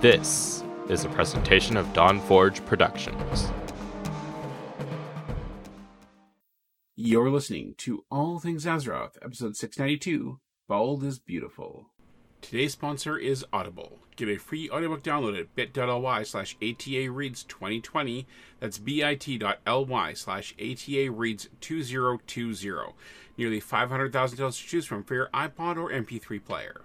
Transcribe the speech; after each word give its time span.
This 0.00 0.64
is 0.88 1.04
a 1.04 1.10
presentation 1.10 1.76
of 1.76 1.92
Dawn 1.92 2.20
Forge 2.20 2.64
Productions. 2.64 3.52
You're 6.96 7.28
listening 7.28 7.74
to 7.78 8.06
All 8.10 8.38
Things 8.38 8.64
Azeroth, 8.64 9.18
episode 9.20 9.56
692 9.56 10.40
Bald 10.66 11.04
is 11.04 11.18
Beautiful. 11.18 11.90
Today's 12.40 12.72
sponsor 12.72 13.18
is 13.18 13.44
Audible. 13.52 13.98
Get 14.16 14.30
a 14.30 14.38
free 14.38 14.70
audiobook 14.70 15.02
download 15.02 15.38
at 15.38 15.54
bit.ly 15.54 16.22
slash 16.22 16.56
ATA 16.62 17.10
Reads 17.10 17.44
2020. 17.44 18.26
That's 18.58 18.78
bit.ly 18.78 20.14
slash 20.14 20.54
ATA 20.58 21.10
Reads 21.10 21.48
2020. 21.60 22.94
Nearly 23.36 23.60
500,000 23.60 24.38
titles 24.38 24.58
to 24.58 24.66
choose 24.66 24.86
from 24.86 25.04
for 25.04 25.14
your 25.14 25.28
iPod 25.34 25.76
or 25.76 25.90
MP3 25.90 26.42
player. 26.42 26.80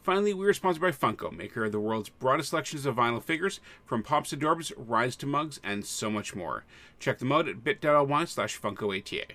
Finally, 0.01 0.33
we 0.33 0.47
are 0.47 0.53
sponsored 0.53 0.81
by 0.81 0.91
Funko, 0.91 1.35
maker 1.35 1.65
of 1.65 1.71
the 1.71 1.79
world's 1.79 2.09
broadest 2.09 2.49
selections 2.49 2.85
of 2.85 2.95
vinyl 2.95 3.21
figures, 3.21 3.59
from 3.85 4.01
pops 4.01 4.29
to 4.29 4.37
Dorbz, 4.37 4.71
rides 4.77 5.15
to 5.17 5.25
mugs, 5.25 5.59
and 5.63 5.85
so 5.85 6.09
much 6.09 6.33
more. 6.33 6.63
Check 6.99 7.19
them 7.19 7.31
out 7.31 7.47
at 7.49 7.63
bit.ly 7.63 8.25
slash 8.25 8.59
funkoata. 8.59 9.25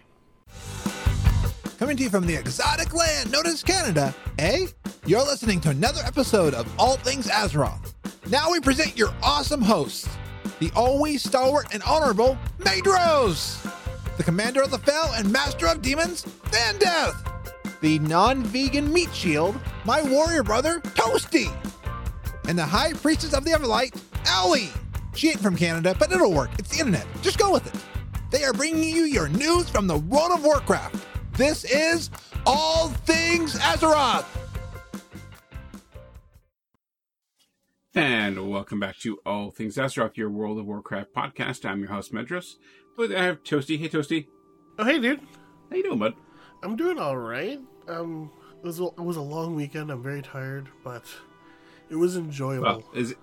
Coming 1.78 1.96
to 1.98 2.04
you 2.04 2.10
from 2.10 2.26
the 2.26 2.34
exotic 2.34 2.94
land 2.94 3.30
known 3.30 3.46
as 3.46 3.62
Canada, 3.62 4.14
eh? 4.38 4.66
You're 5.04 5.20
listening 5.20 5.60
to 5.62 5.70
another 5.70 6.00
episode 6.04 6.54
of 6.54 6.72
All 6.80 6.96
Things 6.96 7.28
Azeroth. 7.28 7.92
Now 8.30 8.50
we 8.50 8.58
present 8.60 8.96
your 8.96 9.12
awesome 9.22 9.60
hosts, 9.60 10.08
the 10.60 10.70
always 10.74 11.22
stalwart 11.22 11.74
and 11.74 11.82
honorable 11.82 12.38
Maedros, 12.60 13.60
the 14.16 14.22
commander 14.22 14.62
of 14.62 14.70
the 14.70 14.78
Fell 14.78 15.12
and 15.14 15.30
master 15.30 15.66
of 15.66 15.82
demons, 15.82 16.24
Vandeth, 16.44 17.33
the 17.84 17.98
non-vegan 17.98 18.90
meat 18.90 19.14
shield, 19.14 19.60
my 19.84 20.00
warrior 20.00 20.42
brother, 20.42 20.80
Toasty, 20.80 21.54
and 22.48 22.58
the 22.58 22.64
high 22.64 22.94
priestess 22.94 23.34
of 23.34 23.44
the 23.44 23.50
Everlight, 23.50 23.94
Ellie. 24.26 24.70
She 25.14 25.28
ain't 25.28 25.40
from 25.40 25.54
Canada, 25.54 25.94
but 25.98 26.10
it'll 26.10 26.32
work. 26.32 26.48
It's 26.58 26.70
the 26.70 26.78
internet. 26.78 27.06
Just 27.20 27.36
go 27.36 27.52
with 27.52 27.66
it. 27.66 27.78
They 28.30 28.42
are 28.42 28.54
bringing 28.54 28.84
you 28.84 29.04
your 29.04 29.28
news 29.28 29.68
from 29.68 29.86
the 29.86 29.98
world 29.98 30.32
of 30.32 30.42
Warcraft. 30.42 30.96
This 31.36 31.64
is 31.64 32.08
All 32.46 32.88
Things 32.88 33.54
Azeroth. 33.56 34.24
And 37.94 38.50
welcome 38.50 38.80
back 38.80 38.96
to 39.00 39.18
All 39.26 39.50
Things 39.50 39.76
Azeroth, 39.76 40.16
your 40.16 40.30
World 40.30 40.58
of 40.58 40.64
Warcraft 40.64 41.14
podcast. 41.14 41.68
I'm 41.68 41.80
your 41.80 41.90
host, 41.90 42.14
Medros. 42.14 42.54
But 42.96 43.14
I 43.14 43.24
have 43.24 43.42
Toasty. 43.42 43.78
Hey, 43.78 43.90
Toasty. 43.90 44.26
Oh, 44.78 44.86
hey, 44.86 44.98
dude. 44.98 45.20
How 45.68 45.76
you 45.76 45.82
doing, 45.82 45.98
bud? 45.98 46.14
I'm 46.62 46.76
doing 46.76 46.98
all 46.98 47.18
right. 47.18 47.60
Um, 47.88 48.30
it 48.62 48.66
was 48.66 48.80
a, 48.80 48.84
it 48.84 48.98
was 49.00 49.16
a 49.16 49.22
long 49.22 49.54
weekend. 49.54 49.90
I'm 49.90 50.02
very 50.02 50.22
tired, 50.22 50.68
but 50.82 51.04
it 51.90 51.96
was 51.96 52.16
enjoyable. 52.16 52.64
Well, 52.64 52.84
is 52.94 53.12
it, 53.12 53.18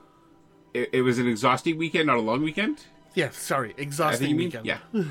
it, 0.74 0.90
it 0.94 1.02
was 1.02 1.18
an 1.20 1.28
exhausting 1.28 1.78
weekend, 1.78 2.08
not 2.08 2.18
a 2.18 2.22
long 2.22 2.44
weekend? 2.44 2.86
yeah, 3.14 3.30
sorry, 3.32 3.74
exhausting 3.78 4.28
mean? 4.38 4.46
weekend. 4.48 4.66
Yeah. 4.66 4.80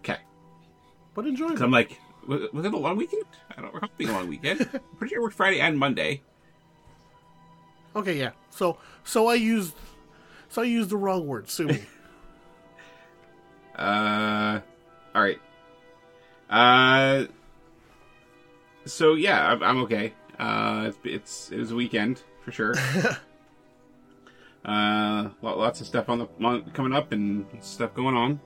Okay. 0.00 0.18
but 1.14 1.24
enjoyable. 1.26 1.62
I'm 1.62 1.70
like, 1.70 1.96
was, 2.26 2.50
was 2.52 2.64
it 2.66 2.74
a 2.74 2.76
long 2.76 2.96
weekend? 2.96 3.22
I 3.56 3.60
don't 3.62 3.72
recall 3.72 3.88
being 3.96 4.10
a 4.10 4.14
long 4.14 4.28
weekend. 4.28 4.62
I'm 4.74 4.80
pretty 4.98 5.12
sure 5.14 5.20
it 5.20 5.22
worked 5.22 5.36
Friday 5.36 5.60
and 5.60 5.78
Monday. 5.78 6.22
okay, 7.94 8.18
yeah. 8.18 8.30
So, 8.50 8.78
so 9.04 9.28
I 9.28 9.34
used, 9.34 9.74
so 10.48 10.62
I 10.62 10.64
used 10.64 10.90
the 10.90 10.96
wrong 10.96 11.24
word. 11.26 11.48
Sue 11.48 11.68
me. 11.68 11.82
Uh, 13.74 14.60
all 15.14 15.22
right. 15.22 15.40
Uh, 16.50 17.24
so 18.84 19.14
yeah, 19.14 19.52
I'm, 19.52 19.62
I'm 19.62 19.78
okay. 19.82 20.14
Uh, 20.38 20.84
it's, 20.88 20.98
it's 21.04 21.52
it 21.52 21.58
was 21.58 21.70
a 21.70 21.74
weekend 21.74 22.22
for 22.40 22.52
sure. 22.52 22.74
uh, 24.64 25.28
lots 25.42 25.80
of 25.80 25.86
stuff 25.86 26.08
on 26.08 26.18
the 26.18 26.28
on, 26.42 26.70
coming 26.70 26.92
up 26.92 27.12
and 27.12 27.46
stuff 27.60 27.94
going 27.94 28.16
on. 28.16 28.40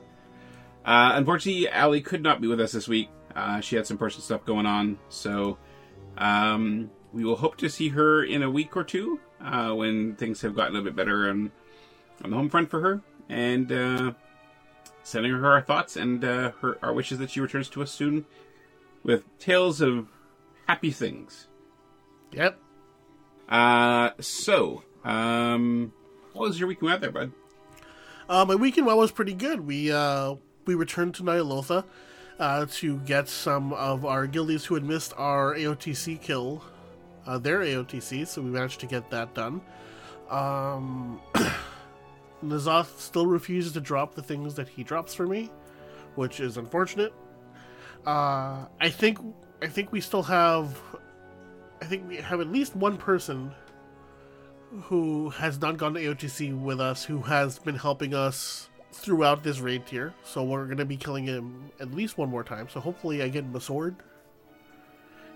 Uh, 0.84 1.12
unfortunately, 1.14 1.68
Allie 1.68 2.00
could 2.00 2.22
not 2.22 2.40
be 2.40 2.46
with 2.46 2.60
us 2.60 2.72
this 2.72 2.86
week. 2.86 3.08
Uh, 3.34 3.60
she 3.60 3.76
had 3.76 3.86
some 3.86 3.98
personal 3.98 4.22
stuff 4.22 4.44
going 4.44 4.66
on, 4.66 4.98
so 5.08 5.58
um, 6.16 6.90
we 7.12 7.24
will 7.24 7.36
hope 7.36 7.56
to 7.56 7.68
see 7.68 7.88
her 7.88 8.22
in 8.22 8.42
a 8.42 8.50
week 8.50 8.76
or 8.76 8.84
two 8.84 9.20
uh, 9.40 9.72
when 9.72 10.14
things 10.16 10.40
have 10.42 10.54
gotten 10.54 10.72
a 10.72 10.78
little 10.78 10.84
bit 10.84 10.96
better 10.96 11.28
on, 11.28 11.50
on 12.22 12.30
the 12.30 12.36
home 12.36 12.48
front 12.48 12.70
for 12.70 12.80
her. 12.80 13.02
And 13.28 13.72
uh, 13.72 14.12
sending 15.02 15.32
her 15.32 15.50
our 15.50 15.60
thoughts 15.60 15.96
and 15.96 16.24
uh, 16.24 16.52
her 16.60 16.78
our 16.82 16.92
wishes 16.92 17.18
that 17.18 17.30
she 17.30 17.40
returns 17.40 17.68
to 17.70 17.82
us 17.82 17.90
soon 17.90 18.24
with 19.02 19.24
tales 19.38 19.80
of 19.80 20.08
happy 20.66 20.90
things. 20.90 21.48
yep. 22.32 22.58
Uh, 23.48 24.10
so, 24.20 24.82
um, 25.04 25.92
what 26.32 26.48
was 26.48 26.58
your 26.58 26.68
weekend 26.68 26.90
out 26.90 27.00
there, 27.00 27.12
bud? 27.12 27.32
Uh, 28.28 28.44
my 28.44 28.56
weekend 28.56 28.86
well 28.86 28.98
was 28.98 29.12
pretty 29.12 29.34
good. 29.34 29.60
We 29.60 29.92
uh, 29.92 30.34
we 30.66 30.74
returned 30.74 31.14
to 31.14 31.22
Ny'alotha 31.22 31.84
uh, 32.38 32.66
to 32.72 32.98
get 32.98 33.28
some 33.28 33.72
of 33.72 34.04
our 34.04 34.26
guildies 34.26 34.64
who 34.64 34.74
had 34.74 34.84
missed 34.84 35.14
our 35.16 35.54
AOTC 35.54 36.20
kill, 36.20 36.62
uh, 37.26 37.38
their 37.38 37.60
AOTC, 37.60 38.26
so 38.26 38.42
we 38.42 38.50
managed 38.50 38.80
to 38.80 38.86
get 38.86 39.10
that 39.10 39.34
done. 39.34 39.60
Um, 40.28 41.20
N'Zoth 42.44 42.98
still 42.98 43.26
refuses 43.26 43.72
to 43.74 43.80
drop 43.80 44.14
the 44.14 44.22
things 44.22 44.54
that 44.56 44.68
he 44.68 44.82
drops 44.82 45.14
for 45.14 45.26
me, 45.26 45.50
which 46.16 46.40
is 46.40 46.56
unfortunate. 46.56 47.14
Uh, 48.04 48.66
I 48.80 48.90
think 48.90 49.18
I 49.62 49.66
think 49.66 49.92
we 49.92 50.00
still 50.00 50.22
have 50.22 50.78
I 51.80 51.84
think 51.84 52.08
we 52.08 52.16
have 52.16 52.40
at 52.40 52.48
least 52.48 52.74
one 52.74 52.96
person 52.96 53.52
who 54.82 55.30
has 55.30 55.60
not 55.60 55.76
gone 55.76 55.94
to 55.94 56.00
AOTC 56.00 56.58
with 56.58 56.80
us, 56.80 57.04
who 57.04 57.20
has 57.22 57.58
been 57.58 57.76
helping 57.76 58.14
us 58.14 58.68
throughout 58.92 59.42
this 59.42 59.60
raid 59.60 59.86
tier. 59.86 60.14
So 60.24 60.42
we're 60.42 60.64
going 60.64 60.78
to 60.78 60.84
be 60.84 60.96
killing 60.96 61.24
him 61.24 61.70
at 61.80 61.92
least 61.92 62.18
one 62.18 62.30
more 62.30 62.42
time. 62.42 62.68
So 62.68 62.80
hopefully 62.80 63.22
I 63.22 63.28
get 63.28 63.44
him 63.44 63.54
a 63.54 63.60
sword. 63.60 63.96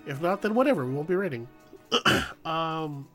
If 0.05 0.21
not, 0.21 0.41
then 0.41 0.55
whatever. 0.55 0.85
We 0.85 0.93
won't 0.93 1.07
be 1.07 1.15
raiding. 1.15 1.47
um, 2.45 3.07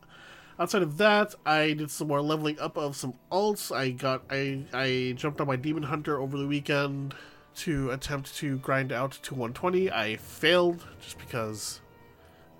outside 0.58 0.82
of 0.82 0.96
that, 0.98 1.34
I 1.44 1.72
did 1.72 1.90
some 1.90 2.08
more 2.08 2.22
leveling 2.22 2.58
up 2.60 2.76
of 2.76 2.96
some 2.96 3.14
alts. 3.32 3.74
I 3.74 3.90
got 3.90 4.22
I 4.30 4.64
I 4.72 5.14
jumped 5.16 5.40
on 5.40 5.48
my 5.48 5.56
demon 5.56 5.82
hunter 5.82 6.20
over 6.20 6.38
the 6.38 6.46
weekend 6.46 7.14
to 7.56 7.90
attempt 7.90 8.34
to 8.36 8.58
grind 8.58 8.92
out 8.92 9.12
to 9.22 9.34
120. 9.34 9.90
I 9.90 10.16
failed 10.16 10.84
just 11.00 11.18
because 11.18 11.80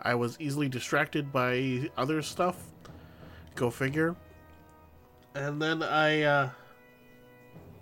I 0.01 0.15
was 0.15 0.37
easily 0.41 0.69
distracted 0.69 1.33
by 1.33 1.91
other 1.97 2.23
stuff. 2.23 2.57
Go 3.55 3.71
figure. 3.71 4.17
And 5.35 5.61
then 5.61 5.83
I, 5.83 6.23
uh, 6.23 6.51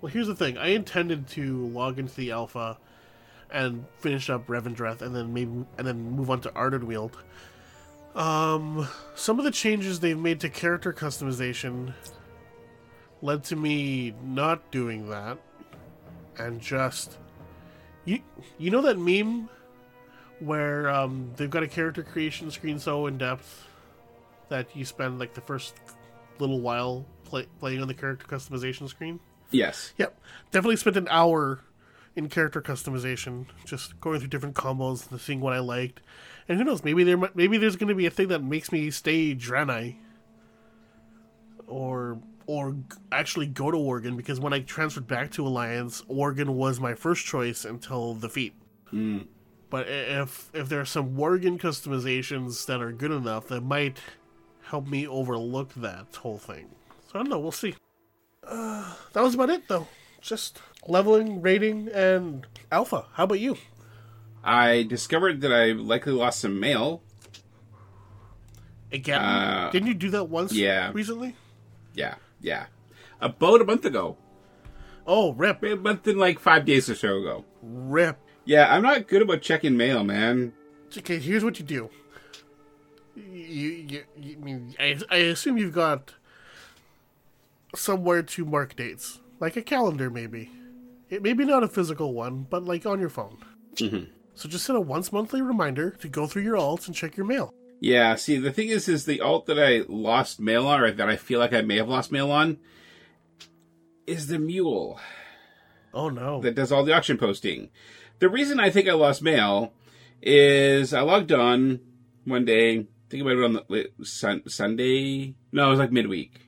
well, 0.00 0.12
here's 0.12 0.26
the 0.26 0.34
thing. 0.34 0.58
I 0.58 0.68
intended 0.68 1.28
to 1.28 1.66
log 1.66 1.98
into 1.98 2.14
the 2.14 2.32
alpha 2.32 2.78
and 3.50 3.84
finish 3.98 4.28
up 4.28 4.46
Revendreth, 4.48 5.00
and 5.00 5.14
then 5.14 5.32
maybe 5.32 5.64
and 5.78 5.86
then 5.86 6.10
move 6.10 6.30
on 6.30 6.40
to 6.42 6.50
Ardenweald. 6.50 7.12
Um, 8.14 8.88
some 9.14 9.38
of 9.38 9.44
the 9.44 9.50
changes 9.50 10.00
they've 10.00 10.18
made 10.18 10.40
to 10.40 10.48
character 10.48 10.92
customization 10.92 11.94
led 13.22 13.44
to 13.44 13.56
me 13.56 14.14
not 14.22 14.70
doing 14.70 15.08
that, 15.10 15.38
and 16.38 16.60
just 16.60 17.18
you 18.04 18.20
you 18.58 18.70
know 18.70 18.82
that 18.82 18.98
meme 18.98 19.48
where 20.40 20.90
um, 20.90 21.30
they've 21.36 21.50
got 21.50 21.62
a 21.62 21.68
character 21.68 22.02
creation 22.02 22.50
screen 22.50 22.78
so 22.78 23.06
in 23.06 23.18
depth 23.18 23.66
that 24.48 24.74
you 24.76 24.84
spend 24.84 25.18
like 25.18 25.34
the 25.34 25.40
first 25.40 25.74
little 26.38 26.60
while 26.60 27.06
play, 27.24 27.46
playing 27.58 27.80
on 27.80 27.88
the 27.88 27.94
character 27.94 28.26
customization 28.26 28.88
screen. 28.88 29.20
Yes. 29.50 29.92
Yep, 29.98 30.18
definitely 30.50 30.76
spent 30.76 30.96
an 30.96 31.08
hour 31.10 31.60
in 32.16 32.28
character 32.28 32.60
customization, 32.60 33.46
just 33.64 34.00
going 34.00 34.20
through 34.20 34.28
different 34.28 34.54
combos 34.54 35.10
and 35.10 35.20
seeing 35.20 35.40
what 35.40 35.52
I 35.52 35.58
liked. 35.58 36.00
And 36.48 36.58
who 36.58 36.64
knows, 36.64 36.84
maybe 36.84 37.04
there 37.04 37.18
maybe 37.34 37.58
there's 37.58 37.76
going 37.76 37.88
to 37.88 37.94
be 37.94 38.06
a 38.06 38.10
thing 38.10 38.28
that 38.28 38.42
makes 38.42 38.70
me 38.70 38.90
stay 38.90 39.34
Draenei, 39.34 39.96
or 41.66 42.18
or 42.46 42.76
actually 43.12 43.46
go 43.46 43.70
to 43.70 43.76
Worgen 43.76 44.16
because 44.16 44.40
when 44.40 44.52
I 44.52 44.60
transferred 44.60 45.06
back 45.06 45.30
to 45.32 45.46
Alliance, 45.46 46.02
Worgen 46.02 46.50
was 46.50 46.80
my 46.80 46.94
first 46.94 47.24
choice 47.24 47.64
until 47.64 48.14
the 48.14 48.28
feat. 48.28 48.54
But 49.70 49.88
if 49.88 50.50
if 50.54 50.68
there 50.68 50.80
are 50.80 50.84
some 50.84 51.16
Worgen 51.16 51.58
customizations 51.58 52.64
that 52.66 52.80
are 52.80 52.92
good 52.92 53.10
enough, 53.10 53.48
that 53.48 53.62
might 53.62 53.98
help 54.62 54.86
me 54.86 55.06
overlook 55.06 55.74
that 55.74 56.14
whole 56.14 56.38
thing. 56.38 56.70
So 57.06 57.12
I 57.14 57.18
don't 57.18 57.28
know. 57.28 57.38
We'll 57.40 57.50
see. 57.52 57.74
Uh, 58.46 58.94
that 59.12 59.22
was 59.22 59.34
about 59.34 59.50
it, 59.50 59.66
though. 59.68 59.88
Just 60.20 60.60
leveling, 60.86 61.42
raiding, 61.42 61.88
and 61.88 62.46
alpha. 62.70 63.06
How 63.14 63.24
about 63.24 63.40
you? 63.40 63.56
I 64.44 64.82
discovered 64.84 65.40
that 65.40 65.52
I 65.52 65.72
likely 65.72 66.12
lost 66.12 66.40
some 66.40 66.60
mail. 66.60 67.02
Again? 68.92 69.20
Uh, 69.20 69.70
Didn't 69.72 69.88
you 69.88 69.94
do 69.94 70.10
that 70.10 70.24
once? 70.24 70.52
yeah. 70.52 70.90
Recently? 70.94 71.34
Yeah, 71.94 72.14
yeah. 72.44 72.66
About 73.20 73.60
a 73.60 73.64
month 73.64 73.84
ago. 73.86 74.16
Oh, 75.06 75.32
rip, 75.32 75.62
A 75.62 75.74
month 75.76 76.06
and 76.06 76.18
like 76.18 76.38
five 76.38 76.64
days 76.64 76.88
or 76.90 76.94
so 76.94 77.16
ago. 77.18 77.44
rip. 77.62 78.18
Yeah, 78.44 78.72
I'm 78.72 78.82
not 78.82 79.08
good 79.08 79.22
about 79.22 79.40
checking 79.42 79.76
mail, 79.76 80.04
man. 80.04 80.52
Okay, 80.96 81.18
here's 81.18 81.42
what 81.44 81.58
you 81.58 81.64
do. 81.64 81.88
You, 83.16 83.22
you, 83.24 84.04
you 84.18 84.36
I 84.40 84.44
mean, 84.44 84.74
I, 84.78 84.98
I 85.10 85.16
assume 85.16 85.56
you've 85.56 85.72
got 85.74 86.14
somewhere 87.74 88.22
to 88.22 88.44
mark 88.44 88.76
dates, 88.76 89.20
like 89.40 89.56
a 89.56 89.62
calendar, 89.62 90.10
maybe. 90.10 90.50
It 91.10 91.22
maybe 91.22 91.44
not 91.44 91.62
a 91.62 91.68
physical 91.68 92.12
one, 92.12 92.46
but 92.50 92.64
like 92.64 92.84
on 92.86 93.00
your 93.00 93.08
phone. 93.08 93.38
Mhm. 93.76 94.08
So 94.34 94.48
just 94.48 94.64
set 94.66 94.76
a 94.76 94.80
once 94.80 95.12
monthly 95.12 95.42
reminder 95.42 95.90
to 95.90 96.08
go 96.08 96.26
through 96.26 96.42
your 96.42 96.56
alts 96.56 96.86
and 96.86 96.94
check 96.94 97.16
your 97.16 97.26
mail. 97.26 97.54
Yeah, 97.84 98.14
see, 98.14 98.38
the 98.38 98.50
thing 98.50 98.68
is, 98.68 98.88
is 98.88 99.04
the 99.04 99.20
alt 99.20 99.44
that 99.44 99.58
I 99.58 99.84
lost 99.86 100.40
mail 100.40 100.66
on, 100.66 100.80
or 100.80 100.90
that 100.90 101.06
I 101.06 101.16
feel 101.16 101.38
like 101.38 101.52
I 101.52 101.60
may 101.60 101.76
have 101.76 101.86
lost 101.86 102.10
mail 102.10 102.30
on, 102.30 102.56
is 104.06 104.28
the 104.28 104.38
mule 104.38 104.98
Oh 105.92 106.08
no! 106.08 106.40
that 106.40 106.54
does 106.54 106.72
all 106.72 106.82
the 106.82 106.94
auction 106.94 107.18
posting. 107.18 107.68
The 108.20 108.30
reason 108.30 108.58
I 108.58 108.70
think 108.70 108.88
I 108.88 108.94
lost 108.94 109.20
mail 109.20 109.74
is 110.22 110.94
I 110.94 111.02
logged 111.02 111.30
on 111.30 111.80
one 112.24 112.46
day, 112.46 112.86
think 113.10 113.20
about 113.20 113.36
it 113.36 113.44
on 113.44 113.52
the 113.52 113.90
sun, 114.02 114.48
Sunday. 114.48 115.34
No, 115.52 115.66
it 115.66 115.70
was 115.70 115.78
like 115.78 115.92
midweek. 115.92 116.40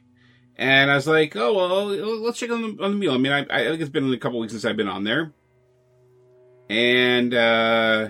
And 0.56 0.90
I 0.90 0.94
was 0.94 1.06
like, 1.06 1.36
oh, 1.36 1.52
well, 1.52 1.84
let's 2.22 2.38
check 2.38 2.50
on 2.50 2.62
the, 2.62 2.82
on 2.82 2.92
the 2.92 2.96
mule. 2.96 3.14
I 3.14 3.18
mean, 3.18 3.32
I, 3.32 3.40
I 3.50 3.64
think 3.66 3.82
it's 3.82 3.90
been 3.90 4.10
a 4.10 4.16
couple 4.16 4.40
weeks 4.40 4.54
since 4.54 4.64
I've 4.64 4.78
been 4.78 4.88
on 4.88 5.04
there. 5.04 5.34
And, 6.70 7.34
uh, 7.34 8.08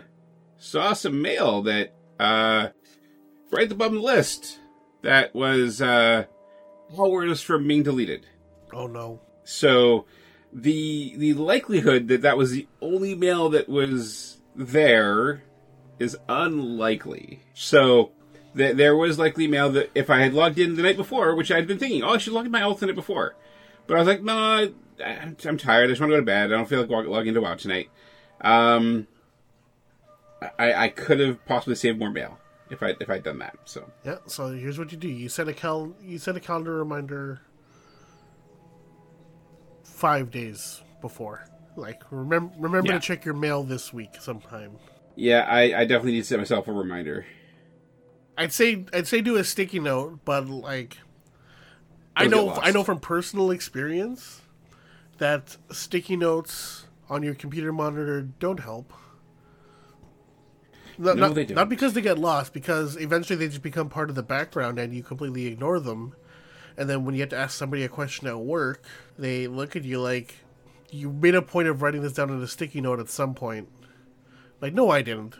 saw 0.59 0.93
some 0.93 1.21
mail 1.21 1.63
that, 1.63 1.93
uh, 2.21 2.69
right 3.51 3.65
at 3.65 3.69
the 3.69 3.75
bottom 3.75 3.97
of 3.97 4.03
the 4.03 4.07
list 4.07 4.59
that 5.03 5.35
was, 5.35 5.81
uh, 5.81 6.25
hours 6.99 7.43
from 7.43 7.67
being 7.67 7.83
deleted. 7.83 8.27
oh 8.73 8.87
no! 8.87 9.21
So 9.45 10.07
the 10.53 11.15
the 11.17 11.35
likelihood 11.35 12.09
that 12.09 12.23
that 12.23 12.37
was 12.37 12.53
the 12.53 12.67
only 12.81 13.15
mail 13.15 13.51
that 13.51 13.69
was 13.69 14.39
there 14.55 15.43
is 15.99 16.17
unlikely. 16.29 17.41
So 17.55 18.13
th- 18.57 18.77
there 18.77 18.97
was 18.97 19.19
likely 19.19 19.47
mail 19.47 19.71
that 19.73 19.91
if 19.95 20.11
I 20.11 20.21
had 20.21 20.35
logged 20.35 20.59
in 20.59 20.77
the 20.77 20.83
night 20.83 20.97
before, 20.97 21.35
which 21.35 21.51
I'd 21.51 21.67
been 21.67 21.79
thinking, 21.79 22.03
oh, 22.03 22.11
I 22.11 22.19
should 22.19 22.33
log 22.33 22.47
in 22.47 22.53
my 22.53 22.63
alt 22.63 22.81
the 22.81 22.87
night 22.87 22.95
before, 22.95 23.35
but 23.87 23.95
I 23.95 23.99
was 23.99 24.09
like, 24.09 24.23
no, 24.23 24.37
I, 24.37 24.73
I'm 25.05 25.59
tired. 25.59 25.85
I 25.85 25.87
just 25.89 26.01
want 26.01 26.11
to 26.11 26.17
go 26.17 26.21
to 26.21 26.27
bed. 26.27 26.53
I 26.53 26.57
don't 26.57 26.69
feel 26.69 26.81
like 26.81 26.91
log- 26.91 27.07
logging 27.07 27.29
into 27.29 27.41
WoW 27.41 27.55
tonight. 27.55 27.91
Um, 28.41 29.07
I 30.59 30.73
I 30.75 30.89
could 30.89 31.21
have 31.21 31.45
possibly 31.47 31.75
saved 31.75 31.99
more 31.99 32.11
mail 32.11 32.39
if 32.71 32.83
I 32.83 32.95
if 33.01 33.09
I'd 33.11 33.23
done 33.23 33.39
that. 33.39 33.57
So 33.65 33.91
Yeah. 34.05 34.19
So 34.27 34.49
here's 34.49 34.79
what 34.79 34.91
you 34.93 34.99
do: 34.99 35.09
you 35.09 35.29
set 35.29 35.49
a 35.49 35.53
cal 35.53 35.95
you 36.03 36.19
set 36.19 36.37
a 36.37 36.41
calendar 36.41 36.77
reminder 36.77 37.41
five 39.85 40.31
days 40.31 40.83
before. 41.01 41.47
Like 41.77 42.03
remember 42.11 42.53
remember 42.59 42.89
Yeah. 42.93 42.99
to 42.99 43.01
check 43.01 43.25
your 43.25 43.35
mail 43.35 43.63
this 43.63 43.93
week 43.93 44.11
sometime. 44.21 44.73
yeah, 45.15 45.41
I, 45.49 45.81
I 45.81 45.85
definitely 45.85 46.13
need 46.13 46.23
to 46.23 46.27
set 46.27 46.39
myself 46.39 46.69
a 46.69 46.73
reminder. 46.73 47.27
I'd 48.39 48.53
say 48.53 48.85
I'd 48.93 49.07
say 49.07 49.21
do 49.21 49.37
a 49.37 49.45
sticky 49.45 49.81
note, 49.81 50.21
but 50.25 50.49
like 50.49 50.99
I 52.15 52.27
Don't 52.27 52.47
get 52.49 52.57
know. 52.57 52.63
I 52.63 52.71
know 52.71 52.85
from 52.85 52.99
personal 53.01 53.51
experience 53.51 54.41
that 55.19 55.57
sticky 55.71 56.17
notes 56.17 56.87
on 57.09 57.23
your 57.23 57.35
computer 57.35 57.73
monitor 57.73 58.23
don't 58.23 58.61
help. 58.61 58.93
Not, 60.99 61.17
No, 61.17 61.29
they 61.31 61.45
don't. 61.45 61.57
not 61.57 61.69
because 61.69 61.93
they 61.93 62.01
get 62.01 62.19
lost, 62.19 62.53
because 62.53 62.97
eventually 62.97 63.37
they 63.39 63.49
just 63.49 63.63
become 63.63 63.89
part 63.89 64.09
of 64.09 64.17
the 64.17 64.23
background 64.23 64.79
and 64.79 64.95
you 64.95 65.03
completely 65.03 65.47
ignore 65.47 65.79
them. 65.81 66.15
And 66.77 66.89
then 66.89 67.05
when 67.05 67.15
you 67.15 67.21
have 67.21 67.31
to 67.31 67.37
ask 67.37 67.57
somebody 67.57 67.85
a 67.85 67.89
question 67.89 68.27
at 68.27 68.39
work, 68.39 68.85
they 69.19 69.47
look 69.47 69.77
at 69.77 69.85
you 69.85 70.01
like 70.01 70.37
you 70.91 71.11
made 71.11 71.35
a 71.35 71.43
point 71.43 71.69
of 71.69 71.83
writing 71.83 72.03
this 72.03 72.13
down 72.13 72.31
in 72.31 72.43
a 72.43 72.47
sticky 72.47 72.81
note 72.81 73.01
at 73.01 73.09
some 73.09 73.35
point. 73.35 73.69
Like, 74.61 74.73
no, 74.75 74.91
I 74.91 75.03
didn't. 75.03 75.37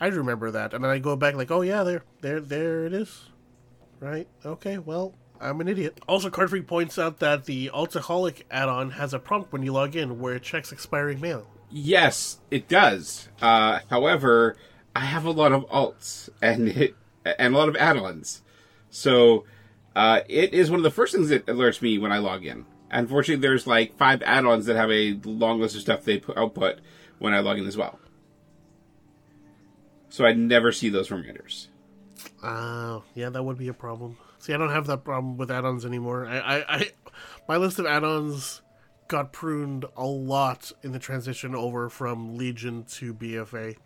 I 0.00 0.06
remember 0.08 0.50
that, 0.50 0.74
and 0.74 0.82
then 0.82 0.90
I 0.90 0.98
go 0.98 1.16
back 1.16 1.34
like, 1.34 1.50
oh 1.50 1.60
yeah, 1.60 1.82
there, 1.82 2.02
there, 2.20 2.40
there 2.40 2.84
it 2.86 2.92
is. 2.92 3.26
Right? 4.00 4.26
Okay, 4.44 4.78
well, 4.78 5.14
I'm 5.40 5.60
an 5.60 5.68
idiot. 5.68 6.00
Also, 6.08 6.30
Card 6.30 6.50
Freak 6.50 6.66
points 6.66 6.98
out 6.98 7.20
that 7.20 7.44
the 7.44 7.70
Altoholic 7.72 8.44
add-on 8.50 8.92
has 8.92 9.14
a 9.14 9.18
prompt 9.18 9.52
when 9.52 9.62
you 9.62 9.72
log 9.72 9.94
in 9.96 10.18
where 10.18 10.34
it 10.34 10.42
checks 10.42 10.72
expiring 10.72 11.20
mail. 11.20 11.46
Yes, 11.76 12.38
it 12.52 12.68
does. 12.68 13.28
Uh, 13.42 13.80
however, 13.90 14.56
I 14.94 15.00
have 15.00 15.24
a 15.24 15.32
lot 15.32 15.50
of 15.50 15.68
alts 15.70 16.28
and 16.40 16.68
it, 16.68 16.94
and 17.24 17.52
a 17.52 17.58
lot 17.58 17.68
of 17.68 17.74
add-ons, 17.74 18.42
so 18.90 19.44
uh, 19.96 20.20
it 20.28 20.54
is 20.54 20.70
one 20.70 20.78
of 20.78 20.84
the 20.84 20.92
first 20.92 21.12
things 21.12 21.30
that 21.30 21.46
alerts 21.46 21.82
me 21.82 21.98
when 21.98 22.12
I 22.12 22.18
log 22.18 22.46
in. 22.46 22.64
Unfortunately, 22.92 23.42
there's 23.42 23.66
like 23.66 23.98
five 23.98 24.22
add-ons 24.22 24.66
that 24.66 24.76
have 24.76 24.92
a 24.92 25.14
long 25.24 25.60
list 25.60 25.74
of 25.74 25.80
stuff 25.80 26.04
they 26.04 26.18
put, 26.18 26.38
output 26.38 26.78
when 27.18 27.34
I 27.34 27.40
log 27.40 27.58
in 27.58 27.66
as 27.66 27.76
well. 27.76 27.98
So 30.10 30.24
I 30.24 30.32
never 30.32 30.70
see 30.70 30.90
those 30.90 31.10
reminders. 31.10 31.70
Oh, 32.40 33.02
yeah, 33.16 33.30
that 33.30 33.42
would 33.42 33.58
be 33.58 33.66
a 33.66 33.74
problem. 33.74 34.16
See, 34.38 34.54
I 34.54 34.58
don't 34.58 34.70
have 34.70 34.86
that 34.86 35.02
problem 35.02 35.38
with 35.38 35.50
add-ons 35.50 35.84
anymore. 35.84 36.24
I, 36.24 36.38
I, 36.38 36.76
I 36.76 36.90
my 37.48 37.56
list 37.56 37.80
of 37.80 37.86
add-ons 37.86 38.62
got 39.08 39.32
pruned 39.32 39.84
a 39.96 40.06
lot 40.06 40.72
in 40.82 40.92
the 40.92 40.98
transition 40.98 41.54
over 41.54 41.88
from 41.88 42.36
Legion 42.36 42.84
to 42.84 43.14
BFA. 43.14 43.76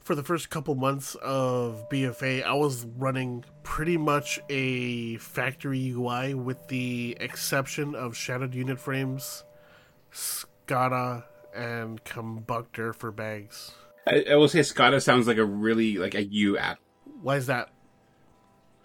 For 0.00 0.14
the 0.14 0.22
first 0.22 0.50
couple 0.50 0.74
months 0.74 1.14
of 1.16 1.88
BFA, 1.88 2.44
I 2.44 2.52
was 2.52 2.84
running 2.98 3.44
pretty 3.62 3.96
much 3.96 4.38
a 4.50 5.16
factory 5.16 5.90
UI 5.90 6.34
with 6.34 6.68
the 6.68 7.16
exception 7.20 7.94
of 7.94 8.14
shadowed 8.14 8.54
unit 8.54 8.78
frames, 8.78 9.44
Skada, 10.12 11.24
and 11.54 12.04
Combuctor 12.04 12.94
for 12.94 13.10
bags. 13.10 13.72
I, 14.06 14.24
I 14.32 14.36
will 14.36 14.48
say 14.48 14.60
Skada 14.60 15.02
sounds 15.02 15.26
like 15.26 15.38
a 15.38 15.44
really 15.44 15.96
like 15.96 16.14
a 16.14 16.24
U 16.24 16.58
app. 16.58 16.78
Why 17.22 17.36
is 17.36 17.46
that? 17.46 17.70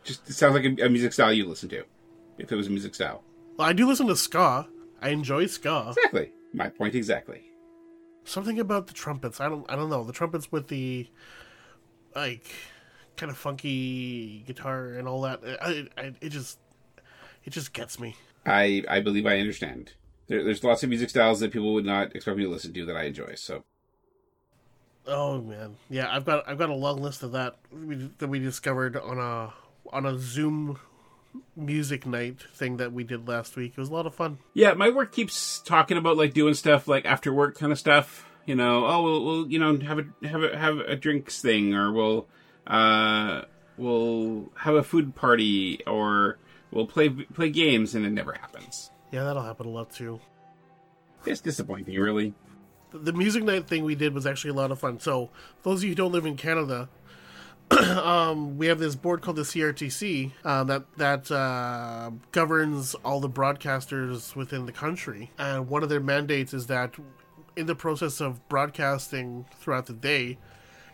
Just 0.06 0.30
it 0.30 0.34
sounds 0.34 0.54
like 0.54 0.64
a, 0.64 0.86
a 0.86 0.90
music 0.90 1.12
style 1.12 1.34
you 1.34 1.46
listen 1.46 1.68
to. 1.70 1.84
If 2.38 2.50
it 2.50 2.56
was 2.56 2.68
a 2.68 2.70
music 2.70 2.96
style, 2.96 3.24
Well, 3.58 3.68
I 3.68 3.74
do 3.74 3.86
listen 3.86 4.08
to 4.08 4.16
ska. 4.16 4.70
I 5.02 5.10
enjoy 5.10 5.48
ska. 5.48 5.94
exactly 5.96 6.32
my 6.54 6.70
point 6.70 6.96
exactly. 6.96 7.44
Something 8.24 8.60
about 8.60 8.88
the 8.88 8.94
trumpets. 8.94 9.40
I 9.40 9.50
don't. 9.50 9.70
I 9.70 9.76
don't 9.76 9.90
know. 9.90 10.04
The 10.04 10.14
trumpets 10.14 10.52
with 10.52 10.68
the 10.68 11.08
like 12.16 12.46
kind 13.18 13.32
of 13.32 13.38
funky 13.38 14.44
guitar 14.46 14.94
and 14.94 15.08
all 15.08 15.22
that. 15.22 15.42
I, 15.62 15.88
I, 15.98 16.14
it 16.22 16.30
just 16.30 16.60
it 17.44 17.52
just 17.52 17.74
gets 17.74 18.00
me. 18.00 18.16
I 18.46 18.84
I 18.88 19.00
believe 19.00 19.26
I 19.26 19.40
understand. 19.40 19.94
There, 20.28 20.44
there's 20.44 20.64
lots 20.64 20.84
of 20.84 20.90
music 20.90 21.10
styles 21.10 21.40
that 21.40 21.52
people 21.52 21.74
would 21.74 21.86
not 21.86 22.16
expect 22.16 22.38
me 22.38 22.44
to 22.44 22.50
listen 22.50 22.74
to 22.74 22.86
that 22.86 22.96
I 22.96 23.04
enjoy. 23.04 23.36
So 23.36 23.64
Oh 25.08 25.42
man, 25.42 25.78
yeah. 25.90 26.14
I've 26.14 26.26
got 26.26 26.48
I've 26.48 26.58
got 26.60 26.70
a 26.70 26.76
long 26.76 27.02
list 27.02 27.24
of 27.24 27.32
that 27.32 27.58
we, 27.72 28.12
that 28.20 28.28
we 28.28 28.40
discovered 28.40 28.96
on 28.96 29.18
a 29.18 29.54
on 29.92 30.06
a 30.06 30.20
Zoom 30.20 30.80
music 31.56 32.06
night 32.06 32.38
thing 32.54 32.78
that 32.78 32.92
we 32.94 33.04
did 33.04 33.28
last 33.28 33.56
week. 33.56 33.74
It 33.76 33.80
was 33.80 33.90
a 33.90 33.94
lot 33.94 34.06
of 34.06 34.16
fun. 34.16 34.40
yeah, 34.54 34.74
my 34.74 34.90
work 34.90 35.12
keeps 35.12 35.60
talking 35.60 35.98
about 35.98 36.18
like 36.18 36.34
doing 36.34 36.54
stuff 36.54 36.88
like 36.88 37.06
after 37.06 37.34
work 37.34 37.58
kind 37.58 37.72
of 37.72 37.80
stuff. 37.80 38.26
You 38.46 38.56
know, 38.56 38.86
oh 38.86 39.04
we'll, 39.04 39.26
we'll 39.26 39.48
you 39.52 39.60
know 39.60 39.78
have 39.80 40.00
a 40.00 40.28
have 40.28 40.44
a 40.44 40.58
have 40.58 40.78
a 40.80 40.96
drinks 40.96 41.42
thing, 41.42 41.74
or 41.76 41.92
we'll 41.92 42.28
uh 42.66 43.44
we'll 43.78 44.52
have 44.56 44.76
a 44.76 44.84
food 44.84 45.16
party, 45.16 45.82
or 45.86 46.40
we'll 46.72 46.88
play 46.88 47.10
play 47.10 47.50
games, 47.50 47.94
and 47.94 48.06
it 48.06 48.12
never 48.12 48.34
happens. 48.34 48.90
Yeah, 49.12 49.24
that'll 49.24 49.44
happen 49.44 49.68
a 49.68 49.70
lot 49.70 49.92
too. 49.92 50.20
It's 51.26 51.42
disappointing, 51.42 52.00
really. 52.00 52.34
the 52.92 53.14
music 53.14 53.44
night 53.44 53.68
thing 53.68 53.84
we 53.84 53.94
did 53.96 54.14
was 54.14 54.26
actually 54.26 54.52
a 54.52 54.54
lot 54.54 54.72
of 54.72 54.80
fun. 54.80 55.00
So, 55.00 55.30
those 55.64 55.80
of 55.80 55.84
you 55.84 55.90
who 55.90 55.96
don't 55.96 56.12
live 56.12 56.26
in 56.26 56.38
Canada, 56.38 56.90
um, 58.04 58.58
we 58.58 58.68
have 58.68 58.80
this 58.80 58.96
board 58.96 59.22
called 59.22 59.38
the 59.38 59.44
CRTC 59.44 60.32
um, 60.44 60.68
that 60.68 60.86
that 60.98 61.32
uh, 61.32 62.12
governs 62.32 62.96
all 63.06 63.20
the 63.20 63.30
broadcasters 63.30 64.36
within 64.36 64.66
the 64.66 64.72
country, 64.72 65.32
and 65.38 65.70
one 65.70 65.84
of 65.84 65.90
their 65.90 66.00
mandates 66.00 66.54
is 66.54 66.68
that 66.68 66.96
in 67.56 67.68
the 67.68 67.76
process 67.76 68.22
of 68.22 68.48
broadcasting 68.50 69.46
throughout 69.60 69.86
the 69.86 69.94
day, 69.94 70.38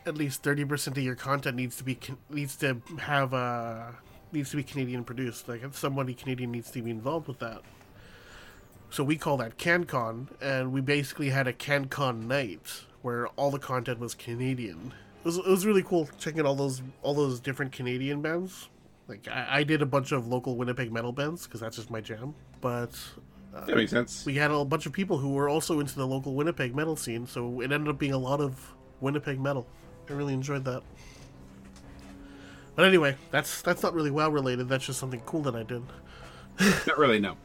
at 0.05 0.17
least 0.17 0.43
thirty 0.43 0.65
percent 0.65 0.97
of 0.97 1.03
your 1.03 1.15
content 1.15 1.55
needs 1.55 1.77
to 1.77 1.83
be 1.83 1.97
needs 2.29 2.55
to 2.57 2.81
have 2.99 3.33
uh, 3.33 3.91
needs 4.33 4.49
to 4.49 4.57
be 4.57 4.63
Canadian 4.63 5.03
produced. 5.05 5.47
Like 5.47 5.61
somebody 5.71 6.13
Canadian 6.13 6.51
needs 6.51 6.71
to 6.71 6.81
be 6.81 6.91
involved 6.91 7.27
with 7.27 7.39
that. 7.39 7.61
So 8.89 9.03
we 9.03 9.17
call 9.17 9.37
that 9.37 9.57
CanCon, 9.57 10.27
and 10.41 10.71
we 10.71 10.81
basically 10.81 11.29
had 11.29 11.47
a 11.47 11.53
CanCon 11.53 12.27
night 12.27 12.85
where 13.01 13.27
all 13.29 13.51
the 13.51 13.59
content 13.59 13.99
was 13.99 14.13
Canadian. 14.13 14.93
It 15.25 15.29
was, 15.29 15.37
it 15.39 15.47
was 15.47 15.65
really 15.65 15.81
cool 15.81 16.07
checking 16.19 16.45
all 16.45 16.53
those 16.53 16.83
all 17.01 17.15
those 17.15 17.39
different 17.39 17.71
Canadian 17.71 18.21
bands. 18.21 18.69
Like 19.07 19.27
I, 19.27 19.47
I 19.49 19.63
did 19.63 19.81
a 19.81 19.85
bunch 19.85 20.11
of 20.11 20.27
local 20.27 20.55
Winnipeg 20.55 20.91
metal 20.91 21.11
bands 21.11 21.45
because 21.45 21.59
that's 21.59 21.77
just 21.77 21.89
my 21.89 21.99
jam. 21.99 22.35
But 22.61 22.91
That 23.51 23.75
makes 23.75 23.89
sense. 23.91 24.23
we 24.23 24.35
had 24.35 24.51
a 24.51 24.63
bunch 24.63 24.85
of 24.85 24.93
people 24.93 25.17
who 25.17 25.29
were 25.33 25.49
also 25.49 25.79
into 25.79 25.95
the 25.95 26.05
local 26.05 26.35
Winnipeg 26.35 26.75
metal 26.75 26.95
scene, 26.95 27.25
so 27.25 27.59
it 27.61 27.71
ended 27.71 27.87
up 27.89 27.97
being 27.97 28.13
a 28.13 28.19
lot 28.19 28.39
of 28.39 28.73
Winnipeg 29.01 29.39
metal. 29.39 29.65
I 30.07 30.13
really 30.13 30.33
enjoyed 30.35 30.63
that. 30.65 30.83
But 32.75 32.85
anyway, 32.85 33.17
that's 33.31 33.61
that's 33.63 33.81
not 33.81 33.93
really 33.95 34.11
WoW 34.11 34.29
related. 34.29 34.69
That's 34.69 34.85
just 34.85 34.99
something 34.99 35.21
cool 35.25 35.41
that 35.43 35.55
I 35.55 35.63
did. 35.63 35.81
Not 36.87 36.97
really, 36.97 37.19
no. 37.19 37.37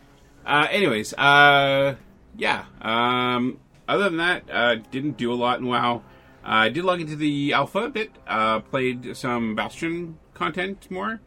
Uh, 0.45 0.67
anyways, 0.71 1.15
uh, 1.15 1.95
yeah. 2.37 2.65
Um, 2.81 3.59
other 3.89 4.05
than 4.05 4.17
that, 4.19 4.43
uh, 4.53 4.77
didn't 4.91 5.17
do 5.17 5.33
a 5.33 5.35
lot 5.35 5.59
in 5.61 5.67
WoW. 5.67 6.03
I 6.43 6.69
did 6.69 6.85
log 6.85 7.01
into 7.01 7.17
the 7.17 7.53
alpha 7.53 7.81
a 7.81 7.91
bit. 7.91 8.11
Uh, 8.27 8.61
played 8.61 9.17
some 9.17 9.55
Bastion 9.55 10.19
content 10.35 10.91
more, 10.91 11.21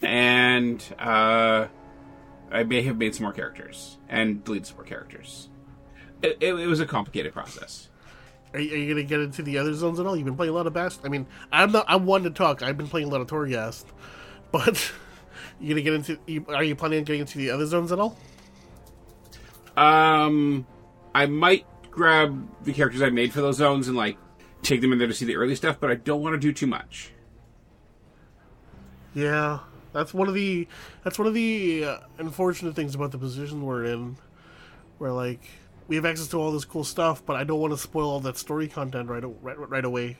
and 0.00 0.82
uh, 0.98 1.66
I 2.50 2.62
may 2.64 2.82
have 2.82 2.96
made 2.96 3.14
some 3.14 3.24
more 3.24 3.32
characters 3.32 3.98
and 4.08 4.44
deleted 4.44 4.66
some 4.66 4.76
more 4.76 4.84
characters. 4.84 5.48
It, 6.22 6.36
it, 6.40 6.54
it 6.54 6.66
was 6.66 6.80
a 6.80 6.86
complicated 6.86 7.32
process. 7.32 7.88
Are 8.52 8.60
you, 8.60 8.74
are 8.74 8.76
you 8.76 8.88
gonna 8.94 9.06
get 9.06 9.20
into 9.20 9.42
the 9.42 9.58
other 9.58 9.74
zones 9.74 10.00
at 10.00 10.06
all? 10.06 10.16
You've 10.16 10.24
been 10.24 10.36
playing 10.36 10.52
a 10.52 10.56
lot 10.56 10.66
of 10.66 10.72
Bast. 10.72 11.00
I 11.04 11.08
mean, 11.08 11.26
I'm 11.52 11.72
not. 11.72 11.84
I'm 11.88 12.04
one 12.04 12.24
to 12.24 12.30
talk. 12.30 12.62
I've 12.62 12.76
been 12.76 12.88
playing 12.88 13.08
a 13.08 13.10
lot 13.10 13.20
of 13.20 13.26
Torghast, 13.28 13.84
but 14.52 14.92
you 15.60 15.68
gonna 15.70 15.82
get 15.82 15.94
into? 15.94 16.18
You, 16.26 16.44
are 16.48 16.64
you 16.64 16.74
planning 16.74 16.98
on 16.98 17.04
getting 17.04 17.20
into 17.20 17.38
the 17.38 17.50
other 17.50 17.66
zones 17.66 17.92
at 17.92 17.98
all? 17.98 18.16
Um, 19.76 20.66
I 21.14 21.26
might 21.26 21.64
grab 21.90 22.48
the 22.64 22.72
characters 22.72 23.02
I 23.02 23.10
made 23.10 23.32
for 23.32 23.40
those 23.40 23.56
zones 23.56 23.88
and 23.88 23.96
like 23.96 24.16
take 24.62 24.80
them 24.80 24.92
in 24.92 24.98
there 24.98 25.08
to 25.08 25.14
see 25.14 25.24
the 25.24 25.36
early 25.36 25.54
stuff, 25.54 25.78
but 25.80 25.90
I 25.90 25.94
don't 25.94 26.22
want 26.22 26.34
to 26.34 26.38
do 26.38 26.52
too 26.52 26.66
much. 26.66 27.12
Yeah, 29.14 29.60
that's 29.92 30.14
one 30.14 30.28
of 30.28 30.34
the 30.34 30.68
that's 31.04 31.18
one 31.18 31.26
of 31.26 31.34
the 31.34 31.84
uh, 31.84 31.98
unfortunate 32.18 32.74
things 32.76 32.94
about 32.94 33.10
the 33.10 33.18
position 33.18 33.64
we're 33.64 33.84
in, 33.84 34.16
where 34.98 35.12
like 35.12 35.40
we 35.88 35.96
have 35.96 36.04
access 36.04 36.28
to 36.28 36.36
all 36.38 36.52
this 36.52 36.64
cool 36.64 36.84
stuff, 36.84 37.24
but 37.26 37.36
I 37.36 37.44
don't 37.44 37.58
want 37.60 37.72
to 37.72 37.78
spoil 37.78 38.08
all 38.08 38.20
that 38.20 38.36
story 38.36 38.68
content 38.68 39.08
right 39.08 39.24
right, 39.42 39.58
right 39.58 39.84
away. 39.84 40.16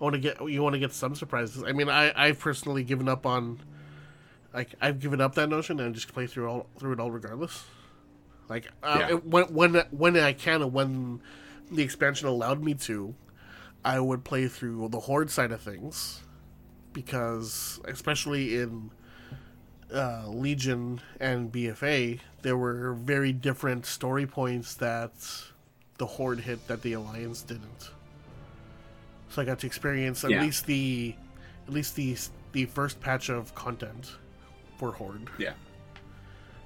I 0.00 0.04
want 0.04 0.14
to 0.14 0.18
get 0.20 0.40
you 0.48 0.62
want 0.62 0.72
to 0.74 0.80
get 0.80 0.92
some 0.92 1.14
surprises. 1.14 1.62
I 1.62 1.72
mean, 1.72 1.88
I 1.88 2.12
I've 2.16 2.40
personally 2.40 2.82
given 2.82 3.08
up 3.08 3.24
on 3.24 3.60
like 4.52 4.74
I've 4.80 4.98
given 4.98 5.20
up 5.20 5.36
that 5.36 5.48
notion 5.48 5.78
and 5.78 5.94
just 5.94 6.12
play 6.12 6.26
through 6.26 6.48
all 6.48 6.66
through 6.78 6.94
it 6.94 7.00
all 7.00 7.10
regardless. 7.12 7.64
Like 8.48 8.66
uh, 8.82 8.96
Yeah. 8.98 9.14
when 9.18 9.44
when 9.54 9.74
when 9.92 10.16
I 10.16 10.32
can 10.32 10.60
and 10.60 10.72
when 10.72 11.22
the 11.70 11.82
expansion 11.84 12.26
allowed 12.26 12.62
me 12.64 12.74
to, 12.74 13.14
I 13.84 13.98
would 14.00 14.24
play 14.24 14.48
through 14.48 14.88
the 14.90 15.00
horde 15.00 15.30
side 15.30 15.50
of 15.52 15.60
things 15.60 16.20
because 16.92 17.80
especially 17.84 18.56
in 18.56 18.90
uh, 19.92 20.26
Legion 20.28 21.00
and 21.20 21.50
BFA, 21.52 22.20
there 22.42 22.56
were 22.56 22.94
very 22.94 23.32
different 23.32 23.84
story 23.86 24.26
points 24.26 24.74
that 24.74 25.12
the 25.98 26.06
Horde 26.06 26.40
hit 26.40 26.66
that 26.68 26.82
the 26.82 26.94
Alliance 26.94 27.42
didn't. 27.42 27.90
So 29.30 29.42
I 29.42 29.44
got 29.44 29.58
to 29.60 29.66
experience 29.66 30.24
at 30.24 30.30
Yeah. 30.30 30.42
least 30.42 30.66
the 30.66 31.14
at 31.66 31.72
least 31.72 31.96
the 31.96 32.16
the 32.52 32.66
first 32.66 33.00
patch 33.00 33.28
of 33.30 33.54
content 33.54 34.12
for 34.78 34.92
Horde. 34.92 35.28
Yeah. 35.38 35.54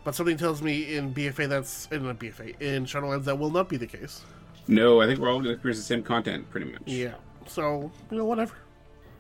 But 0.05 0.15
something 0.15 0.37
tells 0.37 0.63
me 0.63 0.97
in 0.97 1.13
BFA 1.15 1.49
that's 1.49 1.89
in 1.91 2.03
BFA 2.03 2.61
in 2.61 2.85
Shadowlands 2.85 3.25
that 3.25 3.39
will 3.39 3.51
not 3.51 3.69
be 3.69 3.77
the 3.77 3.87
case. 3.87 4.23
No, 4.69 5.01
I 5.01 5.07
think 5.07 5.21
we're 5.21 5.29
all 5.29 5.37
going 5.37 5.45
to 5.47 5.51
experience 5.53 5.79
the 5.79 5.85
same 5.85 6.03
content 6.03 6.51
pretty 6.51 6.71
much. 6.73 6.83
Yeah. 6.87 7.15
So 7.47 7.91
you 8.11 8.17
know 8.19 8.25
whatever. 8.25 8.55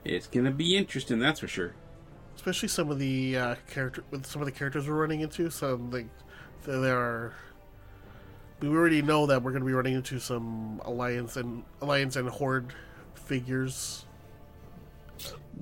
It's 0.04 0.26
going 0.26 0.44
to 0.44 0.50
be 0.52 0.76
interesting, 0.76 1.18
that's 1.18 1.40
for 1.40 1.48
sure. 1.48 1.74
especially 2.36 2.68
some 2.68 2.90
of 2.90 2.98
the 2.98 3.36
uh, 3.36 3.54
character 3.70 4.04
with 4.10 4.24
some 4.26 4.40
of 4.42 4.46
the 4.46 4.52
characters 4.52 4.88
we're 4.88 4.94
running 5.00 5.20
into. 5.20 5.50
Some 5.50 5.90
like 5.90 6.06
there 6.64 6.96
are. 6.96 7.34
We 8.60 8.68
already 8.68 9.02
know 9.02 9.26
that 9.26 9.42
we're 9.42 9.50
going 9.50 9.62
to 9.62 9.66
be 9.66 9.72
running 9.74 9.94
into 9.94 10.18
some 10.18 10.80
alliance 10.84 11.36
and 11.36 11.62
alliance 11.82 12.16
and 12.16 12.28
horde 12.28 12.72
figures. 13.14 14.04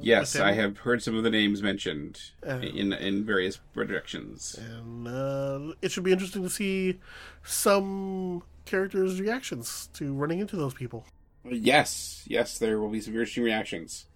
Yes? 0.00 0.36
I 0.36 0.52
have 0.52 0.78
heard 0.78 1.02
some 1.02 1.16
of 1.16 1.22
the 1.24 1.30
names 1.30 1.62
mentioned 1.62 2.20
Uh. 2.46 2.58
in 2.58 2.92
in 2.92 3.24
various 3.24 3.60
directions. 3.74 4.56
And 4.58 5.08
uh, 5.08 5.74
it 5.82 5.90
should 5.92 6.04
be 6.04 6.12
interesting 6.12 6.42
to 6.42 6.50
see 6.50 7.00
some 7.44 8.42
characters' 8.64 9.20
reactions 9.20 9.88
to 9.94 10.12
running 10.12 10.40
into 10.40 10.56
those 10.56 10.74
people. 10.74 11.06
Yes, 11.44 12.24
yes, 12.26 12.58
there 12.58 12.80
will 12.80 12.88
be 12.88 13.00
some 13.00 13.12
interesting 13.12 13.44
reactions. 13.44 14.06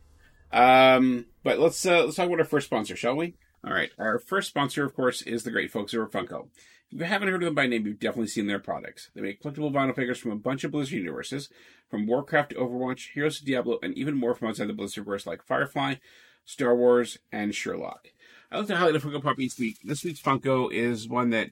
Um, 0.51 1.27
but 1.43 1.59
let's 1.59 1.85
uh, 1.85 2.05
let's 2.05 2.17
talk 2.17 2.27
about 2.27 2.39
our 2.39 2.45
first 2.45 2.67
sponsor, 2.67 2.97
shall 2.97 3.17
we? 3.17 3.35
All 3.65 3.73
right, 3.73 3.91
our 3.99 4.19
first 4.19 4.49
sponsor, 4.49 4.85
of 4.85 4.95
course, 4.95 5.21
is 5.23 5.43
the 5.43 5.51
great 5.51 5.71
folks 5.71 5.93
over 5.93 6.07
Funko. 6.07 6.49
If 6.91 7.01
you 7.01 7.05
haven't 7.05 7.29
heard 7.29 7.43
of 7.43 7.47
them 7.47 7.55
by 7.55 7.67
name, 7.67 7.87
you've 7.87 8.01
definitely 8.01 8.29
seen 8.29 8.47
their 8.47 8.59
products. 8.59 9.11
They 9.15 9.21
make 9.21 9.43
collectible 9.43 9.73
vinyl 9.73 9.95
figures 9.95 10.19
from 10.19 10.31
a 10.31 10.37
bunch 10.37 10.65
of 10.65 10.71
Blizzard 10.71 10.99
universes, 10.99 11.51
from 11.91 12.07
Warcraft 12.07 12.51
to 12.51 12.57
Overwatch, 12.57 13.13
Heroes 13.13 13.39
to 13.39 13.45
Diablo, 13.45 13.79
and 13.83 13.97
even 13.99 14.15
more 14.15 14.35
from 14.35 14.49
outside 14.49 14.69
the 14.69 14.73
Blizzard 14.73 15.05
Blizzardverse 15.05 15.27
like 15.27 15.45
Firefly, 15.45 15.97
Star 16.47 16.75
Wars, 16.75 17.19
and 17.31 17.55
Sherlock. 17.55 18.09
I 18.51 18.59
like 18.59 18.69
to 18.69 18.77
highlight 18.77 18.97
a 18.97 19.01
Funko 19.01 19.23
Pop 19.23 19.39
each 19.39 19.59
week. 19.59 19.77
This 19.85 20.03
week's 20.03 20.23
Funko 20.23 20.73
is 20.73 21.07
one 21.07 21.29
that 21.31 21.51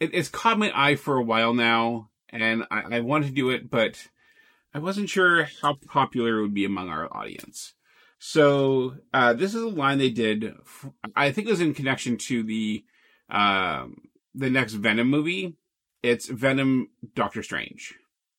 it, 0.00 0.10
it's 0.14 0.30
caught 0.30 0.58
my 0.58 0.72
eye 0.74 0.96
for 0.96 1.16
a 1.16 1.22
while 1.22 1.52
now, 1.52 2.08
and 2.34 2.64
I, 2.70 2.96
I 2.96 3.00
wanted 3.00 3.28
to 3.28 3.32
do 3.32 3.50
it, 3.50 3.70
but 3.70 4.08
I 4.74 4.78
wasn't 4.78 5.08
sure 5.08 5.48
how 5.62 5.74
popular 5.86 6.38
it 6.38 6.42
would 6.42 6.54
be 6.54 6.64
among 6.64 6.88
our 6.88 7.14
audience. 7.16 7.74
So 8.18 8.96
uh, 9.12 9.34
this 9.34 9.54
is 9.54 9.62
a 9.62 9.68
line 9.68 9.98
they 9.98 10.10
did. 10.10 10.44
f- 10.60 10.90
I 11.14 11.30
think 11.30 11.46
it 11.46 11.50
was 11.50 11.60
in 11.60 11.74
connection 11.74 12.16
to 12.18 12.42
the 12.42 12.84
um, 13.30 14.08
the 14.34 14.50
next 14.50 14.74
Venom 14.74 15.08
movie. 15.08 15.56
It's 16.02 16.26
Venom 16.26 16.88
Doctor 17.14 17.42
Strange. 17.42 17.94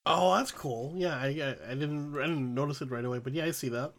Oh, 0.06 0.36
that's 0.36 0.52
cool. 0.52 0.94
Yeah, 0.96 1.16
I, 1.16 1.28
I, 1.28 1.72
I 1.72 1.76
didn't 1.76 2.16
I 2.18 2.28
didn't 2.28 2.54
notice 2.54 2.82
it 2.82 2.92
right 2.92 3.06
away, 3.06 3.20
but 3.20 3.34
yeah, 3.34 3.46
I 3.46 3.52
see 3.52 3.70
that. 3.70 3.94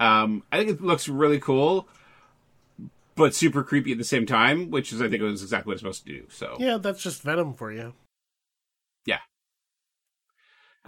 Um, 0.00 0.44
I 0.50 0.58
think 0.58 0.70
it 0.70 0.80
looks 0.80 1.08
really 1.08 1.38
cool, 1.38 1.86
but 3.16 3.34
super 3.34 3.62
creepy 3.62 3.92
at 3.92 3.98
the 3.98 4.04
same 4.04 4.26
time, 4.26 4.70
which 4.70 4.92
is 4.92 5.02
I 5.02 5.08
think 5.08 5.22
it 5.22 5.26
was 5.26 5.42
exactly 5.42 5.70
what 5.70 5.74
it's 5.74 5.80
supposed 5.82 6.06
to 6.06 6.12
do. 6.12 6.26
So 6.30 6.56
Yeah, 6.58 6.78
that's 6.78 7.02
just 7.02 7.22
Venom 7.22 7.54
for 7.54 7.70
you. 7.70 7.92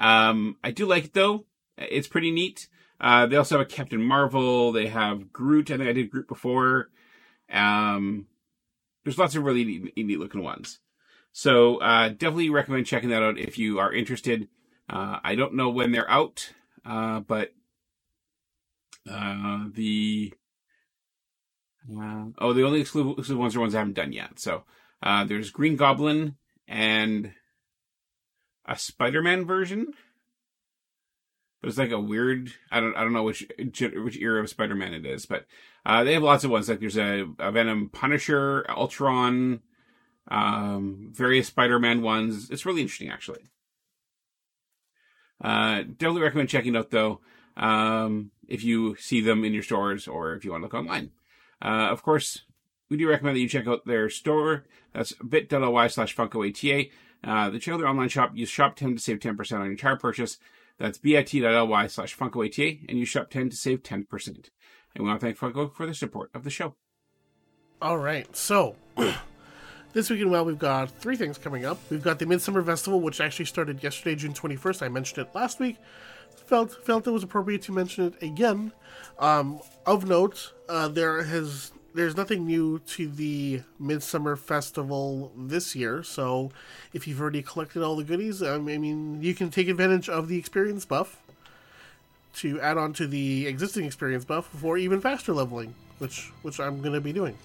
Um, 0.02 0.56
I 0.64 0.73
do 0.73 0.85
like 0.85 1.04
it 1.04 1.14
though. 1.14 1.47
It's 1.78 2.09
pretty 2.09 2.32
neat. 2.32 2.68
Uh, 3.00 3.26
they 3.26 3.37
also 3.37 3.59
have 3.59 3.66
a 3.66 3.71
Captain 3.71 4.02
Marvel. 4.02 4.73
They 4.73 4.88
have 4.88 5.32
Groot. 5.32 5.71
I 5.71 5.76
think 5.76 5.88
I 5.88 5.92
did 5.92 6.11
Groot 6.11 6.28
before. 6.28 6.90
Um, 7.50 8.26
there's 9.04 9.18
lots 9.18 9.37
of 9.37 9.44
really 9.44 9.64
neat, 9.64 9.97
neat 9.97 10.18
looking 10.18 10.42
ones. 10.42 10.80
So 11.30 11.78
uh, 11.78 12.09
definitely 12.09 12.50
recommend 12.50 12.87
checking 12.87 13.11
that 13.11 13.23
out 13.23 13.38
if 13.38 13.59
you 13.59 13.78
are 13.78 13.92
interested. 13.92 14.49
Uh, 14.90 15.18
I 15.23 15.37
don't 15.37 15.54
know 15.54 15.71
when 15.71 15.92
they're 15.92 16.11
out, 16.11 16.52
uh, 16.85 17.21
but 17.21 17.52
uh, 19.11 19.66
the 19.73 20.35
uh, 21.97 22.26
oh, 22.38 22.52
the 22.52 22.64
only 22.64 22.80
exclusive, 22.80 23.37
ones 23.37 23.56
are 23.56 23.61
ones 23.61 23.75
I 23.75 23.78
haven't 23.78 23.94
done 23.94 24.12
yet. 24.12 24.38
So 24.38 24.64
there's 25.02 25.50
Green 25.50 25.76
Goblin 25.76 26.37
and 26.68 27.32
a 28.66 28.76
Spider-Man 28.76 29.47
version. 29.47 29.95
But 31.61 31.69
it's 31.69 31.78
like 31.78 31.92
a 31.92 32.00
weird. 32.00 32.52
I 32.71 32.81
don't. 32.81 32.97
I 32.97 33.02
don't 33.02 33.12
know 33.12 33.23
which 33.23 33.47
which 33.59 34.19
era 34.19 34.42
of 34.42 34.49
Spider-Man 34.49 34.95
it 34.95 35.07
is, 35.07 35.26
but 35.26 35.47
uh, 35.87 36.02
they 36.02 36.14
have 36.14 36.23
lots 36.23 36.42
of 36.42 36.50
ones. 36.50 36.69
Like 36.69 36.81
there's 36.81 36.99
a, 36.99 37.25
a 37.38 37.52
Venom 37.52 37.88
Punisher, 37.88 38.66
Ultron, 38.69 39.61
um, 40.28 41.12
various 41.12 41.47
Spider-Man 41.47 42.02
ones. 42.02 42.50
It's 42.50 42.66
really 42.66 42.83
interesting, 42.83 43.11
actually. 43.11 43.50
Uh, 45.40 45.83
definitely 45.83 46.23
recommend 46.23 46.49
checking 46.49 46.76
out 46.76 46.90
though. 46.90 47.21
Um, 47.57 48.31
if 48.49 48.64
you 48.64 48.97
see 48.97 49.21
them 49.21 49.45
in 49.45 49.52
your 49.52 49.62
stores 49.62 50.09
or 50.09 50.35
if 50.35 50.45
you 50.45 50.52
want 50.52 50.62
to 50.62 50.64
look 50.64 50.75
online. 50.75 51.11
Uh, 51.61 51.88
of 51.90 52.02
course, 52.02 52.42
we 52.90 52.97
do 52.97 53.09
recommend 53.09 53.37
that 53.37 53.40
you 53.40 53.49
check 53.49 53.66
out 53.66 53.87
their 53.87 54.11
store. 54.11 54.64
That's 54.92 55.12
bit.ly 55.14 55.87
slash 55.88 56.16
FunkoATA. 56.16 56.90
Uh, 57.25 57.50
the 57.50 57.59
their 57.59 57.87
online 57.87 58.09
shop. 58.09 58.33
Use 58.35 58.49
shop 58.49 58.76
10 58.76 58.97
to 58.97 59.00
save 59.00 59.21
10% 59.21 59.52
on 59.52 59.62
your 59.62 59.71
entire 59.71 59.97
purchase. 59.97 60.38
That's 60.79 60.99
bit.ly 60.99 61.87
slash 61.87 62.17
FunkoATA 62.17 62.88
and 62.88 62.99
use 62.99 63.09
shop 63.09 63.31
10 63.31 63.50
to 63.50 63.57
save 63.57 63.83
10%. 63.83 64.26
And 64.26 65.05
we 65.05 65.05
want 65.05 65.21
to 65.21 65.26
thank 65.26 65.38
Funko 65.38 65.73
for 65.73 65.87
the 65.87 65.95
support 65.95 66.31
of 66.35 66.45
the 66.45 66.50
show. 66.50 66.75
All 67.81 67.99
right, 67.99 68.35
so 68.37 68.76
this 69.93 70.09
weekend, 70.09 70.31
well, 70.31 70.45
we've 70.45 70.59
got 70.59 70.91
three 70.91 71.17
things 71.17 71.38
coming 71.38 71.64
up. 71.64 71.79
We've 71.91 72.02
got 72.02 72.19
the 72.19 72.26
Midsummer 72.26 72.62
Festival, 72.62 73.00
which 73.00 73.21
actually 73.21 73.47
started 73.47 73.83
yesterday, 73.83 74.14
June 74.14 74.35
twenty 74.35 74.55
first. 74.55 74.83
I 74.83 74.88
mentioned 74.88 75.26
it 75.26 75.35
last 75.35 75.59
week. 75.59 75.79
Felt 76.47 76.85
felt 76.85 77.09
it 77.09 77.11
was 77.11 77.25
appropriate 77.25 77.62
to 77.62 77.73
mention 77.73 78.07
it 78.07 78.23
again. 78.23 78.71
Um, 79.19 79.61
of 79.85 80.07
note, 80.07 80.52
uh, 80.69 80.87
there 80.87 81.25
has 81.25 81.73
there's 81.94 82.16
nothing 82.16 82.46
new 82.46 82.78
to 82.80 83.08
the 83.08 83.62
Midsummer 83.78 84.37
Festival 84.37 85.32
this 85.37 85.75
year. 85.76 86.02
So, 86.02 86.50
if 86.92 87.06
you've 87.06 87.20
already 87.20 87.42
collected 87.42 87.82
all 87.82 87.96
the 87.96 88.04
goodies, 88.04 88.42
um, 88.42 88.68
I 88.68 88.78
mean, 88.78 89.22
you 89.22 89.34
can 89.34 89.50
take 89.50 89.68
advantage 89.68 90.08
of 90.08 90.28
the 90.28 90.38
experience 90.38 90.84
buff 90.84 91.20
to 92.37 92.61
add 92.61 92.78
on 92.78 92.92
to 92.94 93.06
the 93.06 93.46
existing 93.46 93.84
experience 93.84 94.25
buff 94.25 94.46
for 94.46 94.78
even 94.78 95.00
faster 95.00 95.32
leveling. 95.32 95.75
which 95.99 96.32
which 96.42 96.58
I'm 96.58 96.80
going 96.80 96.94
to 96.94 97.00
be 97.00 97.12
doing. 97.12 97.37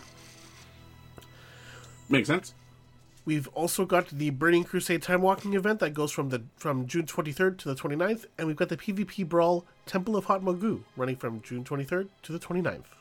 Makes 2.10 2.28
sense. 2.28 2.54
We've 3.26 3.48
also 3.50 3.86
got 3.86 4.08
the 4.08 4.30
Burning 4.30 4.64
Crusade 4.64 5.02
Time 5.02 5.22
Walking 5.22 5.54
event 5.54 5.80
that 5.82 5.94
goes 5.94 6.12
from 6.12 6.30
the 6.30 6.44
from 6.56 6.88
June 6.88 7.06
23rd 7.06 7.58
to 7.60 7.68
the 7.68 7.76
29th, 7.76 8.26
and 8.38 8.48
we've 8.48 8.56
got 8.56 8.70
the 8.70 8.78
PvP 8.78 9.28
Brawl 9.28 9.66
Temple 9.86 10.16
of 10.16 10.26
Kotmogu 10.26 10.84
running 10.96 11.18
from 11.18 11.42
June 11.42 11.64
23rd 11.64 12.08
to 12.24 12.32
the 12.32 12.40
29th. 12.40 12.97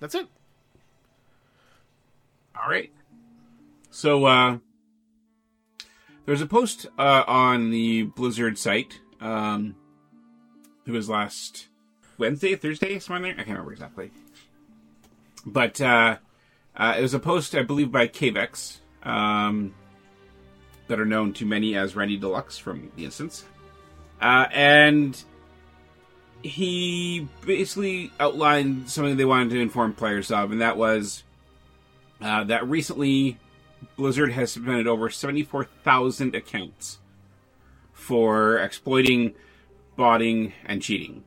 That's 0.00 0.14
it. 0.14 0.26
All 2.60 2.68
right. 2.68 2.92
So 3.90 4.24
uh, 4.26 4.58
there's 6.26 6.42
a 6.42 6.46
post 6.46 6.86
uh, 6.98 7.24
on 7.26 7.70
the 7.70 8.02
Blizzard 8.02 8.58
site. 8.58 9.00
Um, 9.20 9.76
it 10.86 10.90
was 10.90 11.08
last 11.08 11.68
Wednesday, 12.18 12.54
Thursday, 12.56 12.98
somewhere 12.98 13.22
there. 13.22 13.32
I 13.32 13.44
can't 13.44 13.48
remember 13.48 13.72
exactly. 13.72 14.10
But 15.44 15.80
uh, 15.80 16.18
uh, 16.76 16.94
it 16.98 17.02
was 17.02 17.14
a 17.14 17.18
post, 17.18 17.54
I 17.54 17.62
believe, 17.62 17.90
by 17.90 18.08
Kaivax, 18.08 18.78
um, 19.02 19.74
that 20.88 21.00
are 21.00 21.06
known 21.06 21.32
to 21.34 21.46
many 21.46 21.76
as 21.76 21.96
Randy 21.96 22.16
Deluxe 22.16 22.58
from 22.58 22.90
the 22.96 23.04
instance. 23.04 23.44
Uh, 24.20 24.46
and 24.52 25.22
he 26.46 27.28
basically 27.44 28.12
outlined 28.20 28.88
something 28.88 29.16
they 29.16 29.24
wanted 29.24 29.50
to 29.50 29.60
inform 29.60 29.94
players 29.94 30.30
of, 30.30 30.52
and 30.52 30.60
that 30.60 30.76
was 30.76 31.24
uh, 32.20 32.44
that 32.44 32.66
recently 32.68 33.38
Blizzard 33.96 34.32
has 34.32 34.52
suspended 34.52 34.86
over 34.86 35.10
74,000 35.10 36.34
accounts 36.34 36.98
for 37.92 38.58
exploiting, 38.58 39.34
botting, 39.96 40.52
and 40.64 40.82
cheating. 40.82 41.24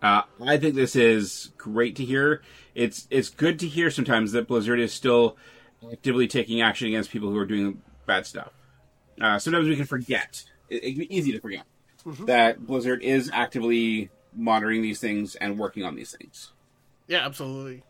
Uh, 0.00 0.22
I 0.44 0.56
think 0.56 0.74
this 0.74 0.96
is 0.96 1.50
great 1.56 1.96
to 1.96 2.04
hear. 2.04 2.42
It's 2.74 3.06
it's 3.10 3.28
good 3.28 3.58
to 3.60 3.68
hear 3.68 3.90
sometimes 3.90 4.32
that 4.32 4.48
Blizzard 4.48 4.80
is 4.80 4.92
still 4.92 5.36
actively 5.92 6.26
taking 6.26 6.60
action 6.60 6.88
against 6.88 7.10
people 7.10 7.30
who 7.30 7.38
are 7.38 7.46
doing 7.46 7.82
bad 8.06 8.26
stuff. 8.26 8.52
Uh, 9.20 9.38
sometimes 9.38 9.68
we 9.68 9.76
can 9.76 9.84
forget. 9.84 10.44
It, 10.68 10.82
it 10.82 10.90
can 10.92 10.98
be 11.00 11.16
easy 11.16 11.32
to 11.32 11.40
forget 11.40 11.64
that 12.20 12.66
Blizzard 12.66 13.02
is 13.02 13.30
actively 13.32 14.10
monitoring 14.34 14.82
these 14.82 15.00
things 15.00 15.34
and 15.36 15.58
working 15.58 15.84
on 15.84 15.94
these 15.94 16.14
things. 16.14 16.52
Yeah, 17.06 17.24
absolutely. 17.24 17.82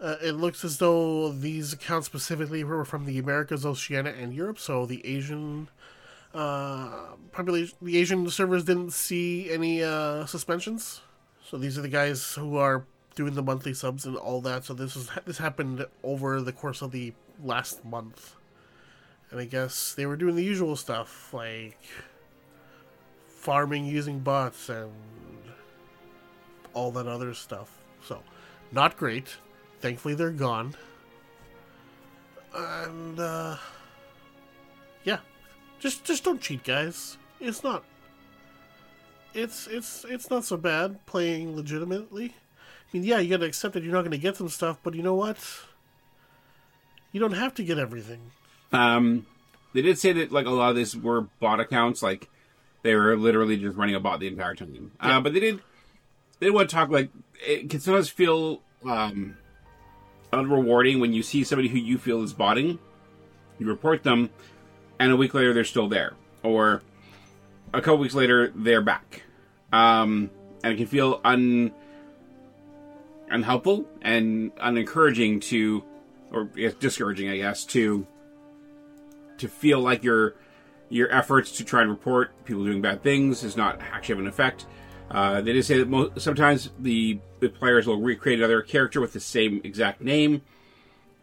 Uh, 0.00 0.16
it 0.22 0.32
looks 0.32 0.64
as 0.64 0.78
though 0.78 1.30
these 1.30 1.72
accounts 1.72 2.06
specifically 2.06 2.62
were 2.62 2.84
from 2.84 3.04
the 3.04 3.18
Americas, 3.18 3.66
Oceania, 3.66 4.12
and 4.12 4.32
Europe. 4.32 4.58
So 4.58 4.86
the 4.86 5.04
Asian 5.04 5.68
uh, 6.32 7.16
population, 7.32 7.76
the 7.82 7.98
Asian 7.98 8.28
servers 8.30 8.64
didn't 8.64 8.92
see 8.92 9.50
any 9.50 9.82
uh, 9.82 10.24
suspensions. 10.26 11.00
So 11.44 11.56
these 11.56 11.76
are 11.78 11.82
the 11.82 11.88
guys 11.88 12.34
who 12.34 12.56
are 12.56 12.84
doing 13.16 13.34
the 13.34 13.42
monthly 13.42 13.74
subs 13.74 14.06
and 14.06 14.16
all 14.16 14.40
that. 14.42 14.64
So 14.64 14.74
this 14.74 14.94
is 14.94 15.10
this 15.24 15.38
happened 15.38 15.84
over 16.04 16.40
the 16.40 16.52
course 16.52 16.82
of 16.82 16.92
the 16.92 17.12
last 17.42 17.84
month, 17.84 18.36
and 19.30 19.40
I 19.40 19.44
guess 19.46 19.94
they 19.94 20.06
were 20.06 20.16
doing 20.16 20.36
the 20.36 20.44
usual 20.44 20.76
stuff 20.76 21.34
like 21.34 21.78
farming 23.48 23.86
using 23.86 24.18
bots 24.18 24.68
and 24.68 24.92
all 26.74 26.90
that 26.90 27.06
other 27.06 27.32
stuff. 27.32 27.78
So, 28.04 28.22
not 28.72 28.98
great. 28.98 29.38
Thankfully, 29.80 30.14
they're 30.14 30.32
gone. 30.32 30.74
And 32.54 33.18
uh, 33.18 33.56
yeah, 35.02 35.20
just 35.78 36.04
just 36.04 36.24
don't 36.24 36.42
cheat, 36.42 36.62
guys. 36.62 37.16
It's 37.40 37.64
not. 37.64 37.84
It's 39.32 39.66
it's 39.66 40.04
it's 40.06 40.28
not 40.28 40.44
so 40.44 40.58
bad 40.58 41.06
playing 41.06 41.56
legitimately. 41.56 42.26
I 42.26 42.86
mean, 42.92 43.04
yeah, 43.04 43.18
you 43.18 43.30
got 43.30 43.40
to 43.40 43.46
accept 43.46 43.72
that 43.72 43.82
you're 43.82 43.94
not 43.94 44.04
to 44.10 44.18
get 44.18 44.36
some 44.36 44.50
stuff, 44.50 44.76
but 44.82 44.94
you 44.94 45.02
know 45.02 45.14
what? 45.14 45.38
You 47.12 47.20
don't 47.20 47.32
have 47.32 47.54
to 47.54 47.64
get 47.64 47.78
everything. 47.78 48.30
Um, 48.74 49.24
they 49.72 49.80
did 49.80 49.98
say 49.98 50.12
that 50.12 50.32
like 50.32 50.44
a 50.44 50.50
lot 50.50 50.68
of 50.68 50.76
these 50.76 50.94
were 50.94 51.22
bot 51.40 51.60
accounts, 51.60 52.02
like 52.02 52.28
they 52.82 52.94
were 52.94 53.16
literally 53.16 53.56
just 53.56 53.76
running 53.76 53.94
a 53.94 54.00
bot 54.00 54.20
the 54.20 54.28
entire 54.28 54.54
time. 54.54 54.92
Uh, 55.00 55.20
but 55.20 55.32
they 55.32 55.40
did 55.40 55.60
they 56.38 56.46
did 56.46 56.54
want 56.54 56.70
to 56.70 56.74
talk 56.74 56.90
like 56.90 57.10
it 57.46 57.70
can 57.70 57.80
sometimes 57.80 58.08
feel 58.08 58.62
um, 58.84 59.36
unrewarding 60.32 61.00
when 61.00 61.12
you 61.12 61.22
see 61.22 61.44
somebody 61.44 61.68
who 61.68 61.78
you 61.78 61.98
feel 61.98 62.22
is 62.22 62.32
botting, 62.32 62.78
you 63.58 63.66
report 63.66 64.02
them, 64.02 64.30
and 64.98 65.12
a 65.12 65.16
week 65.16 65.34
later 65.34 65.52
they're 65.52 65.64
still 65.64 65.88
there, 65.88 66.14
or 66.42 66.82
a 67.72 67.80
couple 67.80 67.98
weeks 67.98 68.14
later 68.14 68.52
they're 68.54 68.82
back, 68.82 69.22
um, 69.72 70.30
and 70.62 70.72
it 70.72 70.76
can 70.76 70.86
feel 70.86 71.20
un 71.24 71.72
unhelpful 73.30 73.84
and 74.00 74.54
unencouraging 74.56 75.40
to, 75.42 75.84
or 76.32 76.44
discouraging, 76.80 77.28
I 77.28 77.36
guess, 77.38 77.64
to 77.66 78.06
to 79.38 79.48
feel 79.48 79.80
like 79.80 80.02
your 80.02 80.34
your 80.90 81.12
efforts 81.12 81.52
to 81.52 81.64
try 81.64 81.82
and 81.82 81.90
report 81.90 82.44
people 82.44 82.64
doing 82.64 82.80
bad 82.80 83.02
things 83.02 83.44
is 83.44 83.56
not 83.56 83.80
actually 83.80 84.14
having 84.14 84.26
an 84.26 84.32
effect. 84.32 84.66
Uh, 85.10 85.40
they 85.40 85.52
did 85.52 85.64
say 85.64 85.78
that 85.78 85.88
mo- 85.88 86.10
sometimes 86.16 86.70
the, 86.78 87.18
the 87.40 87.48
players 87.48 87.86
will 87.86 88.00
recreate 88.00 88.38
another 88.38 88.62
character 88.62 89.00
with 89.00 89.12
the 89.12 89.20
same 89.20 89.60
exact 89.64 90.00
name, 90.00 90.42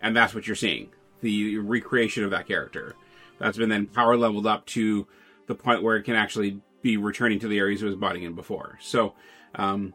and 0.02 0.16
that's 0.16 0.34
what 0.34 0.48
you're 0.48 0.56
seeing 0.56 0.90
the 1.22 1.58
recreation 1.58 2.24
of 2.24 2.32
that 2.32 2.48
character. 2.48 2.96
That's 3.40 3.58
been 3.58 3.70
then 3.70 3.88
power 3.88 4.16
leveled 4.16 4.48
up 4.48 4.66
to 4.68 5.08
the 5.48 5.56
point 5.56 5.82
where 5.84 5.96
it 5.98 6.04
can 6.04 6.16
actually 6.16 6.62
be 6.82 6.98
returning 6.98 7.40
to 7.40 7.48
the 7.48 7.58
areas 7.58 7.82
it 7.82 7.86
was 7.86 7.96
botting 7.96 8.24
in 8.24 8.34
before. 8.34 8.78
So 8.82 9.14
um, 9.56 9.94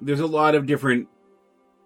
there's 0.00 0.20
a 0.20 0.26
lot 0.26 0.54
of 0.54 0.66
different 0.66 1.08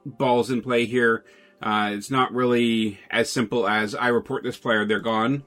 balls 0.05 0.51
in 0.51 0.62
play 0.62 0.87
here. 0.87 1.25
Uh, 1.61 1.90
it's 1.92 2.11
not 2.11 2.33
really 2.33 2.99
as 3.11 3.31
simple 3.31 3.68
as 3.68 3.94
I 3.94 4.09
report 4.09 4.42
this 4.42 4.57
player, 4.57 4.85
they're 4.85 5.01
gone. 5.01 5.42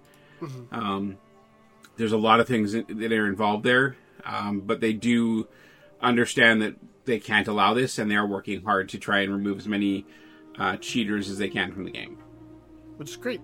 Um, 0.71 1.17
there's 1.99 2.13
a 2.13 2.17
lot 2.17 2.39
of 2.39 2.47
things 2.47 2.71
that 2.71 2.87
that 2.87 3.11
are 3.11 3.27
involved 3.27 3.63
there, 3.63 3.95
um, 4.25 4.61
but 4.61 4.79
they 4.81 4.93
do 4.93 5.47
understand 6.01 6.61
that 6.61 6.75
they 7.05 7.19
can't 7.19 7.47
allow 7.47 7.73
this, 7.73 7.99
and 7.99 8.09
they 8.09 8.15
are 8.15 8.25
working 8.25 8.63
hard 8.63 8.89
to 8.89 8.97
try 8.97 9.19
and 9.19 9.31
remove 9.31 9.57
as 9.59 9.67
many 9.67 10.05
uh, 10.57 10.77
cheaters 10.77 11.29
as 11.29 11.37
they 11.37 11.49
can 11.49 11.71
from 11.71 11.83
the 11.83 11.91
game. 11.91 12.17
which 12.97 13.09
is 13.09 13.15
great. 13.17 13.41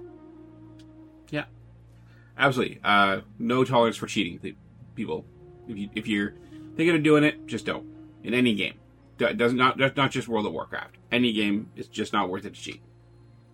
Yeah, 1.30 1.46
absolutely. 2.38 2.80
Uh, 2.84 3.22
no 3.39 3.63
tolerance 3.63 3.98
for 3.98 4.08
cheating, 4.08 4.56
people. 4.96 5.26
If 5.68 5.78
you 5.78 5.89
if 5.96 6.08
you're 6.08 6.34
thinking 6.76 6.96
of 6.96 7.04
doing 7.04 7.24
it, 7.24 7.46
just 7.48 7.65
don't. 7.65 7.86
In 8.24 8.34
any 8.34 8.56
game, 8.56 8.76
Do- 9.18 9.34
does 9.34 9.54
not 9.54 9.78
not 9.78 10.12
just 10.12 10.28
World 10.28 10.46
of 10.46 10.54
Warcraft. 10.54 10.96
Any 11.12 11.32
game, 11.34 11.70
it's 11.76 11.88
just 11.88 12.13
not 12.13 12.30
worth 12.30 12.46
it 12.46 12.54
to 12.56 12.60
cheat. 12.62 12.82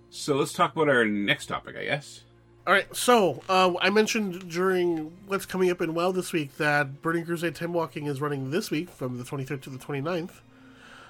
So 0.10 0.36
let's 0.36 0.54
talk 0.54 0.76
about 0.76 0.90
our 0.90 1.06
next 1.06 1.46
topic, 1.48 1.76
I 1.78 1.86
guess. 1.86 2.22
All 2.68 2.74
right, 2.74 2.96
so 2.96 3.42
uh, 3.50 3.74
I 3.82 3.90
mentioned 3.90 4.48
during 4.48 5.12
what's 5.26 5.48
coming 5.48 5.72
up 5.72 5.82
in 5.82 5.96
WoW 5.96 6.12
this 6.12 6.32
week 6.32 6.58
that 6.58 7.02
Burning 7.02 7.26
Crusade 7.26 7.56
Time 7.56 7.74
Walking 7.74 8.06
is 8.06 8.22
running 8.22 8.52
this 8.52 8.70
week 8.70 8.88
from 8.92 9.18
the 9.18 9.24
23rd 9.24 9.64
to 9.64 9.72
the 9.72 9.80
29th. 9.80 10.30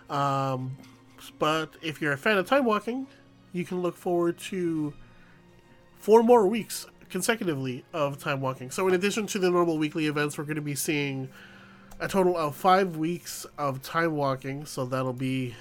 Um, 0.09 0.77
but 1.39 1.73
if 1.81 2.01
you're 2.01 2.13
a 2.13 2.17
fan 2.17 2.37
of 2.37 2.47
Time 2.47 2.63
Walking, 2.63 3.05
you 3.51 3.65
can 3.65 3.81
look 3.81 3.97
forward 3.97 4.37
to 4.37 4.93
four 5.97 6.23
more 6.23 6.47
weeks 6.47 6.87
consecutively 7.09 7.83
of 7.91 8.17
Time 8.17 8.39
Walking. 8.39 8.71
So, 8.71 8.87
in 8.87 8.93
addition 8.93 9.27
to 9.27 9.37
the 9.37 9.51
normal 9.51 9.77
weekly 9.77 10.07
events, 10.07 10.37
we're 10.37 10.45
going 10.45 10.55
to 10.55 10.61
be 10.61 10.75
seeing 10.75 11.27
a 11.99 12.07
total 12.07 12.37
of 12.37 12.55
five 12.55 12.95
weeks 12.95 13.45
of 13.57 13.81
Time 13.81 14.15
Walking. 14.15 14.65
So, 14.65 14.85
that'll 14.85 15.11
be, 15.11 15.53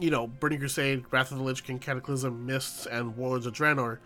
you 0.00 0.10
know, 0.10 0.26
Burning 0.26 0.58
Crusade, 0.58 1.04
Wrath 1.12 1.30
of 1.30 1.38
the 1.38 1.44
Lich 1.44 1.62
King, 1.62 1.78
Cataclysm, 1.78 2.44
Mists, 2.46 2.86
and 2.86 3.16
Warlords 3.16 3.46
of 3.46 3.52
Draenor 3.52 3.98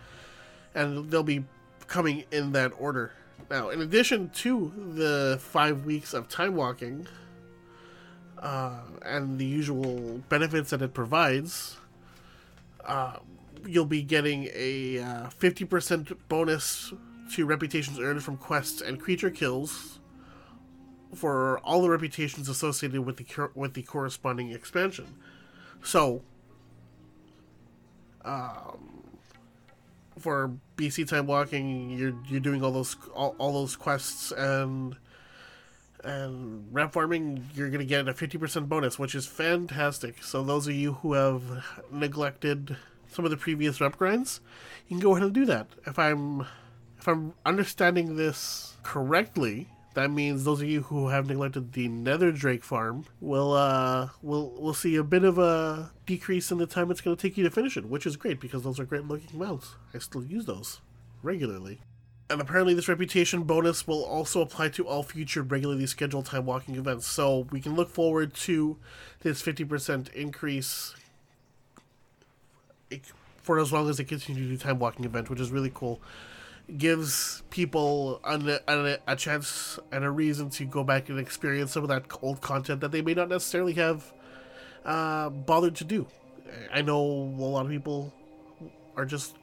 and 0.74 1.10
they'll 1.10 1.22
be 1.22 1.44
coming 1.86 2.24
in 2.30 2.52
that 2.52 2.72
order. 2.78 3.12
Now, 3.50 3.70
in 3.70 3.80
addition 3.80 4.30
to 4.30 4.72
the 4.94 5.38
five 5.40 5.84
weeks 5.84 6.14
of 6.14 6.28
time 6.28 6.54
walking 6.54 7.06
uh, 8.38 8.80
and 9.04 9.38
the 9.38 9.44
usual 9.44 10.22
benefits 10.28 10.70
that 10.70 10.82
it 10.82 10.94
provides, 10.94 11.76
uh, 12.84 13.16
you'll 13.66 13.84
be 13.86 14.02
getting 14.02 14.48
a 14.54 15.00
uh, 15.00 15.30
50% 15.30 16.16
bonus 16.28 16.92
to 17.34 17.46
reputations 17.46 17.98
earned 17.98 18.22
from 18.22 18.36
quests 18.36 18.80
and 18.80 19.00
creature 19.00 19.30
kills 19.30 20.00
for 21.14 21.58
all 21.60 21.82
the 21.82 21.90
reputations 21.90 22.48
associated 22.48 23.00
with 23.00 23.16
the 23.16 23.50
with 23.54 23.74
the 23.74 23.82
corresponding 23.82 24.50
expansion. 24.50 25.06
So, 25.82 26.22
for 30.20 30.52
BC 30.76 31.08
time 31.08 31.26
walking, 31.26 31.90
you're 31.90 32.14
you're 32.28 32.40
doing 32.40 32.62
all 32.62 32.72
those 32.72 32.96
all, 33.14 33.34
all 33.38 33.52
those 33.52 33.76
quests 33.76 34.32
and 34.32 34.96
and 36.02 36.66
rep 36.72 36.92
farming, 36.92 37.48
you're 37.54 37.68
gonna 37.68 37.84
get 37.84 38.08
a 38.08 38.14
fifty 38.14 38.38
percent 38.38 38.68
bonus, 38.68 38.98
which 38.98 39.14
is 39.14 39.26
fantastic. 39.26 40.22
So 40.22 40.42
those 40.42 40.66
of 40.66 40.74
you 40.74 40.94
who 40.94 41.14
have 41.14 41.42
neglected 41.90 42.76
some 43.08 43.24
of 43.24 43.30
the 43.30 43.36
previous 43.36 43.80
rep 43.80 43.96
grinds, 43.96 44.40
you 44.88 44.96
can 44.96 45.00
go 45.00 45.12
ahead 45.12 45.24
and 45.24 45.34
do 45.34 45.44
that. 45.46 45.66
If 45.86 45.98
I'm 45.98 46.46
if 46.98 47.08
I'm 47.08 47.34
understanding 47.44 48.16
this 48.16 48.76
correctly, 48.82 49.68
that 50.00 50.10
means 50.10 50.44
those 50.44 50.62
of 50.62 50.68
you 50.68 50.82
who 50.82 51.08
have 51.08 51.26
neglected 51.26 51.72
the 51.72 51.88
Nether 51.88 52.32
Drake 52.32 52.64
farm 52.64 53.04
will 53.20 53.52
uh 53.52 54.08
will 54.22 54.50
will 54.60 54.74
see 54.74 54.96
a 54.96 55.04
bit 55.04 55.24
of 55.24 55.38
a 55.38 55.92
decrease 56.06 56.50
in 56.50 56.58
the 56.58 56.66
time 56.66 56.90
it's 56.90 57.00
going 57.00 57.16
to 57.16 57.20
take 57.20 57.36
you 57.36 57.44
to 57.44 57.50
finish 57.50 57.76
it, 57.76 57.84
which 57.84 58.06
is 58.06 58.16
great 58.16 58.40
because 58.40 58.62
those 58.62 58.80
are 58.80 58.84
great 58.84 59.04
looking 59.04 59.38
mounts. 59.38 59.76
I 59.94 59.98
still 59.98 60.24
use 60.24 60.46
those 60.46 60.80
regularly. 61.22 61.80
And 62.30 62.40
apparently, 62.40 62.74
this 62.74 62.88
reputation 62.88 63.42
bonus 63.42 63.88
will 63.88 64.04
also 64.04 64.40
apply 64.40 64.68
to 64.70 64.86
all 64.86 65.02
future 65.02 65.42
regularly 65.42 65.86
scheduled 65.86 66.26
time 66.26 66.46
walking 66.46 66.76
events. 66.76 67.08
So 67.08 67.48
we 67.50 67.60
can 67.60 67.74
look 67.74 67.90
forward 67.90 68.34
to 68.34 68.78
this 69.22 69.42
50% 69.42 70.12
increase 70.14 70.94
for 73.42 73.58
as 73.58 73.72
long 73.72 73.88
as 73.90 73.96
they 73.96 74.04
continue 74.04 74.44
to 74.44 74.48
do 74.48 74.56
time 74.56 74.78
walking 74.78 75.04
event, 75.04 75.28
which 75.28 75.40
is 75.40 75.50
really 75.50 75.72
cool. 75.74 76.00
Gives 76.76 77.42
people 77.50 78.20
a, 78.22 78.60
a, 78.68 78.98
a 79.08 79.16
chance 79.16 79.78
and 79.90 80.04
a 80.04 80.10
reason 80.10 80.50
to 80.50 80.64
go 80.64 80.84
back 80.84 81.08
and 81.08 81.18
experience 81.18 81.72
some 81.72 81.82
of 81.82 81.88
that 81.88 82.04
old 82.22 82.40
content 82.40 82.80
that 82.80 82.92
they 82.92 83.02
may 83.02 83.14
not 83.14 83.28
necessarily 83.28 83.72
have 83.74 84.12
uh, 84.84 85.30
bothered 85.30 85.74
to 85.76 85.84
do. 85.84 86.06
I 86.72 86.82
know 86.82 87.00
a 87.00 87.50
lot 87.50 87.66
of 87.66 87.72
people 87.72 88.12
are 88.96 89.04
just 89.04 89.36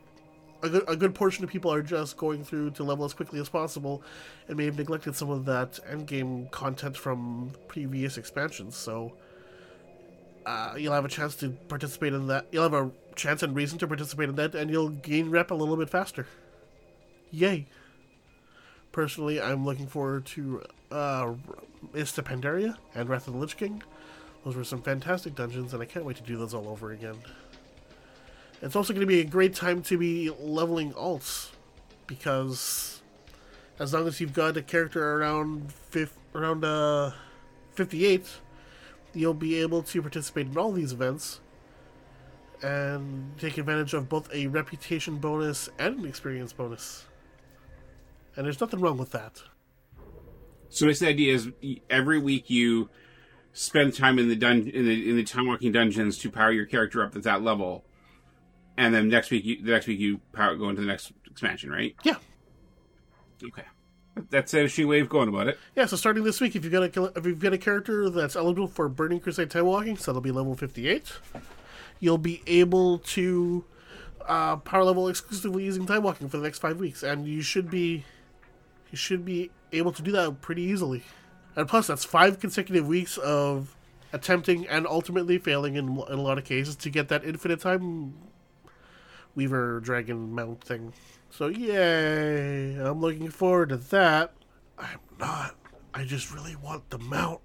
a 0.63 0.69
good, 0.69 0.83
a 0.87 0.95
good 0.95 1.13
portion 1.13 1.43
of 1.43 1.49
people 1.49 1.71
are 1.71 1.81
just 1.81 2.17
going 2.17 2.43
through 2.43 2.71
to 2.71 2.83
level 2.83 3.05
as 3.05 3.13
quickly 3.13 3.39
as 3.39 3.49
possible 3.49 4.01
and 4.47 4.57
may 4.57 4.65
have 4.65 4.77
neglected 4.77 5.15
some 5.15 5.29
of 5.29 5.45
that 5.45 5.79
endgame 5.89 6.49
content 6.51 6.97
from 6.97 7.51
previous 7.67 8.17
expansions. 8.17 8.75
So 8.75 9.13
uh, 10.45 10.75
you'll 10.77 10.93
have 10.93 11.05
a 11.05 11.09
chance 11.09 11.35
to 11.37 11.49
participate 11.67 12.13
in 12.13 12.27
that. 12.27 12.47
You'll 12.51 12.63
have 12.63 12.73
a 12.73 12.91
chance 13.15 13.43
and 13.43 13.55
reason 13.55 13.77
to 13.79 13.87
participate 13.87 14.29
in 14.29 14.35
that, 14.35 14.55
and 14.55 14.71
you'll 14.71 14.89
gain 14.89 15.29
rep 15.29 15.51
a 15.51 15.55
little 15.55 15.75
bit 15.75 15.89
faster. 15.89 16.25
Yay! 17.31 17.65
Personally, 18.91 19.41
I'm 19.41 19.65
looking 19.65 19.87
forward 19.87 20.25
to 20.27 20.63
uh, 20.91 21.33
of 21.93 22.25
Pandaria 22.25 22.77
and 22.95 23.09
Wrath 23.09 23.27
of 23.27 23.33
the 23.33 23.39
Lich 23.39 23.57
King. 23.57 23.83
Those 24.43 24.55
were 24.55 24.63
some 24.63 24.81
fantastic 24.81 25.35
dungeons, 25.35 25.73
and 25.73 25.81
I 25.81 25.85
can't 25.85 26.05
wait 26.05 26.17
to 26.17 26.23
do 26.23 26.37
those 26.37 26.53
all 26.53 26.67
over 26.69 26.91
again. 26.91 27.17
It's 28.61 28.75
also 28.75 28.93
going 28.93 29.01
to 29.01 29.07
be 29.07 29.19
a 29.19 29.25
great 29.25 29.53
time 29.53 29.81
to 29.83 29.97
be 29.97 30.31
leveling 30.39 30.93
alts 30.93 31.49
because 32.07 33.01
as 33.77 33.93
long 33.93 34.07
as 34.07 34.19
you've 34.19 34.33
got 34.33 34.57
a 34.57 34.61
character 34.61 35.15
around 35.15 35.71
fif- 35.71 36.17
around 36.33 36.63
uh, 36.63 37.11
58, 37.75 38.25
you'll 39.13 39.33
be 39.33 39.59
able 39.59 39.83
to 39.83 40.01
participate 40.01 40.47
in 40.47 40.57
all 40.57 40.71
these 40.71 40.93
events 40.93 41.41
and 42.63 43.37
take 43.37 43.57
advantage 43.57 43.93
of 43.93 44.09
both 44.09 44.33
a 44.33 44.47
reputation 44.47 45.17
bonus 45.17 45.69
and 45.77 45.99
an 45.99 46.05
experience 46.05 46.53
bonus. 46.53 47.06
And 48.37 48.45
there's 48.45 48.61
nothing 48.61 48.79
wrong 48.79 48.97
with 48.97 49.11
that. 49.11 49.41
So 50.69 50.85
the 50.85 51.07
idea 51.07 51.33
is 51.33 51.49
every 51.89 52.19
week 52.19 52.49
you 52.49 52.89
spend 53.51 53.95
time 53.95 54.19
in 54.19 54.29
the 54.29 54.35
dun- 54.35 54.67
in 54.67 54.85
the 54.85 55.09
in 55.09 55.15
the 55.15 55.23
time 55.23 55.47
walking 55.47 55.71
dungeons 55.71 56.17
to 56.19 56.29
power 56.29 56.51
your 56.51 56.65
character 56.65 57.03
up 57.03 57.13
to 57.13 57.19
that 57.19 57.41
level 57.41 57.83
and 58.77 58.93
then 58.93 59.09
next 59.09 59.31
week, 59.31 59.43
you, 59.43 59.61
the 59.61 59.71
next 59.71 59.87
week 59.87 59.99
you 59.99 60.21
power, 60.31 60.55
go 60.55 60.69
into 60.69 60.81
the 60.81 60.87
next 60.87 61.11
expansion, 61.29 61.71
right? 61.71 61.95
Yeah. 62.03 62.17
Okay. 63.43 63.63
That's 64.29 64.53
a 64.53 64.67
she 64.67 64.85
way 64.85 64.99
of 64.99 65.09
going 65.09 65.29
about 65.29 65.47
it. 65.47 65.59
Yeah. 65.75 65.87
So 65.87 65.95
starting 65.95 66.23
this 66.23 66.39
week, 66.39 66.55
if 66.55 66.63
you've 66.63 66.73
got 66.73 66.95
a 66.95 67.17
if 67.17 67.25
you've 67.25 67.39
got 67.39 67.53
a 67.53 67.57
character 67.57 68.09
that's 68.09 68.35
eligible 68.35 68.67
for 68.67 68.87
Burning 68.87 69.19
Crusade 69.19 69.51
time 69.51 69.65
walking, 69.65 69.97
so 69.97 70.11
that'll 70.11 70.21
be 70.21 70.31
level 70.31 70.55
fifty 70.55 70.87
eight, 70.87 71.11
you'll 71.99 72.17
be 72.17 72.41
able 72.47 72.99
to 72.99 73.63
uh, 74.27 74.57
power 74.57 74.83
level 74.83 75.07
exclusively 75.07 75.63
using 75.63 75.85
time 75.85 76.01
walking 76.01 76.29
for 76.29 76.37
the 76.37 76.43
next 76.43 76.59
five 76.59 76.79
weeks, 76.79 77.03
and 77.03 77.27
you 77.27 77.41
should 77.41 77.69
be 77.69 78.05
you 78.91 78.97
should 78.97 79.25
be 79.25 79.51
able 79.71 79.91
to 79.91 80.01
do 80.01 80.11
that 80.11 80.41
pretty 80.41 80.63
easily. 80.63 81.03
And 81.55 81.67
plus, 81.67 81.87
that's 81.87 82.05
five 82.05 82.39
consecutive 82.39 82.87
weeks 82.87 83.17
of 83.17 83.75
attempting 84.13 84.67
and 84.67 84.87
ultimately 84.87 85.37
failing 85.37 85.75
in, 85.75 85.89
in 85.89 86.19
a 86.19 86.21
lot 86.21 86.37
of 86.37 86.45
cases 86.45 86.75
to 86.77 86.89
get 86.89 87.09
that 87.09 87.25
infinite 87.25 87.59
time 87.59 88.13
Weaver 89.35 89.79
Dragon 89.81 90.33
mount 90.33 90.63
thing. 90.63 90.93
So 91.29 91.47
yay! 91.47 92.75
I'm 92.75 92.99
looking 92.99 93.29
forward 93.29 93.69
to 93.69 93.77
that. 93.77 94.33
I'm 94.77 94.99
not. 95.19 95.55
I 95.93 96.05
just 96.05 96.33
really 96.33 96.55
want 96.55 96.89
the 96.89 96.97
mount. 96.97 97.41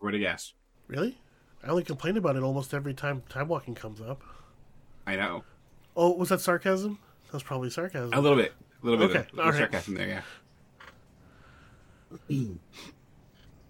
What 0.00 0.14
a 0.14 0.18
guess. 0.18 0.52
Really? 0.88 1.18
I 1.64 1.68
only 1.68 1.84
complain 1.84 2.16
about 2.16 2.36
it 2.36 2.42
almost 2.42 2.74
every 2.74 2.94
time 2.94 3.22
time 3.28 3.48
walking 3.48 3.74
comes 3.74 4.00
up. 4.00 4.22
I 5.06 5.16
know. 5.16 5.44
Oh, 5.96 6.12
was 6.12 6.28
that 6.30 6.40
sarcasm? 6.40 6.98
That 7.26 7.34
was 7.34 7.42
probably 7.42 7.70
sarcasm. 7.70 8.12
A 8.12 8.20
little 8.20 8.36
bit. 8.36 8.52
A 8.82 8.86
little 8.86 9.06
bit 9.06 9.16
okay. 9.16 9.28
of, 9.32 9.38
of 9.38 9.54
sarcasm 9.54 9.94
there, 9.94 10.08
yeah. 10.08 10.22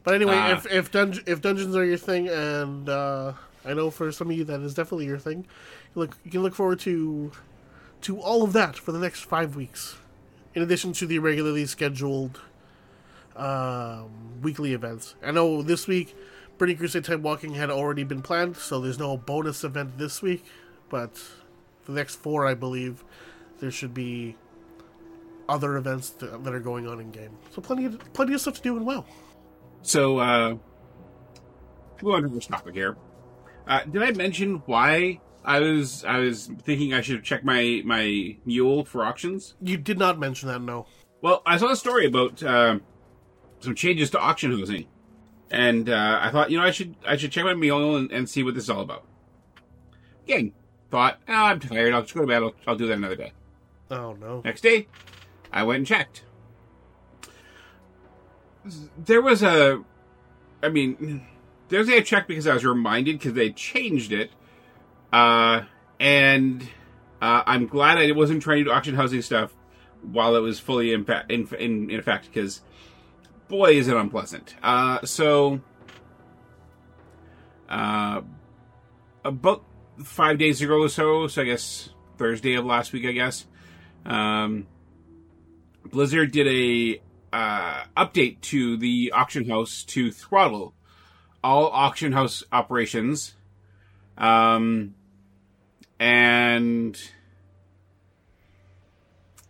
But 0.05 0.15
anyway, 0.15 0.37
uh, 0.37 0.57
if 0.57 0.67
if, 0.67 0.91
dunge- 0.91 1.23
if 1.27 1.41
dungeons 1.41 1.77
are 1.77 1.85
your 1.85 1.97
thing, 1.97 2.29
and 2.29 2.89
uh, 2.89 3.33
I 3.65 3.75
know 3.75 3.91
for 3.91 4.11
some 4.13 4.31
of 4.31 4.37
you 4.37 4.45
that 4.45 4.61
is 4.61 4.75
definitely 4.75 5.07
your 5.07 5.19
thing, 5.19 5.47
look 5.95 6.17
you 6.25 6.31
can 6.31 6.43
look 6.43 6.55
forward 6.55 6.81
to 6.81 7.33
to 8.03 8.21
all 8.21 8.43
of 8.43 8.53
that 8.53 8.77
for 8.77 8.93
the 8.93 8.99
next 8.99 9.21
five 9.21 9.55
weeks, 9.55 9.97
in 10.55 10.63
addition 10.63 10.93
to 10.95 11.07
the 11.07 11.19
regularly 11.19 11.67
scheduled 11.67 12.41
um, 13.37 14.11
weekly 14.43 14.73
events. 14.73 15.15
I 15.23 15.31
know 15.31 15.63
this 15.63 15.87
week, 15.87 16.17
Burning 16.59 16.77
Crusade 16.77 17.05
Time 17.05 17.23
Walking 17.23 17.55
had 17.55 17.71
already 17.71 18.05
been 18.05 18.23
planned, 18.23 18.57
so 18.57 18.81
there's 18.81 18.99
no 18.99 19.17
bonus 19.17 19.65
event 19.65 19.99
this 19.99 20.21
week. 20.21 20.45
But 20.89 21.17
for 21.17 21.93
the 21.93 21.99
next 21.99 22.17
four, 22.17 22.47
I 22.47 22.55
believe 22.55 23.03
there 23.61 23.71
should 23.71 23.95
be 23.95 24.37
other 25.49 25.77
events 25.77 26.11
that, 26.11 26.45
that 26.45 26.55
are 26.55 26.61
going 26.61 26.87
on 26.87 27.01
in 27.01 27.11
game. 27.11 27.37
So 27.51 27.63
plenty 27.63 27.87
of 27.87 28.13
plenty 28.13 28.35
of 28.35 28.41
stuff 28.41 28.55
to 28.57 28.63
do 28.63 28.77
and 28.77 28.87
well. 28.87 29.07
So, 29.83 30.19
uh, 30.19 30.57
we'll 32.01 32.15
on 32.15 32.23
to 32.23 32.29
this 32.29 32.47
topic 32.47 32.75
here. 32.75 32.97
Uh, 33.67 33.85
did 33.85 34.03
I 34.03 34.13
mention 34.13 34.63
why 34.67 35.21
I 35.45 35.61
was 35.61 36.05
I 36.05 36.19
was 36.19 36.47
thinking 36.63 36.95
I 36.95 37.01
should 37.01 37.23
check 37.25 37.45
my 37.45 37.83
my 37.85 38.37
mule 38.45 38.85
for 38.85 39.05
auctions. 39.05 39.55
You 39.61 39.77
did 39.77 39.99
not 39.99 40.19
mention 40.19 40.49
that, 40.49 40.61
no. 40.61 40.87
Well, 41.21 41.43
I 41.47 41.57
saw 41.57 41.71
a 41.71 41.77
story 41.77 42.07
about 42.07 42.43
uh, 42.43 42.79
some 43.61 43.75
changes 43.75 44.11
to 44.11 44.19
auction 44.19 44.57
housing, 44.57 44.87
and 45.51 45.89
uh, 45.89 46.19
I 46.21 46.31
thought 46.31 46.51
you 46.51 46.59
know 46.59 46.65
I 46.65 46.71
should 46.71 46.97
I 47.07 47.17
should 47.17 47.33
check 47.33 47.45
my 47.45 47.55
mule 47.55 47.97
and, 47.97 48.11
and 48.11 48.29
see 48.29 48.43
what 48.43 48.55
this 48.55 48.65
is 48.65 48.71
all 48.71 48.81
about. 48.81 49.05
Again, 50.25 50.53
thought 50.91 51.19
oh, 51.29 51.33
I'm 51.33 51.61
tired. 51.61 51.95
I'll 51.95 52.03
just 52.03 52.15
go 52.15 52.21
to 52.21 52.27
bed. 52.27 52.43
I'll, 52.43 52.55
I'll 52.67 52.77
do 52.77 52.87
that 52.87 52.95
another 52.95 53.17
day. 53.17 53.33
Oh 53.91 54.15
no! 54.15 54.43
Next 54.45 54.61
day, 54.61 54.87
I 55.53 55.65
went 55.65 55.79
and 55.79 55.87
checked. 55.87 56.25
There 58.97 59.21
was 59.21 59.43
a, 59.43 59.83
I 60.63 60.69
mean, 60.69 61.27
there's 61.69 61.89
a 61.89 62.01
check 62.01 62.27
because 62.27 62.47
I 62.47 62.55
was 62.55 62.65
reminded 62.65 63.19
because 63.19 63.35
they 63.35 63.51
changed 63.51 64.13
it 64.13 64.31
uh, 65.13 65.63
and 66.01 66.63
uh, 67.21 67.43
I'm 67.47 67.67
glad 67.67 67.99
I 67.99 68.11
wasn't 68.13 68.43
trying 68.43 68.59
to 68.59 68.65
do 68.65 68.71
auction 68.71 68.95
housing 68.95 69.23
stuff 69.23 69.55
while 70.03 70.35
it 70.35 70.41
was 70.41 70.59
fully 70.59 70.93
in, 70.93 71.07
in, 71.29 71.49
in, 71.59 71.91
in 71.91 71.99
effect 71.99 72.27
because 72.27 72.63
boy 73.49 73.73
is 73.73 73.89
it 73.89 73.97
unpleasant. 73.97 74.57
Uh, 74.63 75.05
so 75.05 75.61
uh, 77.69 78.23
about 79.25 79.65
five 80.03 80.39
days 80.39 80.63
ago 80.63 80.81
or 80.81 80.89
so, 80.89 81.27
so 81.29 81.43
I 81.43 81.45
guess 81.45 81.91
Thursday 82.17 82.55
of 82.55 82.65
last 82.65 82.93
week, 82.93 83.07
I 83.07 83.13
guess, 83.13 83.47
um, 84.05 84.67
Blizzard 85.91 86.33
did 86.33 86.47
a 86.47 87.01
uh, 87.33 87.85
update 87.97 88.41
to 88.43 88.77
the 88.77 89.13
auction 89.13 89.49
house 89.49 89.83
to 89.85 90.11
throttle 90.11 90.75
all 91.43 91.69
auction 91.69 92.13
house 92.13 92.45
operations. 92.53 93.35
Um, 94.17 94.95
and 95.99 97.01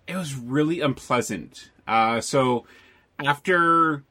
it 0.07 0.17
was 0.17 0.35
really 0.35 0.81
unpleasant. 0.81 1.71
Uh, 1.87 2.21
so 2.21 2.67
after 3.19 4.05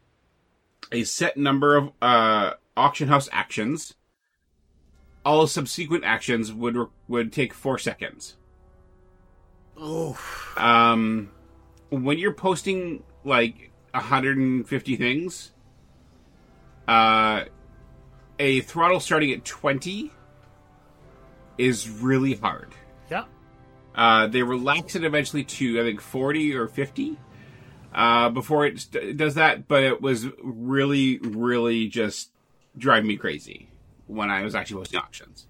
a 0.92 1.04
set 1.04 1.38
number 1.38 1.78
of 1.78 1.92
uh, 2.02 2.54
auction 2.76 3.08
house 3.08 3.30
actions, 3.32 3.96
all 5.26 5.48
subsequent 5.48 6.04
actions 6.04 6.52
would 6.52 6.76
would 7.08 7.32
take 7.32 7.54
four 7.54 7.78
seconds. 7.78 8.38
Oh. 9.78 10.20
Um, 10.58 11.32
when 11.92 12.18
you're 12.18 12.34
posting 12.34 13.04
like 13.24 13.72
150 13.94 14.96
things, 14.96 15.52
uh, 16.88 17.44
a 18.40 18.62
throttle 18.62 19.00
starting 19.00 19.32
at 19.32 19.46
20 19.46 20.12
is 21.58 21.90
really 21.90 22.34
hard. 22.34 22.74
Yeah. 23.10 23.26
Uh, 23.94 24.28
they 24.28 24.42
relax 24.42 24.96
it 24.96 25.04
eventually 25.04 25.44
to 25.44 25.80
I 25.80 25.84
think 25.84 26.00
forty 26.00 26.56
or 26.56 26.68
fifty 26.68 27.18
uh, 27.94 28.30
before 28.30 28.66
it 28.66 28.88
does 29.18 29.36
that, 29.36 29.68
but 29.68 29.84
it 29.84 30.02
was 30.02 30.26
really, 30.42 31.20
really 31.20 31.88
just 31.88 32.32
driving 32.78 33.08
me 33.08 33.18
crazy 33.18 33.70
when 34.08 34.30
I 34.30 34.44
was 34.44 34.56
actually 34.56 34.78
posting 34.78 35.00
auctions. 35.00 35.46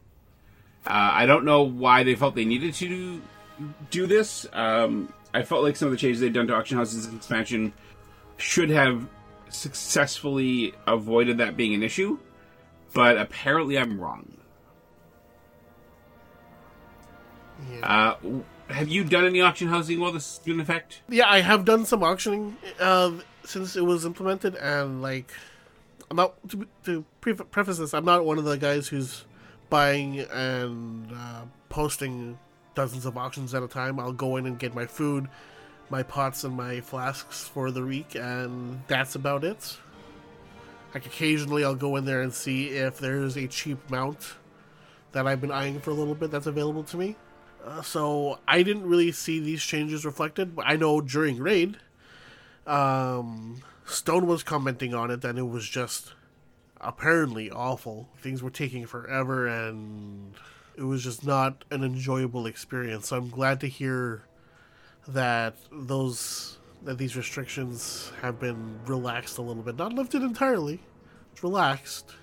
Uh, 0.85 0.89
I 1.13 1.25
don't 1.27 1.45
know 1.45 1.61
why 1.61 2.03
they 2.03 2.15
felt 2.15 2.33
they 2.33 2.45
needed 2.45 2.73
to 2.75 3.21
do 3.91 4.07
this. 4.07 4.47
Um, 4.51 5.13
I 5.33 5.43
felt 5.43 5.63
like 5.63 5.75
some 5.75 5.87
of 5.87 5.91
the 5.91 5.97
changes 5.97 6.21
they've 6.21 6.33
done 6.33 6.47
to 6.47 6.55
auction 6.55 6.77
houses 6.77 7.11
expansion 7.13 7.73
should 8.37 8.69
have 8.69 9.07
successfully 9.49 10.73
avoided 10.87 11.37
that 11.37 11.55
being 11.55 11.73
an 11.73 11.83
issue, 11.83 12.17
but 12.93 13.17
apparently 13.17 13.77
I'm 13.77 13.99
wrong. 13.99 14.31
Yeah. 17.71 18.15
Uh, 18.19 18.41
have 18.73 18.87
you 18.87 19.03
done 19.03 19.25
any 19.25 19.41
auction 19.41 19.67
housing 19.67 19.99
while 19.99 20.11
this 20.11 20.37
has 20.37 20.45
been 20.45 20.55
in 20.55 20.61
effect? 20.61 21.01
Yeah, 21.09 21.29
I 21.29 21.41
have 21.41 21.65
done 21.65 21.85
some 21.85 22.03
auctioning 22.03 22.57
uh, 22.79 23.11
since 23.43 23.75
it 23.75 23.85
was 23.85 24.05
implemented, 24.05 24.55
and 24.55 25.01
like, 25.01 25.31
I'm 26.09 26.17
not 26.17 26.33
to, 26.49 26.67
to 26.85 27.05
pre- 27.21 27.33
preface 27.33 27.77
this. 27.77 27.93
I'm 27.93 28.05
not 28.05 28.25
one 28.25 28.37
of 28.37 28.45
the 28.45 28.57
guys 28.57 28.87
who's 28.87 29.25
buying 29.69 30.19
and 30.19 31.11
uh, 31.13 31.43
posting 31.69 32.39
dozens 32.75 33.05
of 33.05 33.17
auctions 33.17 33.53
at 33.53 33.63
a 33.63 33.67
time. 33.67 33.99
I'll 33.99 34.13
go 34.13 34.37
in 34.37 34.45
and 34.45 34.57
get 34.57 34.73
my 34.73 34.85
food, 34.85 35.27
my 35.89 36.03
pots, 36.03 36.43
and 36.43 36.55
my 36.55 36.81
flasks 36.81 37.47
for 37.47 37.71
the 37.71 37.83
week, 37.83 38.15
and 38.15 38.81
that's 38.87 39.15
about 39.15 39.43
it. 39.43 39.77
Like 40.93 41.05
occasionally, 41.05 41.63
I'll 41.63 41.75
go 41.75 41.95
in 41.95 42.05
there 42.05 42.21
and 42.21 42.33
see 42.33 42.69
if 42.69 42.97
there's 42.97 43.37
a 43.37 43.47
cheap 43.47 43.77
mount 43.89 44.35
that 45.13 45.27
I've 45.27 45.41
been 45.41 45.51
eyeing 45.51 45.79
for 45.79 45.91
a 45.91 45.93
little 45.93 46.15
bit 46.15 46.31
that's 46.31 46.47
available 46.47 46.83
to 46.85 46.97
me. 46.97 47.15
Uh, 47.65 47.81
so 47.81 48.39
I 48.47 48.63
didn't 48.63 48.87
really 48.87 49.11
see 49.11 49.39
these 49.39 49.61
changes 49.61 50.05
reflected. 50.05 50.55
But 50.55 50.65
I 50.67 50.75
know 50.75 51.01
during 51.01 51.37
raid, 51.37 51.77
um, 52.65 53.61
Stone 53.85 54.27
was 54.27 54.43
commenting 54.43 54.93
on 54.93 55.11
it, 55.11 55.23
and 55.23 55.37
it 55.37 55.47
was 55.47 55.67
just 55.67 56.13
apparently 56.79 57.51
awful. 57.51 58.09
Things 58.17 58.41
were 58.41 58.49
taking 58.49 58.85
forever, 58.85 59.47
and 59.47 60.33
it 60.75 60.83
was 60.83 61.03
just 61.03 61.25
not 61.25 61.63
an 61.71 61.83
enjoyable 61.83 62.45
experience. 62.45 63.09
So 63.09 63.17
I'm 63.17 63.29
glad 63.29 63.59
to 63.61 63.67
hear 63.67 64.23
that 65.07 65.55
those 65.71 66.57
that 66.83 66.97
these 66.97 67.15
restrictions 67.15 68.11
have 68.21 68.39
been 68.39 68.79
relaxed 68.87 69.37
a 69.37 69.41
little 69.41 69.61
bit, 69.61 69.77
not 69.77 69.93
lifted 69.93 70.23
entirely, 70.23 70.79
it's 71.31 71.43
relaxed. 71.43 72.15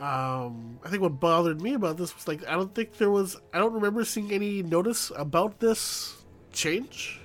Um, 0.00 0.78
I 0.84 0.90
think 0.90 1.02
what 1.02 1.18
bothered 1.18 1.60
me 1.60 1.74
about 1.74 1.96
this 1.96 2.14
was 2.14 2.28
like 2.28 2.46
I 2.46 2.52
don't 2.52 2.74
think 2.74 2.96
there 2.98 3.10
was 3.10 3.36
I 3.52 3.58
don't 3.58 3.72
remember 3.72 4.04
seeing 4.04 4.32
any 4.32 4.62
notice 4.62 5.10
about 5.16 5.58
this 5.58 6.14
change, 6.52 7.20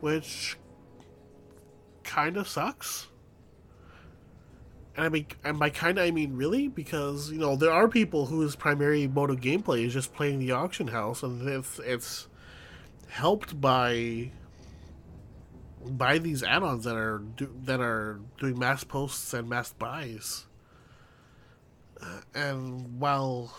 which 0.00 0.58
kind 2.02 2.36
of 2.36 2.46
sucks. 2.46 3.08
And 4.96 5.06
I 5.06 5.08
mean, 5.08 5.26
and 5.44 5.58
by 5.58 5.70
kind 5.70 5.98
of 5.98 6.04
I 6.04 6.10
mean 6.10 6.36
really, 6.36 6.68
because 6.68 7.30
you 7.30 7.38
know 7.38 7.56
there 7.56 7.72
are 7.72 7.88
people 7.88 8.26
whose 8.26 8.54
primary 8.54 9.06
mode 9.06 9.30
of 9.30 9.40
gameplay 9.40 9.86
is 9.86 9.92
just 9.92 10.14
playing 10.14 10.38
the 10.38 10.52
auction 10.52 10.88
house, 10.88 11.22
and 11.22 11.48
it's 11.48 11.80
it's 11.80 12.28
helped 13.08 13.60
by 13.60 14.30
by 15.84 16.18
these 16.18 16.42
add-ons 16.42 16.84
that 16.84 16.96
are 16.96 17.18
do, 17.18 17.52
that 17.64 17.80
are 17.80 18.20
doing 18.38 18.58
mass 18.58 18.84
posts 18.84 19.34
and 19.34 19.48
mass 19.48 19.72
buys. 19.72 20.46
Uh, 22.00 22.20
and 22.34 23.00
while 23.00 23.54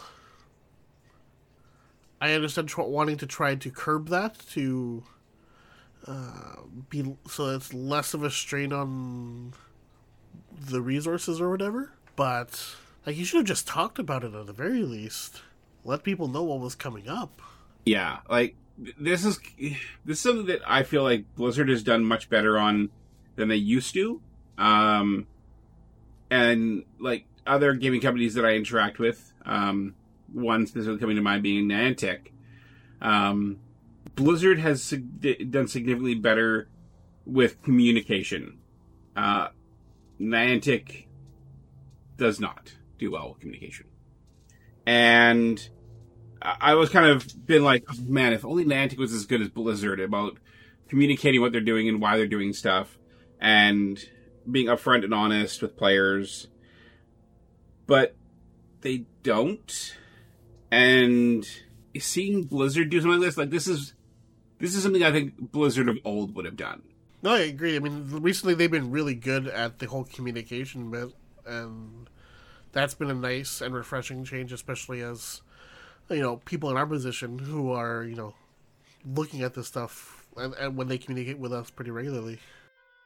I 2.22 2.34
understand 2.34 2.70
tr- 2.70 2.82
wanting 2.82 3.18
to 3.18 3.28
try 3.28 3.56
to 3.56 3.70
curb 3.70 4.10
that 4.10 4.38
to 4.52 5.04
uh, 6.08 6.56
be 6.90 7.16
so 7.28 7.50
it's 7.50 7.74
less 7.74 8.14
of 8.14 8.24
a 8.24 8.32
strain 8.32 8.72
on 8.72 9.54
the 10.60 10.82
resources 10.82 11.42
or 11.42 11.50
whatever, 11.50 11.92
but 12.16 12.76
like 13.06 13.18
you 13.18 13.26
should 13.26 13.38
have 13.38 13.46
just 13.46 13.68
talked 13.68 14.00
about 14.00 14.24
it 14.24 14.34
at 14.34 14.48
the 14.48 14.54
very 14.54 14.84
least. 14.84 15.42
Let 15.84 16.04
people 16.04 16.28
know 16.28 16.44
what 16.44 16.60
was 16.60 16.76
coming 16.76 17.08
up. 17.08 17.42
Yeah, 17.86 18.20
like 18.30 18.56
this 18.78 19.26
is 19.26 19.40
this 19.60 20.18
is 20.18 20.20
something 20.20 20.48
that 20.48 20.62
I 20.66 20.84
feel 20.84 21.04
like 21.04 21.26
Blizzard 21.36 21.70
has 21.70 21.84
done 21.84 22.04
much 22.04 22.30
better 22.30 22.58
on 22.58 22.90
than 23.36 23.48
they 23.48 23.56
used 23.56 23.94
to. 23.94 24.22
Um, 24.58 25.28
and 26.30 26.84
like 27.00 27.26
other 27.46 27.74
gaming 27.74 28.02
companies 28.02 28.34
that 28.36 28.46
I 28.46 28.56
interact 28.56 29.00
with, 29.00 29.34
um, 29.46 29.96
one 30.34 30.66
specifically 30.66 31.00
coming 31.00 31.16
to 31.18 31.22
mind 31.22 31.44
being 31.44 31.68
Niantic. 31.68 32.32
Um, 33.02 33.60
Blizzard 34.16 34.60
has 34.60 34.82
sig- 34.82 35.52
done 35.52 35.68
significantly 35.68 36.16
better 36.16 36.70
with 37.26 37.62
communication. 37.62 38.60
Uh, 39.16 39.50
Niantic 40.20 41.06
does 42.18 42.40
not 42.40 42.76
do 42.98 43.12
well 43.12 43.30
with 43.30 43.40
communication. 43.40 43.88
And 44.86 45.68
I 46.42 46.76
was 46.76 46.90
kind 46.90 47.08
of 47.08 47.46
been 47.46 47.64
like, 47.64 47.84
oh, 47.90 47.96
man, 48.08 48.34
if 48.34 48.46
only 48.46 48.66
Niantic 48.66 48.98
was 48.98 49.14
as 49.14 49.26
good 49.26 49.42
as 49.42 49.50
Blizzard 49.50 50.00
about 50.00 50.38
communicating 50.90 51.42
what 51.42 51.52
they're 51.52 51.62
doing 51.62 51.90
and 51.90 52.00
why 52.00 52.18
they're 52.18 52.28
doing 52.28 52.54
stuff 52.54 52.98
and 53.40 54.00
being 54.50 54.68
upfront 54.68 55.04
and 55.04 55.14
honest 55.14 55.62
with 55.62 55.76
players. 55.76 56.48
But 57.88 58.16
they 58.82 59.06
don't. 59.24 59.96
And 60.72 61.48
seeing 62.00 62.44
Blizzard 62.44 62.90
do 62.90 63.02
something 63.02 63.20
like 63.20 63.28
this, 63.28 63.38
like 63.38 63.50
this 63.50 63.68
is 63.68 63.94
this 64.60 64.76
is 64.76 64.84
something 64.84 65.04
I 65.04 65.12
think 65.12 65.52
Blizzard 65.52 65.90
of 65.90 65.98
old 66.06 66.36
would 66.36 66.46
have 66.46 66.58
done. 66.58 66.84
No, 67.26 67.32
I 67.32 67.40
agree. 67.40 67.76
I 67.76 67.80
mean, 67.80 68.08
recently 68.12 68.54
they've 68.54 68.70
been 68.70 68.92
really 68.92 69.16
good 69.16 69.48
at 69.48 69.80
the 69.80 69.88
whole 69.88 70.04
communication 70.04 70.92
bit, 70.92 71.10
and 71.44 72.08
that's 72.72 72.94
been 72.94 73.10
a 73.10 73.16
nice 73.16 73.62
and 73.62 73.74
refreshing 73.74 74.24
change, 74.24 74.54
especially 74.54 75.02
as 75.02 75.42
you 76.08 76.22
know 76.22 76.38
people 76.46 76.70
in 76.70 76.78
our 76.78 76.86
position 76.86 77.40
who 77.40 77.72
are 77.72 78.04
you 78.04 78.16
know 78.16 78.36
looking 79.04 79.42
at 79.42 79.56
this 79.56 79.66
stuff 79.66 80.28
and, 80.38 80.54
and 80.54 80.78
when 80.78 80.88
they 80.88 81.00
communicate 81.00 81.40
with 81.40 81.52
us 81.52 81.72
pretty 81.72 81.90
regularly. 81.90 82.38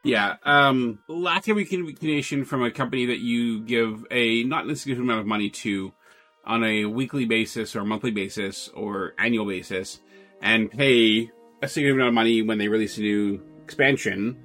Yeah, 0.04 0.36
um, 0.44 1.00
lack 1.08 1.48
of 1.48 1.56
communication 1.70 2.44
from 2.44 2.62
a 2.62 2.72
company 2.72 3.06
that 3.06 3.20
you 3.20 3.62
give 3.62 4.06
a 4.12 4.44
not 4.44 4.68
insignificant 4.68 5.10
amount 5.10 5.22
of 5.22 5.28
money 5.28 5.50
to 5.50 5.94
on 6.44 6.66
a 6.66 6.84
weekly 6.84 7.24
basis 7.24 7.74
or 7.74 7.86
monthly 7.86 8.12
basis 8.12 8.68
or 8.74 9.14
annual 9.18 9.46
basis 9.46 10.02
and 10.42 10.70
pay 10.70 11.32
a 11.62 11.70
significant 11.70 12.02
amount 12.02 12.10
of 12.10 12.16
money 12.16 12.42
when 12.42 12.58
they 12.58 12.68
release 12.68 12.98
a 12.98 13.02
new 13.02 13.42
expansion. 13.70 14.36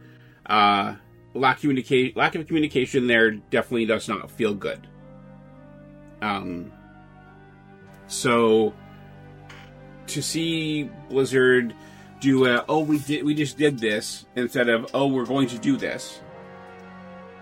Uh, 0.44 0.94
lack 1.32 1.60
communicate 1.60 2.14
lack 2.14 2.34
of 2.34 2.46
communication 2.46 3.06
there 3.06 3.30
definitely 3.32 3.87
does 3.87 4.06
not 4.06 4.30
feel 4.30 4.52
good. 4.54 4.87
Um, 6.20 6.70
so 8.06 8.74
to 10.08 10.22
see 10.22 10.90
Blizzard 11.08 11.74
do 12.20 12.46
a 12.46 12.64
oh 12.68 12.80
we 12.80 12.98
did 12.98 13.24
we 13.24 13.34
just 13.34 13.56
did 13.56 13.78
this 13.78 14.26
instead 14.37 14.68
of 14.68 14.87
oh 14.92 15.06
we're 15.06 15.24
going 15.24 15.48
to 15.48 15.58
do 15.58 15.76
this 15.76 16.20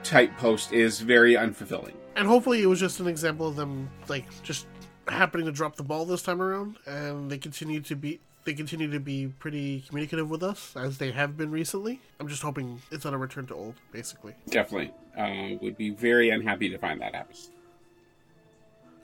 type 0.05 0.37
post 0.39 0.73
is 0.73 1.01
very 1.01 1.35
unfulfilling. 1.35 1.95
And 2.15 2.29
hopefully, 2.29 2.63
it 2.63 2.67
was 2.67 2.79
just 2.79 3.01
an 3.01 3.09
example 3.09 3.49
of 3.49 3.57
them 3.57 3.91
like 4.09 4.27
just 4.43 4.67
happening 5.09 5.47
to 5.47 5.53
drop 5.53 5.77
the 5.77 5.83
ball 5.83 6.05
this 6.05 6.23
time 6.23 6.41
around, 6.41 6.77
and 6.87 7.31
they 7.31 7.39
continue 7.39 7.81
to 7.81 7.97
be 7.97 8.21
they 8.45 8.55
continue 8.55 8.91
to 8.91 9.01
be 9.01 9.29
pretty 9.39 9.85
communicative 9.89 10.29
with 10.31 10.43
us 10.43 10.75
as 10.77 10.99
they 10.99 11.13
have 11.13 11.37
been 11.37 11.51
recently. 11.51 12.01
I'm 12.21 12.29
just 12.29 12.43
hoping 12.43 12.81
it's 12.91 13.07
on 13.07 13.15
a 13.15 13.19
return 13.19 13.47
to 13.49 13.55
old, 13.55 13.75
basically. 13.93 14.35
Definitely, 14.51 14.93
uh, 15.17 15.59
would 15.63 15.77
be 15.77 15.91
very 15.91 16.31
unhappy 16.31 16.69
to 16.71 16.79
find 16.79 17.01
that 17.01 17.15
happens. 17.15 17.51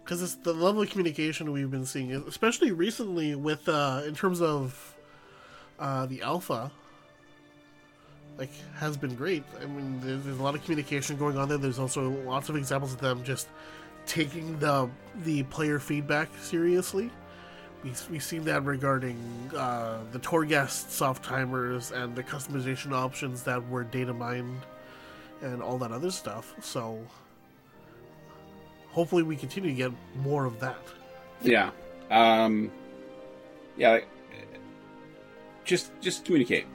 because 0.05 0.23
it's 0.23 0.37
the 0.37 0.53
level 0.55 0.83
of 0.83 0.91
communication 0.91 1.53
we've 1.53 1.71
been 1.71 1.85
seeing, 1.87 2.13
especially 2.13 2.73
recently 2.73 3.35
with 3.35 3.69
uh, 3.69 4.03
in 4.07 4.15
terms 4.15 4.41
of 4.41 4.97
uh, 5.79 6.07
the 6.07 6.23
alpha, 6.23 6.71
like 8.39 8.51
has 8.77 8.97
been 8.97 9.15
great. 9.15 9.45
I 9.63 9.67
mean, 9.67 10.01
there's, 10.01 10.23
there's 10.25 10.39
a 10.39 10.43
lot 10.43 10.55
of 10.55 10.65
communication 10.65 11.17
going 11.17 11.37
on 11.37 11.49
there. 11.49 11.59
There's 11.59 11.79
also 11.79 12.09
lots 12.25 12.49
of 12.49 12.57
examples 12.57 12.93
of 12.95 13.01
them 13.01 13.23
just 13.23 13.49
taking 14.07 14.59
the 14.59 14.89
the 15.25 15.43
player 15.45 15.79
feedback 15.79 16.29
seriously. 16.41 17.11
We 17.85 17.93
we've 18.11 18.23
seen 18.23 18.45
that 18.45 18.65
regarding 18.65 19.19
uh, 19.57 19.99
the 20.13 20.19
Torghast 20.19 20.91
soft 20.91 21.25
timers 21.25 21.93
and 21.93 22.15
the 22.17 22.23
customization 22.23 22.93
options 22.93 23.45
that 23.45 23.67
were 23.69 23.85
data 23.85 24.13
mined 24.13 24.63
and 25.43 25.63
all 25.63 25.79
that 25.79 25.93
other 25.93 26.11
stuff. 26.11 26.55
So 26.61 27.01
hopefully 28.91 29.23
we 29.23 29.37
continue 29.37 29.71
to 29.71 29.77
get 29.77 29.93
more 30.17 30.45
of 30.45 30.59
that. 30.61 30.83
Yeah, 31.43 31.71
um, 32.11 32.71
yeah. 33.77 34.01
Just 35.65 35.93
just 36.01 36.25
communicate. 36.25 36.67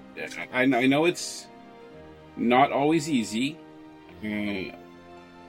I 0.53 0.65
know 0.65 0.77
I 0.77 0.85
know 0.85 1.05
it's 1.05 1.47
not 2.37 2.71
always 2.71 3.09
easy, 3.09 3.57
uh, 4.23 4.75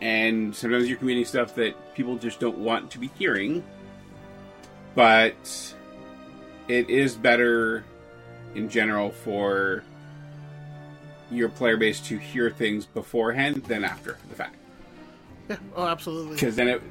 and 0.00 0.54
sometimes 0.56 0.88
you're 0.88 0.98
communicating 0.98 1.28
stuff 1.28 1.54
that 1.56 1.94
people 1.94 2.16
just 2.16 2.40
don't 2.40 2.58
want 2.58 2.90
to 2.90 2.98
be 2.98 3.10
hearing. 3.18 3.62
But 4.94 5.74
it 6.68 6.88
is 6.88 7.14
better 7.16 7.85
in 8.54 8.68
general 8.68 9.11
for 9.11 9.83
your 11.30 11.48
player 11.48 11.76
base 11.76 12.00
to 12.00 12.18
hear 12.18 12.50
things 12.50 12.87
beforehand 12.87 13.64
than 13.64 13.83
after 13.83 14.16
the 14.28 14.37
fact 14.37 14.54
Yeah, 15.48 15.57
oh, 15.74 15.87
absolutely. 15.87 16.35
because 16.35 16.54
then 16.54 16.68
it 16.68 16.83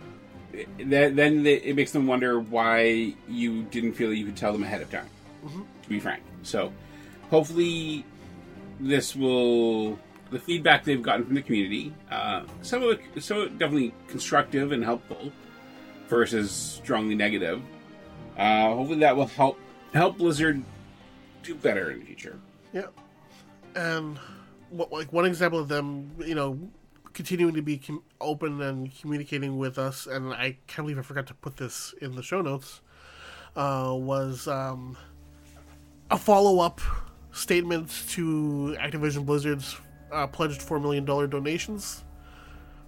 then 0.78 1.16
then 1.16 1.46
it 1.46 1.76
makes 1.76 1.92
them 1.92 2.06
wonder 2.06 2.40
why 2.40 3.14
you 3.30 3.64
didn't 3.64 3.94
feel 3.94 4.14
you 4.14 4.26
could 4.26 4.36
tell 4.36 4.52
them 4.52 4.64
ahead 4.64 4.82
of 4.82 4.92
time. 4.92 5.08
To 5.84 5.90
be 5.90 6.00
frank, 6.00 6.24
so 6.44 6.72
hopefully 7.30 8.06
this 8.80 9.16
will 9.16 9.98
the 10.32 10.40
feedback 10.40 10.84
they've 10.84 11.02
gotten 11.02 11.26
from 11.26 11.36
the 11.36 11.42
community. 11.42 11.94
Uh, 12.10 12.44
some 12.62 12.82
of 12.84 13.00
it, 13.00 13.24
some 13.24 13.38
of 13.38 13.44
it 13.48 13.60
definitely 13.60 13.94
constructive 14.08 14.72
and 14.72 14.84
helpful, 14.84 15.32
versus 16.08 16.52
strongly 16.52 17.16
negative. 17.16 17.62
Uh, 18.38 18.74
hopefully, 18.76 19.00
that 19.00 19.16
will 19.16 19.28
help 19.28 19.60
help 19.94 20.18
Blizzard 20.18 20.64
do 21.44 21.56
better 21.56 21.92
in 21.92 22.00
the 22.00 22.06
future. 22.06 22.40
Yeah, 22.74 22.88
and 23.76 24.18
what, 24.70 24.92
like 24.92 25.14
one 25.14 25.26
example 25.26 25.60
of 25.60 25.68
them, 25.68 26.12
you 26.20 26.36
know, 26.36 26.58
continuing 27.14 27.54
to 27.54 27.62
be 27.62 27.78
com- 27.78 28.04
open 28.20 28.62
and 28.62 28.96
communicating 29.00 29.58
with 29.58 29.78
us, 29.78 30.08
and 30.08 30.34
I 30.34 30.58
can't 30.68 30.86
believe 30.86 30.98
I 30.98 31.04
forgot 31.04 31.28
to 31.28 31.34
put 31.36 31.58
this 31.58 31.94
in 32.02 32.16
the 32.16 32.24
show 32.24 32.42
notes. 32.42 32.82
Uh, 33.56 33.94
was 33.96 34.48
um, 34.48 34.98
a 36.10 36.18
follow 36.18 36.60
up 36.60 36.82
statement 37.34 37.90
to 38.10 38.76
Activision 38.80 39.26
Blizzard's 39.26 39.76
uh, 40.12 40.28
pledged 40.28 40.62
$4 40.62 40.82
million 40.82 41.06
donations 41.06 42.04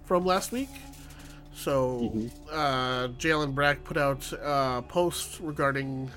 from 0.04 0.24
last 0.24 0.52
week. 0.52 0.68
So, 1.56 2.12
uh, 2.52 3.08
J. 3.18 3.32
Allen 3.32 3.52
Brack 3.52 3.82
put 3.82 3.96
out 3.96 4.30
a 4.32 4.84
post 4.86 5.40
regarding 5.40 6.10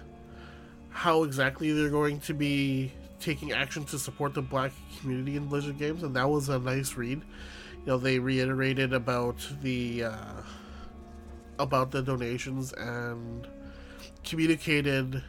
how 0.90 1.24
exactly 1.24 1.72
they're 1.72 1.90
going 1.90 2.20
to 2.22 2.34
be 2.34 2.92
taking 3.22 3.54
action 3.54 3.86
to 3.86 3.98
support 3.98 4.34
the 4.34 4.42
black 4.42 4.74
community 5.00 5.38
in 5.38 5.48
Blizzard 5.48 5.80
games, 5.80 6.04
and 6.04 6.14
that 6.16 6.30
was 6.30 6.50
a 6.50 6.60
nice 6.60 6.96
read. 6.96 7.22
You 7.72 7.86
know, 7.86 7.98
they 7.98 8.20
reiterated 8.20 8.92
about 8.92 9.38
the 9.62 10.04
uh, 10.04 10.42
about 11.58 11.92
the 11.92 12.02
donations 12.02 12.74
and 12.74 13.48
communicated 14.26 15.24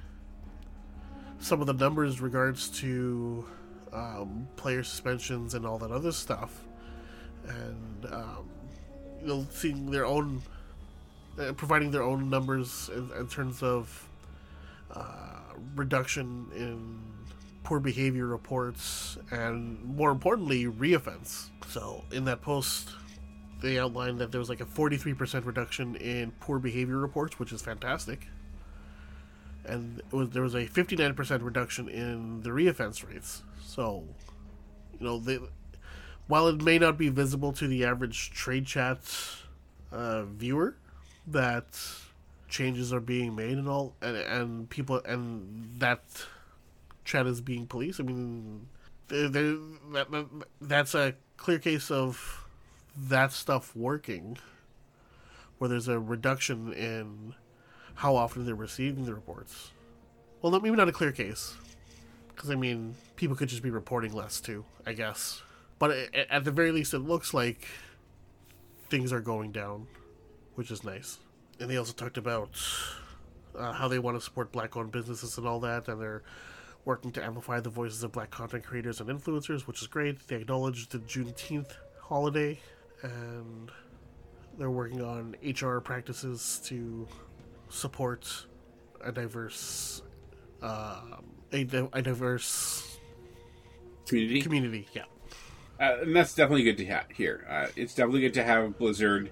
some 1.38 1.60
of 1.60 1.68
the 1.68 1.72
numbers 1.72 2.20
regards 2.20 2.68
to 2.80 3.44
um, 3.92 4.48
player 4.56 4.82
suspensions 4.82 5.54
and 5.54 5.64
all 5.64 5.78
that 5.78 5.92
other 5.92 6.12
stuff, 6.12 6.64
and 7.46 8.06
um, 8.12 8.48
you 9.20 9.26
know, 9.26 9.46
seeing 9.50 9.90
their 9.90 10.06
own, 10.06 10.42
uh, 11.38 11.52
providing 11.52 11.90
their 11.90 12.02
own 12.02 12.30
numbers 12.30 12.90
in, 12.94 13.10
in 13.18 13.28
terms 13.28 13.62
of 13.62 14.08
uh, 14.92 15.40
reduction 15.76 16.46
in 16.54 17.00
poor 17.62 17.78
behavior 17.78 18.26
reports 18.26 19.18
and 19.30 19.82
more 19.84 20.10
importantly 20.10 20.64
reoffense. 20.64 21.50
So 21.68 22.04
in 22.10 22.24
that 22.24 22.40
post, 22.40 22.90
they 23.60 23.78
outlined 23.78 24.18
that 24.20 24.32
there 24.32 24.38
was 24.38 24.48
like 24.48 24.60
a 24.60 24.66
43% 24.66 25.44
reduction 25.44 25.96
in 25.96 26.32
poor 26.40 26.58
behavior 26.58 26.96
reports, 26.96 27.38
which 27.38 27.52
is 27.52 27.60
fantastic 27.62 28.26
and 29.64 30.02
was 30.10 30.30
there 30.30 30.42
was 30.42 30.54
a 30.54 30.66
59% 30.66 31.42
reduction 31.44 31.88
in 31.88 32.42
the 32.42 32.50
reoffense 32.50 33.06
rates. 33.06 33.42
So, 33.64 34.04
you 34.98 35.06
know, 35.06 35.18
they, 35.18 35.38
while 36.30 36.46
it 36.46 36.62
may 36.62 36.78
not 36.78 36.96
be 36.96 37.08
visible 37.08 37.52
to 37.52 37.66
the 37.66 37.84
average 37.84 38.30
trade 38.30 38.64
chat 38.64 39.00
uh, 39.90 40.22
viewer 40.22 40.76
that 41.26 41.66
changes 42.48 42.92
are 42.92 43.00
being 43.00 43.34
made 43.34 43.58
and 43.58 43.68
all, 43.68 43.94
and, 44.00 44.16
and 44.16 44.70
people 44.70 45.00
and 45.04 45.74
that 45.78 46.02
chat 47.04 47.26
is 47.26 47.40
being 47.40 47.66
policed. 47.66 47.98
I 47.98 48.04
mean, 48.04 48.68
that, 49.08 49.32
that, 49.32 50.26
that's 50.60 50.94
a 50.94 51.14
clear 51.36 51.58
case 51.58 51.90
of 51.90 52.44
that 52.96 53.32
stuff 53.32 53.74
working, 53.74 54.38
where 55.58 55.68
there's 55.68 55.88
a 55.88 55.98
reduction 55.98 56.72
in 56.72 57.34
how 57.94 58.14
often 58.14 58.46
they're 58.46 58.54
receiving 58.54 59.04
the 59.04 59.14
reports. 59.14 59.72
Well, 60.42 60.52
maybe 60.60 60.76
not 60.76 60.88
a 60.88 60.92
clear 60.92 61.10
case, 61.10 61.56
because 62.28 62.50
I 62.50 62.54
mean, 62.54 62.94
people 63.16 63.34
could 63.34 63.48
just 63.48 63.64
be 63.64 63.70
reporting 63.70 64.12
less 64.12 64.40
too, 64.40 64.64
I 64.86 64.92
guess. 64.92 65.42
But 65.80 65.90
it, 65.90 66.28
at 66.30 66.44
the 66.44 66.52
very 66.52 66.70
least, 66.70 66.94
it 66.94 67.00
looks 67.00 67.34
like 67.34 67.66
things 68.88 69.12
are 69.12 69.20
going 69.20 69.50
down, 69.50 69.88
which 70.54 70.70
is 70.70 70.84
nice. 70.84 71.18
And 71.58 71.68
they 71.68 71.76
also 71.76 71.92
talked 71.92 72.18
about 72.18 72.50
uh, 73.58 73.72
how 73.72 73.88
they 73.88 73.98
want 73.98 74.16
to 74.16 74.20
support 74.20 74.52
black-owned 74.52 74.92
businesses 74.92 75.36
and 75.38 75.48
all 75.48 75.58
that, 75.60 75.88
and 75.88 76.00
they're 76.00 76.22
working 76.84 77.10
to 77.12 77.24
amplify 77.24 77.60
the 77.60 77.70
voices 77.70 78.04
of 78.04 78.12
black 78.12 78.30
content 78.30 78.62
creators 78.62 79.00
and 79.00 79.10
influencers, 79.10 79.66
which 79.66 79.82
is 79.82 79.88
great. 79.88 80.28
They 80.28 80.36
acknowledged 80.36 80.92
the 80.92 80.98
Juneteenth 80.98 81.72
holiday, 82.00 82.60
and 83.02 83.72
they're 84.58 84.70
working 84.70 85.02
on 85.02 85.34
HR 85.42 85.78
practices 85.80 86.60
to 86.66 87.08
support 87.70 88.46
a 89.02 89.10
diverse 89.10 90.02
um, 90.62 91.24
a, 91.52 91.66
a 91.94 92.02
diverse 92.02 92.98
Community, 94.06 94.42
community. 94.42 94.88
Yeah, 94.92 95.04
uh, 95.80 95.98
and 96.02 96.14
that's 96.14 96.34
definitely 96.34 96.64
good 96.64 96.76
to 96.78 96.86
ha- 96.86 97.04
hear. 97.14 97.46
Uh, 97.48 97.66
it's 97.76 97.94
definitely 97.94 98.20
good 98.20 98.34
to 98.34 98.44
have 98.44 98.78
Blizzard 98.78 99.30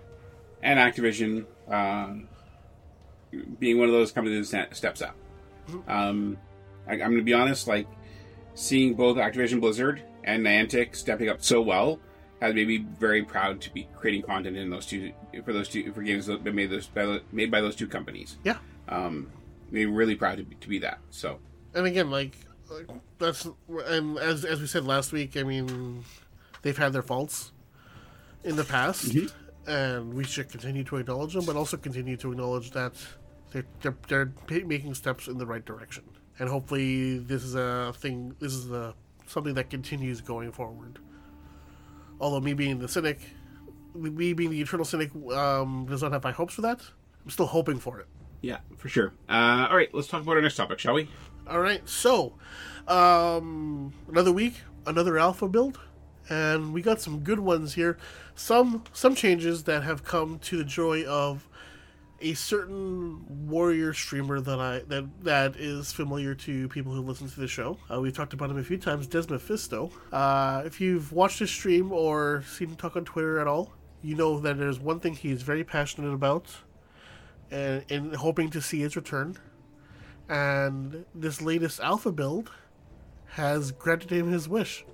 and 0.62 0.78
Activision 0.78 1.44
um, 1.68 2.28
being 3.58 3.78
one 3.78 3.88
of 3.88 3.92
those 3.92 4.10
companies 4.12 4.50
that 4.50 4.74
steps 4.74 5.02
up. 5.02 5.14
Um, 5.86 6.38
I, 6.86 6.92
I'm 6.92 6.98
going 6.98 7.18
to 7.18 7.22
be 7.22 7.34
honest, 7.34 7.68
like 7.68 7.86
seeing 8.54 8.94
both 8.94 9.18
Activision 9.18 9.60
Blizzard 9.60 10.02
and 10.24 10.44
Niantic 10.44 10.96
stepping 10.96 11.28
up 11.28 11.42
so 11.42 11.60
well 11.60 12.00
has 12.40 12.54
made 12.54 12.68
me 12.68 12.78
very 12.98 13.24
proud 13.24 13.60
to 13.60 13.72
be 13.72 13.88
creating 13.96 14.22
content 14.22 14.56
in 14.56 14.70
those 14.70 14.86
two 14.86 15.12
for 15.44 15.52
those 15.52 15.68
two 15.68 15.92
for 15.92 16.02
games 16.02 16.26
that 16.26 16.44
been 16.44 16.54
made 16.54 16.70
those 16.70 16.86
by, 16.86 17.20
made 17.32 17.50
by 17.50 17.60
those 17.60 17.76
two 17.76 17.88
companies. 17.88 18.38
yeah. 18.44 18.58
Um, 18.88 19.30
me 19.70 19.84
really 19.84 20.14
proud 20.14 20.38
to 20.38 20.44
be, 20.44 20.54
to 20.56 20.68
be 20.68 20.78
that. 20.78 20.98
So 21.10 21.38
And 21.74 21.86
again, 21.86 22.10
like, 22.10 22.36
like 22.70 22.86
that's 23.18 23.46
and 23.68 24.18
as 24.18 24.44
as 24.44 24.60
we 24.60 24.66
said 24.66 24.84
last 24.84 25.12
week, 25.12 25.36
I 25.36 25.42
mean, 25.42 26.04
they've 26.62 26.76
had 26.78 26.92
their 26.92 27.02
faults 27.02 27.52
in 28.44 28.56
the 28.56 28.64
past, 28.64 29.14
and 29.66 30.14
we 30.14 30.24
should 30.24 30.48
continue 30.48 30.84
to 30.84 30.96
acknowledge 30.96 31.34
them, 31.34 31.44
but 31.44 31.56
also 31.56 31.76
continue 31.76 32.16
to 32.16 32.32
acknowledge 32.32 32.70
that 32.72 32.92
they're 33.52 33.66
they're, 33.80 34.32
they're 34.46 34.64
making 34.64 34.94
steps 34.94 35.28
in 35.28 35.38
the 35.38 35.46
right 35.46 35.64
direction, 35.64 36.04
and 36.38 36.48
hopefully 36.48 37.18
this 37.18 37.42
is 37.42 37.54
a 37.54 37.92
thing. 37.96 38.34
This 38.40 38.52
is 38.52 38.70
a 38.70 38.94
something 39.26 39.54
that 39.54 39.68
continues 39.70 40.20
going 40.20 40.52
forward. 40.52 40.98
Although 42.20 42.40
me 42.40 42.52
being 42.54 42.78
the 42.78 42.88
cynic, 42.88 43.20
me 43.94 44.32
being 44.32 44.50
the 44.50 44.60
eternal 44.60 44.84
cynic, 44.84 45.10
um, 45.32 45.86
does 45.88 46.02
not 46.02 46.12
have 46.12 46.22
high 46.24 46.32
hopes 46.32 46.54
for 46.54 46.62
that. 46.62 46.80
I'm 47.24 47.30
still 47.30 47.46
hoping 47.46 47.78
for 47.78 48.00
it. 48.00 48.06
yeah, 48.40 48.58
for 48.76 48.88
sure. 48.88 49.12
Uh, 49.28 49.66
all 49.68 49.76
right, 49.76 49.92
let's 49.92 50.08
talk 50.08 50.22
about 50.22 50.36
our 50.36 50.42
next 50.42 50.56
topic, 50.56 50.78
shall 50.78 50.94
we? 50.94 51.08
All 51.48 51.60
right, 51.60 51.86
so 51.88 52.34
um, 52.86 53.92
another 54.08 54.32
week, 54.32 54.54
another 54.86 55.18
alpha 55.18 55.48
build, 55.48 55.78
and 56.28 56.72
we 56.72 56.82
got 56.82 57.00
some 57.00 57.20
good 57.20 57.40
ones 57.40 57.74
here. 57.74 57.98
Some 58.34 58.84
some 58.92 59.14
changes 59.14 59.64
that 59.64 59.82
have 59.82 60.04
come 60.04 60.38
to 60.40 60.56
the 60.56 60.64
joy 60.64 61.04
of 61.04 61.48
a 62.20 62.34
certain 62.34 63.46
warrior 63.48 63.92
streamer 63.92 64.40
that 64.40 64.58
I 64.58 64.80
that 64.88 65.24
that 65.24 65.56
is 65.56 65.92
familiar 65.92 66.34
to 66.34 66.68
people 66.68 66.92
who 66.92 67.02
listen 67.02 67.28
to 67.28 67.40
the 67.40 67.48
show. 67.48 67.78
Uh, 67.92 68.00
we've 68.00 68.14
talked 68.14 68.32
about 68.32 68.50
him 68.50 68.58
a 68.58 68.64
few 68.64 68.78
times, 68.78 69.06
Des 69.06 69.26
Mephisto. 69.28 69.90
Uh, 70.12 70.62
if 70.64 70.80
you've 70.80 71.12
watched 71.12 71.38
his 71.38 71.50
stream 71.50 71.92
or 71.92 72.42
seen 72.46 72.70
him 72.70 72.76
talk 72.76 72.96
on 72.96 73.04
Twitter 73.04 73.38
at 73.38 73.46
all, 73.46 73.72
you 74.02 74.14
know 74.14 74.40
that 74.40 74.58
there's 74.58 74.78
one 74.78 75.00
thing 75.00 75.14
he's 75.14 75.42
very 75.42 75.64
passionate 75.64 76.12
about, 76.12 76.46
and, 77.50 77.84
and 77.90 78.16
hoping 78.16 78.50
to 78.50 78.60
see 78.60 78.80
his 78.80 78.96
return 78.96 79.36
and 80.28 81.04
this 81.14 81.40
latest 81.40 81.80
alpha 81.80 82.12
build 82.12 82.50
has 83.32 83.72
granted 83.72 84.10
him 84.10 84.30
his 84.30 84.48
wish. 84.48 84.84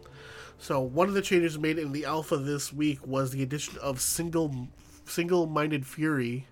So 0.64 0.80
one 0.80 1.08
of 1.08 1.14
the 1.14 1.20
changes 1.20 1.58
made 1.58 1.78
in 1.78 1.92
the 1.92 2.06
alpha 2.06 2.38
this 2.38 2.72
week 2.72 3.06
was 3.06 3.32
the 3.32 3.42
addition 3.42 3.76
of 3.82 4.00
single 4.00 4.68
single-minded 5.04 5.86
fury 5.86 6.46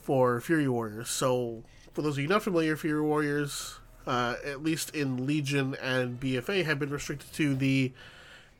for 0.00 0.40
Fury 0.40 0.66
Warriors. 0.66 1.08
So 1.08 1.62
for 1.92 2.02
those 2.02 2.14
of 2.14 2.22
you 2.22 2.26
not 2.26 2.42
familiar, 2.42 2.76
Fury 2.76 3.00
Warriors, 3.00 3.78
uh, 4.04 4.34
at 4.44 4.64
least 4.64 4.96
in 4.96 5.28
Legion 5.28 5.76
and 5.80 6.18
BFA, 6.18 6.64
have 6.64 6.80
been 6.80 6.90
restricted 6.90 7.32
to 7.34 7.54
the 7.54 7.92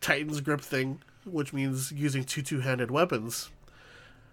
Titan's 0.01 0.41
grip 0.41 0.61
thing, 0.61 1.03
which 1.25 1.53
means 1.53 1.91
using 1.91 2.23
two 2.23 2.43
two-handed 2.43 2.93
weapons. 2.93 3.51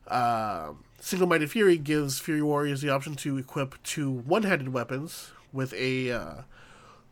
Uh, 0.07 0.73
Single-minded 0.99 1.49
Fury 1.49 1.79
gives 1.79 2.19
Fury 2.19 2.43
Warriors 2.43 2.81
the 2.81 2.89
option 2.91 3.15
to 3.15 3.39
equip 3.39 3.81
two 3.81 4.11
one-handed 4.11 4.71
weapons 4.71 5.31
with 5.51 5.73
a, 5.73 6.11
uh, 6.11 6.33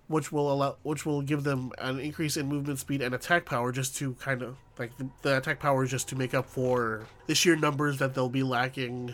which 0.08 0.32
will 0.32 0.52
allow, 0.52 0.78
which 0.84 1.06
will 1.06 1.22
give 1.22 1.44
them 1.44 1.72
an 1.78 2.00
increase 2.00 2.38
in 2.38 2.48
movement 2.48 2.80
speed 2.80 3.02
and 3.02 3.16
attack 3.16 3.46
power, 3.46 3.72
just 3.72 3.96
to 3.98 4.14
kind 4.16 4.42
of 4.42 4.58
like 4.78 4.98
the, 4.98 5.10
the 5.22 5.38
attack 5.38 5.60
power 5.60 5.84
is 5.84 5.92
just 5.92 6.08
to 6.10 6.16
make 6.16 6.34
up 6.34 6.46
for 6.46 7.06
the 7.28 7.36
sheer 7.36 7.56
numbers 7.56 8.00
that 8.00 8.14
they'll 8.14 8.30
be 8.30 8.44
lacking 8.44 9.14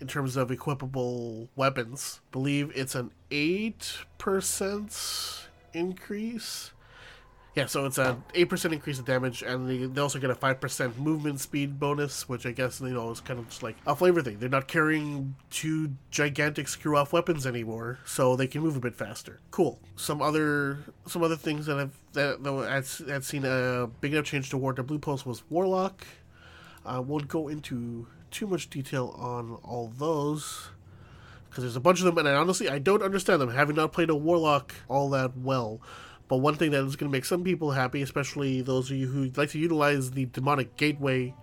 in 0.00 0.06
terms 0.06 0.36
of 0.36 0.50
equipable 0.50 1.48
weapons. 1.56 2.20
believe 2.32 2.70
it's 2.74 2.94
an 2.94 3.10
eight 3.30 3.98
percent 4.18 5.48
increase 5.72 6.72
Yeah, 7.54 7.66
so 7.66 7.84
it's 7.84 7.98
a 7.98 8.20
eight 8.34 8.48
percent 8.48 8.74
increase 8.74 8.98
in 8.98 9.04
damage, 9.04 9.42
and 9.42 9.68
they, 9.68 9.86
they 9.86 10.00
also 10.00 10.18
get 10.18 10.28
a 10.28 10.34
five 10.34 10.60
percent 10.60 10.98
movement 10.98 11.38
speed 11.38 11.78
bonus, 11.78 12.28
which 12.28 12.46
I 12.46 12.50
guess 12.50 12.80
you 12.80 12.88
know 12.88 13.12
is 13.12 13.20
kind 13.20 13.38
of 13.38 13.48
just 13.48 13.62
like 13.62 13.76
a 13.86 13.94
flavor 13.94 14.22
thing. 14.22 14.40
They're 14.40 14.48
not 14.48 14.66
carrying 14.66 15.36
two 15.50 15.92
gigantic 16.10 16.66
screw 16.66 16.96
off 16.96 17.12
weapons 17.12 17.46
anymore, 17.46 18.00
so 18.04 18.34
they 18.34 18.48
can 18.48 18.60
move 18.60 18.76
a 18.76 18.80
bit 18.80 18.96
faster. 18.96 19.38
Cool. 19.52 19.78
Some 19.94 20.20
other 20.20 20.78
some 21.06 21.22
other 21.22 21.36
things 21.36 21.66
that 21.66 21.78
I've 21.78 21.96
that 22.14 22.42
that 22.42 23.06
I'd 23.08 23.24
seen 23.24 23.44
a 23.44 23.88
big 24.00 24.14
enough 24.14 24.24
change 24.24 24.50
toward 24.50 24.74
the 24.74 24.82
blue 24.82 24.98
post 24.98 25.24
was 25.24 25.44
Warlock. 25.48 26.04
I 26.84 26.98
won't 26.98 27.28
go 27.28 27.46
into 27.46 28.08
too 28.32 28.48
much 28.48 28.68
detail 28.68 29.14
on 29.16 29.58
all 29.62 29.92
those 29.96 30.70
because 31.48 31.62
there's 31.62 31.76
a 31.76 31.80
bunch 31.80 32.00
of 32.00 32.04
them, 32.06 32.18
and 32.18 32.26
I 32.28 32.34
honestly 32.34 32.68
I 32.68 32.80
don't 32.80 33.00
understand 33.00 33.40
them, 33.40 33.50
having 33.50 33.76
not 33.76 33.92
played 33.92 34.10
a 34.10 34.16
Warlock 34.16 34.74
all 34.88 35.08
that 35.10 35.36
well. 35.36 35.80
But 36.28 36.38
one 36.38 36.54
thing 36.54 36.70
that 36.70 36.84
is 36.84 36.96
going 36.96 37.10
to 37.10 37.16
make 37.16 37.24
some 37.24 37.44
people 37.44 37.70
happy, 37.72 38.02
especially 38.02 38.62
those 38.62 38.90
of 38.90 38.96
you 38.96 39.08
who 39.08 39.30
like 39.36 39.50
to 39.50 39.58
utilize 39.58 40.10
the 40.10 40.26
demonic 40.26 40.76
gateway 40.76 41.34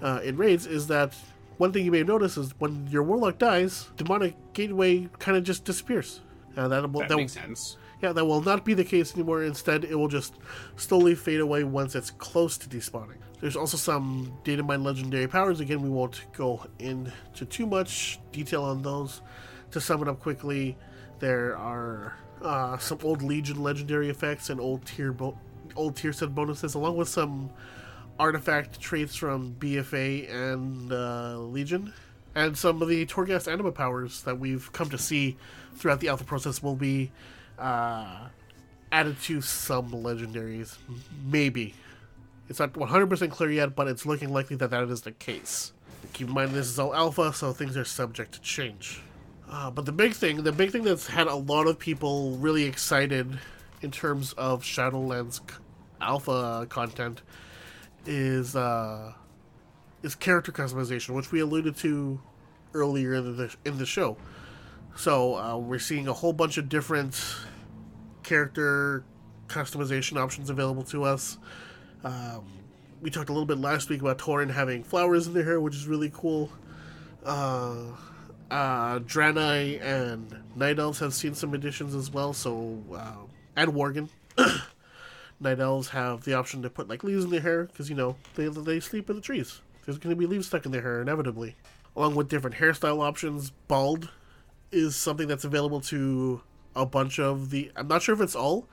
uh, 0.00 0.20
in 0.22 0.36
raids, 0.36 0.66
is 0.66 0.86
that 0.88 1.14
one 1.58 1.72
thing 1.72 1.84
you 1.84 1.90
may 1.90 1.98
have 1.98 2.06
noticed 2.08 2.38
is 2.38 2.52
when 2.58 2.86
your 2.88 3.02
warlock 3.02 3.38
dies, 3.38 3.90
demonic 3.96 4.34
gateway 4.52 5.08
kind 5.18 5.36
of 5.36 5.44
just 5.44 5.64
disappears. 5.64 6.20
Uh, 6.56 6.68
that 6.68 6.82
will, 6.92 7.00
That, 7.00 7.08
that, 7.08 7.16
makes 7.16 7.32
sense. 7.32 7.76
yeah, 8.00 8.12
that 8.12 8.24
will 8.24 8.42
not 8.42 8.64
be 8.64 8.74
the 8.74 8.84
case 8.84 9.14
anymore. 9.14 9.42
Instead, 9.42 9.84
it 9.84 9.94
will 9.94 10.08
just 10.08 10.34
slowly 10.76 11.14
fade 11.14 11.40
away 11.40 11.64
once 11.64 11.94
it's 11.94 12.10
close 12.10 12.56
to 12.58 12.68
despawning. 12.68 13.18
There's 13.40 13.56
also 13.56 13.76
some 13.76 14.38
data 14.44 14.62
mine 14.62 14.84
legendary 14.84 15.26
powers. 15.26 15.58
Again, 15.60 15.82
we 15.82 15.88
won't 15.88 16.26
go 16.32 16.64
into 16.78 17.44
too 17.48 17.66
much 17.66 18.20
detail 18.30 18.62
on 18.62 18.82
those. 18.82 19.20
To 19.72 19.80
sum 19.80 20.02
it 20.02 20.08
up 20.08 20.20
quickly, 20.20 20.76
there 21.18 21.56
are 21.56 22.16
uh, 22.42 22.78
some 22.78 22.98
old 23.02 23.22
Legion 23.22 23.62
legendary 23.62 24.08
effects 24.08 24.50
and 24.50 24.60
old 24.60 24.84
tier 24.84 25.12
bo- 25.12 25.38
old 25.76 25.96
tier 25.96 26.12
set 26.12 26.34
bonuses, 26.34 26.74
along 26.74 26.96
with 26.96 27.08
some 27.08 27.50
artifact 28.18 28.80
traits 28.80 29.16
from 29.16 29.54
BFA 29.58 30.32
and 30.32 30.92
uh, 30.92 31.38
Legion, 31.38 31.92
and 32.34 32.56
some 32.56 32.82
of 32.82 32.88
the 32.88 33.06
Torghast 33.06 33.50
anima 33.50 33.72
powers 33.72 34.22
that 34.22 34.38
we've 34.38 34.72
come 34.72 34.90
to 34.90 34.98
see 34.98 35.36
throughout 35.76 36.00
the 36.00 36.08
alpha 36.08 36.24
process 36.24 36.62
will 36.62 36.76
be 36.76 37.10
uh, 37.58 38.28
added 38.90 39.20
to 39.22 39.40
some 39.40 39.90
legendaries. 39.90 40.76
Maybe. 41.24 41.74
It's 42.48 42.58
not 42.58 42.74
100% 42.74 43.30
clear 43.30 43.50
yet, 43.50 43.74
but 43.74 43.88
it's 43.88 44.04
looking 44.04 44.30
likely 44.30 44.56
that 44.56 44.70
that 44.70 44.88
is 44.90 45.02
the 45.02 45.12
case. 45.12 45.72
Keep 46.12 46.28
in 46.28 46.34
mind 46.34 46.50
this 46.50 46.66
is 46.66 46.78
all 46.78 46.94
alpha, 46.94 47.32
so 47.32 47.52
things 47.52 47.76
are 47.76 47.84
subject 47.84 48.32
to 48.32 48.40
change. 48.40 49.00
Uh, 49.52 49.70
but 49.70 49.84
the 49.84 49.92
big 49.92 50.14
thing, 50.14 50.42
the 50.42 50.50
big 50.50 50.70
thing 50.70 50.82
that's 50.82 51.06
had 51.06 51.26
a 51.26 51.34
lot 51.34 51.66
of 51.66 51.78
people 51.78 52.38
really 52.38 52.64
excited 52.64 53.38
in 53.82 53.90
terms 53.90 54.32
of 54.32 54.62
Shadowlands 54.62 55.42
alpha 56.00 56.66
content 56.70 57.20
is 58.06 58.56
uh, 58.56 59.12
is 60.02 60.14
character 60.14 60.52
customization, 60.52 61.10
which 61.10 61.30
we 61.32 61.40
alluded 61.40 61.76
to 61.76 62.18
earlier 62.72 63.12
in 63.12 63.36
the 63.36 63.54
in 63.66 63.76
the 63.76 63.84
show. 63.84 64.16
So 64.96 65.36
uh, 65.36 65.58
we're 65.58 65.78
seeing 65.78 66.08
a 66.08 66.14
whole 66.14 66.32
bunch 66.32 66.56
of 66.56 66.70
different 66.70 67.22
character 68.22 69.04
customization 69.48 70.16
options 70.16 70.48
available 70.48 70.84
to 70.84 71.04
us. 71.04 71.36
Um, 72.04 72.46
we 73.02 73.10
talked 73.10 73.28
a 73.28 73.32
little 73.34 73.46
bit 73.46 73.58
last 73.58 73.90
week 73.90 74.00
about 74.00 74.16
Tauren 74.16 74.50
having 74.50 74.82
flowers 74.82 75.26
in 75.26 75.34
their 75.34 75.44
hair, 75.44 75.60
which 75.60 75.74
is 75.74 75.86
really 75.86 76.10
cool. 76.14 76.50
Uh, 77.22 77.74
uh, 78.52 78.98
Draenei 79.00 79.82
and 79.82 80.36
Night 80.54 80.78
Elves 80.78 80.98
have 80.98 81.14
seen 81.14 81.34
some 81.34 81.54
additions 81.54 81.94
as 81.94 82.10
well. 82.10 82.32
So 82.32 82.78
uh, 82.94 83.16
and 83.56 83.72
Worgen. 83.72 84.08
Night 85.40 85.58
Elves 85.58 85.88
have 85.88 86.24
the 86.24 86.34
option 86.34 86.62
to 86.62 86.70
put 86.70 86.88
like 86.88 87.02
leaves 87.02 87.24
in 87.24 87.30
their 87.30 87.40
hair 87.40 87.64
because 87.64 87.88
you 87.88 87.96
know 87.96 88.16
they 88.34 88.48
they 88.48 88.78
sleep 88.78 89.08
in 89.10 89.16
the 89.16 89.22
trees. 89.22 89.62
There's 89.84 89.98
going 89.98 90.14
to 90.14 90.18
be 90.18 90.26
leaves 90.26 90.46
stuck 90.46 90.66
in 90.66 90.70
their 90.70 90.82
hair 90.82 91.00
inevitably, 91.00 91.56
along 91.96 92.14
with 92.14 92.28
different 92.28 92.56
hairstyle 92.56 93.02
options. 93.02 93.50
Bald 93.68 94.10
is 94.70 94.94
something 94.94 95.26
that's 95.26 95.44
available 95.44 95.80
to 95.80 96.42
a 96.76 96.86
bunch 96.86 97.18
of 97.18 97.50
the. 97.50 97.72
I'm 97.74 97.88
not 97.88 98.02
sure 98.02 98.14
if 98.14 98.20
it's 98.20 98.36
all, 98.36 98.68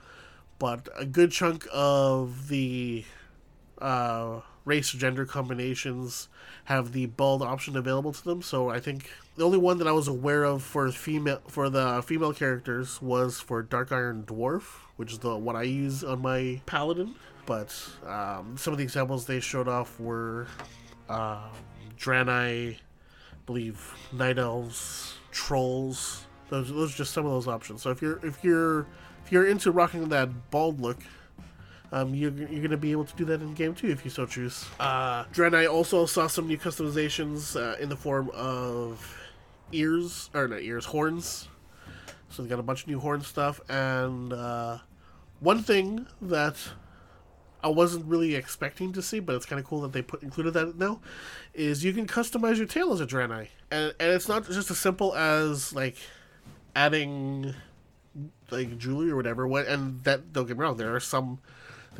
but 0.58 0.88
a 0.96 1.06
good 1.06 1.32
chunk 1.32 1.66
of 1.72 2.48
the 2.48 3.04
uh, 3.80 4.40
race 4.70 4.92
gender 4.92 5.26
combinations 5.26 6.28
have 6.64 6.92
the 6.92 7.06
bald 7.06 7.42
option 7.42 7.76
available 7.76 8.12
to 8.12 8.24
them. 8.24 8.40
So 8.40 8.70
I 8.70 8.78
think 8.78 9.10
the 9.36 9.44
only 9.44 9.58
one 9.58 9.78
that 9.78 9.88
I 9.88 9.92
was 9.92 10.06
aware 10.06 10.44
of 10.44 10.62
for 10.62 10.92
female 10.92 11.40
for 11.48 11.68
the 11.68 12.02
female 12.06 12.32
characters 12.32 13.02
was 13.02 13.40
for 13.40 13.62
Dark 13.62 13.90
Iron 13.90 14.22
Dwarf, 14.22 14.62
which 14.96 15.10
is 15.12 15.18
the 15.18 15.36
one 15.36 15.56
I 15.56 15.64
use 15.64 16.04
on 16.04 16.22
my 16.22 16.60
paladin. 16.66 17.16
But 17.46 17.76
um, 18.06 18.56
some 18.56 18.72
of 18.72 18.78
the 18.78 18.84
examples 18.84 19.26
they 19.26 19.40
showed 19.40 19.66
off 19.66 19.98
were 19.98 20.46
uh, 21.08 21.48
Draenei, 21.98 22.76
I 22.76 22.78
believe 23.46 23.92
Night 24.12 24.38
Elves, 24.38 25.14
Trolls. 25.32 26.26
Those 26.48 26.68
those 26.72 26.94
are 26.94 26.96
just 26.96 27.12
some 27.12 27.26
of 27.26 27.32
those 27.32 27.48
options. 27.48 27.82
So 27.82 27.90
if 27.90 28.00
you're 28.00 28.24
if 28.24 28.44
you're 28.44 28.86
if 29.24 29.32
you're 29.32 29.48
into 29.48 29.72
rocking 29.72 30.08
that 30.10 30.50
bald 30.52 30.80
look, 30.80 30.98
um, 31.92 32.14
you're, 32.14 32.30
you're 32.32 32.48
going 32.48 32.70
to 32.70 32.76
be 32.76 32.92
able 32.92 33.04
to 33.04 33.16
do 33.16 33.24
that 33.26 33.40
in 33.40 33.54
game 33.54 33.74
too 33.74 33.88
if 33.88 34.04
you 34.04 34.10
so 34.10 34.26
choose. 34.26 34.64
Uh, 34.78 35.24
Draenei 35.26 35.70
also 35.70 36.06
saw 36.06 36.26
some 36.26 36.46
new 36.46 36.58
customizations 36.58 37.56
uh, 37.60 37.76
in 37.78 37.88
the 37.88 37.96
form 37.96 38.30
of 38.32 39.16
ears, 39.72 40.30
or 40.34 40.48
not 40.48 40.62
ears, 40.62 40.84
horns. 40.84 41.48
So 42.28 42.42
they 42.42 42.48
got 42.48 42.60
a 42.60 42.62
bunch 42.62 42.82
of 42.82 42.88
new 42.88 43.00
horn 43.00 43.22
stuff, 43.22 43.60
and 43.68 44.32
uh, 44.32 44.78
one 45.40 45.62
thing 45.62 46.06
that 46.22 46.56
I 47.62 47.68
wasn't 47.68 48.06
really 48.06 48.36
expecting 48.36 48.92
to 48.92 49.02
see, 49.02 49.18
but 49.18 49.34
it's 49.34 49.46
kind 49.46 49.58
of 49.58 49.66
cool 49.66 49.80
that 49.80 49.92
they 49.92 50.00
put 50.02 50.22
included 50.22 50.54
that 50.54 50.78
now, 50.78 51.00
is 51.54 51.84
you 51.84 51.92
can 51.92 52.06
customize 52.06 52.56
your 52.56 52.66
tail 52.66 52.92
as 52.92 53.00
a 53.00 53.06
Draenei, 53.06 53.48
and 53.72 53.94
and 53.98 54.12
it's 54.12 54.28
not 54.28 54.46
just 54.46 54.70
as 54.70 54.78
simple 54.78 55.14
as 55.14 55.72
like 55.72 55.96
adding 56.76 57.52
like 58.50 58.78
jewelry 58.78 59.10
or 59.10 59.16
whatever. 59.16 59.48
What 59.48 59.66
and 59.66 60.02
that 60.04 60.32
don't 60.32 60.46
get 60.46 60.56
me 60.56 60.62
wrong, 60.62 60.76
there 60.76 60.94
are 60.94 61.00
some 61.00 61.40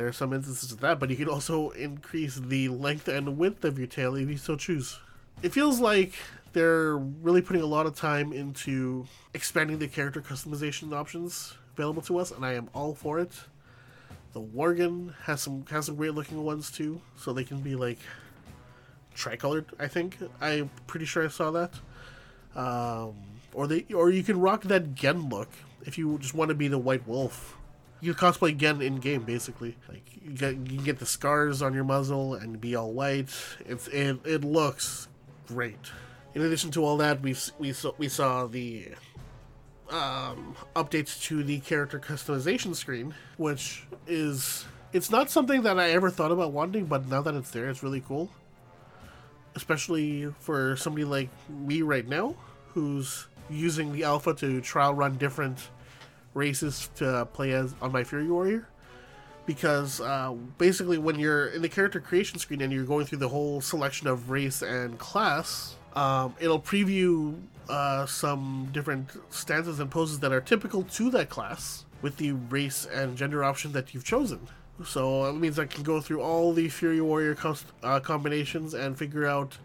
there 0.01 0.09
are 0.09 0.12
some 0.12 0.32
instances 0.32 0.72
of 0.72 0.80
that, 0.80 0.98
but 0.98 1.11
you 1.11 1.16
can 1.16 1.28
also 1.28 1.68
increase 1.72 2.36
the 2.36 2.70
length 2.70 3.07
and 3.07 3.36
width 3.36 3.66
of 3.66 3.76
your 3.76 3.86
tail 3.86 4.14
if 4.14 4.30
you 4.30 4.38
so 4.38 4.57
choose. 4.57 4.98
It 5.42 5.53
feels 5.53 5.78
like 5.78 6.14
they're 6.55 6.96
really 6.96 7.42
putting 7.42 7.61
a 7.61 7.66
lot 7.66 7.84
of 7.84 7.94
time 7.94 8.32
into 8.32 9.07
expanding 9.34 9.78
the 9.78 9.88
character 9.88 10.22
customization 10.22 10.94
options 10.94 11.53
available 11.74 12.01
to 12.01 12.16
us, 12.16 12.30
and 12.30 12.46
I 12.46 12.55
am 12.55 12.70
all 12.74 12.94
for 12.94 13.18
it. 13.18 13.32
The 14.32 14.40
Worgen 14.40 15.12
has 15.24 15.42
some 15.42 15.66
has 15.68 15.84
some 15.84 15.96
great 15.96 16.14
looking 16.14 16.42
ones 16.42 16.70
too, 16.70 17.03
so 17.18 17.34
they 17.34 17.44
can 17.44 17.61
be 17.61 17.76
like 17.76 17.98
tricolored. 19.14 19.66
I 19.78 19.86
think 19.86 20.16
I'm 20.40 20.70
pretty 20.86 21.05
sure 21.05 21.26
I 21.26 21.28
saw 21.28 21.51
that. 21.51 21.74
Um, 22.57 23.16
or 23.53 23.66
they 23.66 23.84
or 23.94 24.09
you 24.09 24.22
can 24.22 24.40
rock 24.40 24.62
that 24.62 24.94
Genn 24.94 25.28
look 25.28 25.51
if 25.84 25.98
you 25.98 26.16
just 26.20 26.32
want 26.32 26.48
to 26.48 26.55
be 26.55 26.68
the 26.68 26.78
White 26.78 27.07
Wolf. 27.07 27.59
You 28.01 28.14
cosplay 28.14 28.57
Genn 28.57 28.80
in 28.80 28.96
game 28.96 29.22
basically. 29.22 29.76
Like 29.88 30.05
you 30.22 30.32
get 30.32 30.57
you 30.57 30.76
can 30.76 30.84
get 30.84 30.98
the 30.98 31.07
scars 31.07 31.62
on 31.62 31.74
your 31.74 31.84
muzzle 31.84 32.34
and 32.34 32.61
be 32.61 32.74
all 32.74 32.92
white. 32.92 33.30
It's 33.66 33.88
it, 33.88 34.18
it 34.24 34.44
looks 34.44 35.09
great. 35.46 35.90
In 36.34 36.42
addition 36.42 36.70
to 36.72 36.84
all 36.84 36.96
that, 36.98 37.20
we 37.20 37.34
we 37.59 37.72
saw 37.72 37.92
we 37.98 38.09
saw 38.09 38.46
the 38.46 38.88
um, 39.90 40.55
updates 40.76 41.20
to 41.24 41.42
the 41.42 41.61
character 41.61 41.98
customization 41.98 42.74
screen, 42.74 43.14
which 43.36 43.84
is 44.07 44.64
it's 44.92 45.11
not 45.11 45.30
something 45.30 45.62
that 45.62 45.78
I 45.78 45.90
ever 45.90 46.11
thought 46.11 46.32
about 46.32 46.53
wanting, 46.53 46.86
but 46.86 47.07
now 47.09 47.22
that 47.22 47.34
it's 47.34 47.51
there, 47.51 47.68
it's 47.68 47.82
really 47.82 48.01
cool. 48.01 48.30
Especially 49.57 50.32
for 50.38 50.76
somebody 50.76 51.05
like 51.05 51.28
me 51.48 51.82
right 51.82 52.07
now, 52.07 52.36
who's 52.68 53.26
using 53.48 53.92
the 53.92 54.05
alpha 54.05 54.32
to 54.34 54.61
trial 54.61 54.94
run 54.94 55.16
different 55.16 55.59
races 56.34 56.90
to 56.96 57.26
play 57.32 57.52
as 57.52 57.74
on 57.80 57.92
my 57.92 58.04
Fury 58.04 58.28
Warrior. 58.28 58.68
Because 59.46 60.00
uh, 60.00 60.34
basically, 60.58 60.98
when 60.98 61.18
you're 61.18 61.46
in 61.48 61.62
the 61.62 61.68
character 61.68 61.98
creation 62.00 62.38
screen 62.38 62.60
and 62.60 62.72
you're 62.72 62.84
going 62.84 63.06
through 63.06 63.18
the 63.18 63.28
whole 63.28 63.60
selection 63.60 64.06
of 64.06 64.30
race 64.30 64.62
and 64.62 64.98
class, 64.98 65.76
um, 65.96 66.34
it'll 66.38 66.60
preview 66.60 67.36
uh, 67.68 68.06
some 68.06 68.68
different 68.72 69.10
stances 69.30 69.80
and 69.80 69.90
poses 69.90 70.20
that 70.20 70.32
are 70.32 70.40
typical 70.40 70.82
to 70.84 71.10
that 71.10 71.30
class 71.30 71.84
with 72.02 72.16
the 72.16 72.32
race 72.32 72.86
and 72.86 73.16
gender 73.16 73.42
option 73.42 73.72
that 73.72 73.92
you've 73.92 74.04
chosen. 74.04 74.40
So 74.84 75.26
it 75.26 75.34
means 75.34 75.58
I 75.58 75.66
can 75.66 75.82
go 75.82 76.00
through 76.00 76.22
all 76.22 76.52
the 76.52 76.68
Fury 76.68 77.00
Warrior 77.00 77.36
uh, 77.82 78.00
combinations 78.00 78.72
and 78.72 78.96
figure 78.96 79.26
out 79.26 79.58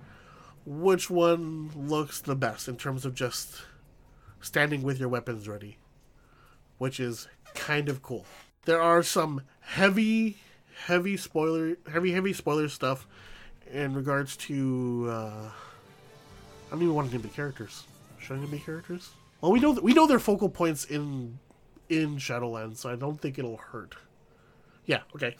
which 0.66 1.10
one 1.10 1.72
looks 1.76 2.20
the 2.20 2.36
best 2.36 2.68
in 2.68 2.76
terms 2.76 3.06
of 3.06 3.14
just 3.14 3.62
standing 4.42 4.82
with 4.84 5.00
your 5.00 5.10
weapons 5.10 5.48
ready, 5.48 5.78
which 6.78 7.00
is 7.00 7.28
kind 7.54 7.90
of 7.90 8.02
cool. 8.02 8.26
There 8.66 8.82
are 8.82 9.04
some 9.04 9.42
heavy, 9.62 10.38
heavy 10.86 11.18
spoiler, 11.18 11.78
heavy, 11.92 12.12
heavy 12.12 12.34
spoiler 12.34 12.68
stuff 12.70 13.08
in 13.72 13.94
regards 13.94 14.36
to. 14.38 15.08
Uh, 15.10 15.50
I 16.68 16.72
don't 16.72 16.82
even 16.82 16.96
want 16.96 17.10
to 17.10 17.14
name 17.14 17.22
the 17.22 17.30
characters. 17.30 17.86
Should 18.20 18.38
I 18.38 18.40
name 18.40 18.52
the 18.52 18.60
characters? 18.60 19.12
Well, 19.42 19.52
we 19.52 19.60
know 19.60 19.74
that 19.74 19.84
we 19.84 19.94
know 19.94 20.08
their 20.08 20.20
focal 20.20 20.50
points 20.50 20.86
in 20.86 21.40
in 21.90 22.18
Shadowlands, 22.18 22.78
so 22.78 22.90
I 22.90 22.96
don't 22.96 23.20
think 23.20 23.38
it'll 23.38 23.58
hurt. 23.58 23.96
Yeah. 24.86 25.02
Okay. 25.16 25.36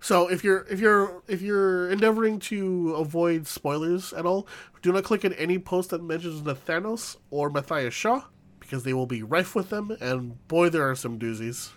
So 0.00 0.28
if 0.28 0.44
you're 0.44 0.66
if 0.70 0.80
you're 0.80 1.22
if 1.28 1.42
you're 1.42 1.90
endeavoring 1.90 2.38
to 2.40 2.94
avoid 2.94 3.46
spoilers 3.46 4.12
at 4.12 4.26
all, 4.26 4.46
do 4.82 4.92
not 4.92 5.04
click 5.04 5.24
on 5.24 5.32
any 5.34 5.58
post 5.58 5.90
that 5.90 6.02
mentions 6.02 6.42
Nathanos 6.42 7.16
or 7.30 7.50
Matthias 7.50 7.94
Shaw 7.94 8.22
because 8.66 8.82
they 8.82 8.92
will 8.92 9.06
be 9.06 9.22
rife 9.22 9.54
with 9.54 9.70
them, 9.70 9.96
and 10.00 10.46
boy, 10.48 10.68
there 10.68 10.88
are 10.88 10.96
some 10.96 11.18
doozies. 11.18 11.70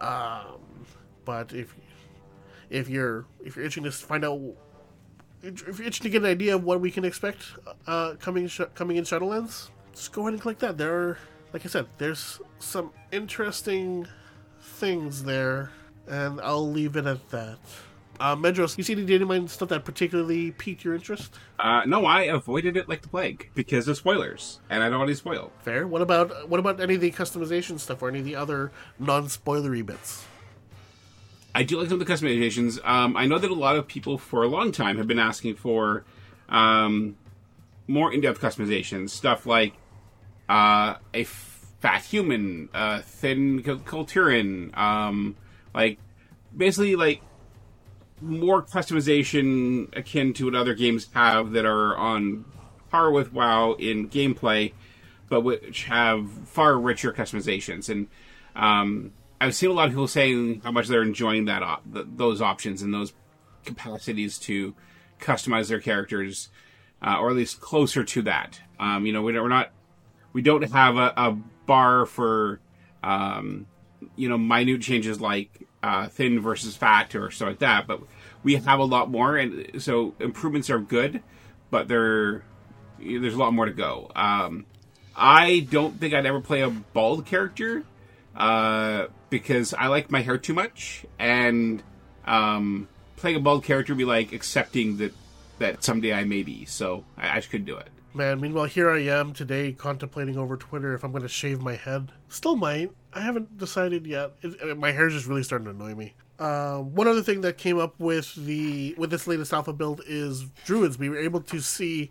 Um, 0.00 0.86
but 1.24 1.52
if 1.52 1.74
if 2.70 2.88
you're 2.88 3.26
if 3.44 3.56
you're 3.56 3.64
itching 3.64 3.84
to 3.84 3.92
find 3.92 4.24
out 4.24 4.40
if 5.42 5.78
you're 5.78 5.86
itching 5.86 6.04
to 6.04 6.10
get 6.10 6.22
an 6.22 6.28
idea 6.28 6.56
of 6.56 6.64
what 6.64 6.80
we 6.80 6.90
can 6.90 7.04
expect 7.04 7.44
uh, 7.86 8.14
coming 8.18 8.48
sh- 8.48 8.72
coming 8.74 8.96
in 8.96 9.04
Shadowlands, 9.04 9.70
just 9.92 10.12
go 10.12 10.22
ahead 10.22 10.34
and 10.34 10.42
click 10.42 10.58
that. 10.58 10.76
There 10.76 10.94
are, 10.94 11.18
like 11.52 11.64
I 11.64 11.68
said, 11.68 11.86
there's 11.98 12.40
some 12.58 12.90
interesting 13.12 14.08
things 14.60 15.22
there, 15.22 15.70
and 16.08 16.40
I'll 16.40 16.68
leave 16.68 16.96
it 16.96 17.06
at 17.06 17.30
that. 17.30 17.58
Uh, 18.20 18.36
Medros, 18.36 18.78
you 18.78 18.84
see 18.84 18.92
any 18.92 19.24
mine 19.24 19.48
stuff 19.48 19.68
that 19.70 19.84
particularly 19.84 20.52
piqued 20.52 20.84
your 20.84 20.94
interest? 20.94 21.34
Uh, 21.58 21.82
no, 21.84 22.06
I 22.06 22.22
avoided 22.22 22.76
it 22.76 22.88
like 22.88 23.02
the 23.02 23.08
plague 23.08 23.50
because 23.54 23.88
of 23.88 23.96
spoilers, 23.96 24.60
and 24.70 24.82
I 24.82 24.88
don't 24.88 24.98
want 24.98 25.08
to 25.10 25.16
spoil. 25.16 25.50
Fair. 25.62 25.86
What 25.86 26.02
about 26.02 26.48
what 26.48 26.60
about 26.60 26.80
any 26.80 26.94
of 26.94 27.00
the 27.00 27.10
customization 27.10 27.78
stuff 27.78 28.02
or 28.02 28.08
any 28.08 28.20
of 28.20 28.24
the 28.24 28.36
other 28.36 28.70
non-spoilery 28.98 29.84
bits? 29.84 30.24
I 31.54 31.62
do 31.62 31.78
like 31.78 31.88
some 31.88 32.00
of 32.00 32.06
the 32.06 32.12
customizations. 32.12 32.84
Um, 32.84 33.16
I 33.16 33.26
know 33.26 33.38
that 33.38 33.50
a 33.50 33.54
lot 33.54 33.76
of 33.76 33.86
people 33.86 34.18
for 34.18 34.42
a 34.42 34.48
long 34.48 34.72
time 34.72 34.96
have 34.98 35.06
been 35.06 35.20
asking 35.20 35.54
for 35.56 36.04
um, 36.48 37.16
more 37.86 38.12
in-depth 38.12 38.40
customizations, 38.40 39.10
stuff 39.10 39.46
like 39.46 39.74
uh, 40.48 40.96
a 41.12 41.24
fat 41.24 42.02
human, 42.02 42.68
a 42.74 43.02
thin 43.02 43.62
Kul 43.62 44.04
Tiran, 44.04 44.76
um, 44.76 45.36
like 45.74 45.98
basically 46.56 46.96
like 46.96 47.20
more 48.20 48.62
customization 48.62 49.94
akin 49.96 50.32
to 50.34 50.46
what 50.46 50.54
other 50.54 50.74
games 50.74 51.08
have 51.14 51.52
that 51.52 51.64
are 51.64 51.96
on 51.96 52.44
par 52.90 53.10
with 53.10 53.32
WoW 53.32 53.72
in 53.74 54.08
gameplay, 54.08 54.72
but 55.28 55.40
which 55.40 55.84
have 55.84 56.30
far 56.46 56.78
richer 56.78 57.12
customizations. 57.12 57.88
And 57.88 58.08
um, 58.54 59.12
I've 59.40 59.54
seen 59.54 59.70
a 59.70 59.72
lot 59.72 59.86
of 59.86 59.90
people 59.92 60.08
saying 60.08 60.62
how 60.64 60.70
much 60.70 60.88
they're 60.88 61.02
enjoying 61.02 61.46
that 61.46 61.62
op- 61.62 61.92
th- 61.92 62.06
those 62.16 62.40
options 62.40 62.82
and 62.82 62.94
those 62.94 63.12
capacities 63.64 64.38
to 64.38 64.74
customize 65.20 65.68
their 65.68 65.80
characters, 65.80 66.50
uh, 67.02 67.18
or 67.18 67.30
at 67.30 67.36
least 67.36 67.60
closer 67.60 68.04
to 68.04 68.22
that. 68.22 68.60
Um, 68.78 69.06
you 69.06 69.12
know, 69.12 69.22
we're 69.22 69.48
not 69.48 69.72
we 70.32 70.42
don't 70.42 70.70
have 70.70 70.96
a, 70.96 71.12
a 71.16 71.36
bar 71.66 72.06
for 72.06 72.60
um, 73.02 73.66
you 74.16 74.28
know 74.28 74.38
minute 74.38 74.82
changes 74.82 75.20
like 75.20 75.66
uh, 75.84 76.08
thin 76.08 76.40
versus 76.40 76.74
fat 76.74 77.14
or 77.14 77.30
stuff 77.30 77.48
like 77.48 77.58
that, 77.58 77.86
but 77.86 78.00
we 78.42 78.54
have 78.54 78.78
a 78.78 78.84
lot 78.84 79.10
more, 79.10 79.36
and 79.36 79.82
so 79.82 80.14
improvements 80.18 80.70
are 80.70 80.78
good, 80.78 81.22
but 81.70 81.88
there 81.88 82.42
there's 82.98 83.34
a 83.34 83.38
lot 83.38 83.52
more 83.52 83.66
to 83.66 83.72
go. 83.72 84.10
Um, 84.16 84.64
I 85.14 85.66
don't 85.70 86.00
think 86.00 86.14
I'd 86.14 86.24
ever 86.24 86.40
play 86.40 86.62
a 86.62 86.70
bald 86.70 87.26
character 87.26 87.84
uh, 88.34 89.08
because 89.28 89.74
I 89.74 89.88
like 89.88 90.10
my 90.10 90.22
hair 90.22 90.38
too 90.38 90.54
much, 90.54 91.04
and 91.18 91.82
um, 92.24 92.88
playing 93.16 93.36
a 93.36 93.40
bald 93.40 93.64
character 93.64 93.92
would 93.92 93.98
be 93.98 94.06
like 94.06 94.32
accepting 94.32 94.96
that 94.96 95.12
that 95.58 95.84
someday 95.84 96.14
I 96.14 96.24
may 96.24 96.42
be. 96.42 96.64
So 96.64 97.04
I, 97.18 97.36
I 97.36 97.40
couldn't 97.42 97.66
do 97.66 97.76
it. 97.76 97.88
Man, 98.14 98.40
meanwhile, 98.40 98.66
here 98.66 98.90
I 98.90 99.00
am 99.00 99.34
today 99.34 99.72
contemplating 99.72 100.38
over 100.38 100.56
Twitter 100.56 100.94
if 100.94 101.04
I'm 101.04 101.10
going 101.10 101.24
to 101.24 101.28
shave 101.28 101.60
my 101.60 101.74
head. 101.74 102.12
Still 102.28 102.56
might. 102.56 102.92
I 103.14 103.20
haven't 103.20 103.58
decided 103.58 104.06
yet. 104.06 104.32
It, 104.42 104.76
my 104.76 104.90
hair's 104.90 105.14
just 105.14 105.26
really 105.26 105.44
starting 105.44 105.66
to 105.66 105.70
annoy 105.70 105.94
me. 105.94 106.14
Uh, 106.38 106.78
one 106.78 107.06
other 107.06 107.22
thing 107.22 107.42
that 107.42 107.56
came 107.56 107.78
up 107.78 107.94
with 108.00 108.34
the 108.34 108.94
with 108.98 109.10
this 109.10 109.26
latest 109.26 109.52
alpha 109.52 109.72
build 109.72 110.02
is 110.06 110.44
druids. 110.64 110.98
We 110.98 111.08
were 111.08 111.18
able 111.18 111.40
to 111.42 111.60
see 111.60 112.10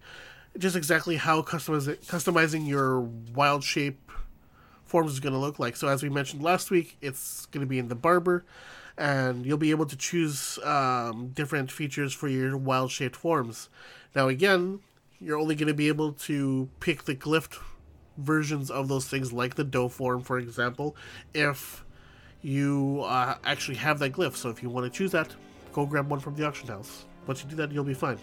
just 0.57 0.75
exactly 0.75 1.17
how 1.17 1.41
customiz- 1.41 2.05
customizing 2.05 2.67
your 2.67 3.01
wild 3.01 3.63
shape 3.63 4.11
forms 4.85 5.11
is 5.11 5.19
going 5.19 5.33
to 5.33 5.39
look 5.39 5.59
like. 5.59 5.75
So 5.75 5.89
as 5.89 6.01
we 6.03 6.09
mentioned 6.09 6.41
last 6.41 6.71
week, 6.71 6.97
it's 7.01 7.47
going 7.47 7.65
to 7.65 7.67
be 7.67 7.79
in 7.79 7.89
the 7.89 7.95
barber, 7.95 8.45
and 8.97 9.45
you'll 9.45 9.57
be 9.57 9.71
able 9.71 9.87
to 9.87 9.97
choose 9.97 10.57
um, 10.63 11.31
different 11.33 11.69
features 11.69 12.13
for 12.13 12.29
your 12.29 12.55
wild 12.55 12.91
shaped 12.91 13.17
forms. 13.17 13.67
Now 14.15 14.29
again, 14.29 14.79
you're 15.19 15.37
only 15.37 15.55
going 15.55 15.67
to 15.67 15.73
be 15.73 15.89
able 15.89 16.13
to 16.13 16.69
pick 16.79 17.03
the 17.03 17.15
glyph 17.15 17.59
versions 18.17 18.69
of 18.69 18.87
those 18.87 19.07
things, 19.07 19.33
like 19.33 19.55
the 19.55 19.63
doe 19.63 19.89
form, 19.89 20.21
for 20.21 20.37
example, 20.37 20.95
if 21.33 21.83
you 22.41 23.01
uh, 23.05 23.35
actually 23.45 23.77
have 23.77 23.99
that 23.99 24.13
glyph. 24.13 24.35
So 24.35 24.49
if 24.49 24.61
you 24.61 24.69
want 24.69 24.91
to 24.91 24.95
choose 24.95 25.11
that, 25.11 25.33
go 25.71 25.85
grab 25.85 26.09
one 26.09 26.19
from 26.19 26.35
the 26.35 26.45
auction 26.45 26.67
house. 26.67 27.05
Once 27.25 27.43
you 27.43 27.49
do 27.49 27.55
that, 27.55 27.71
you'll 27.71 27.83
be 27.83 27.93
fine. 27.93 28.19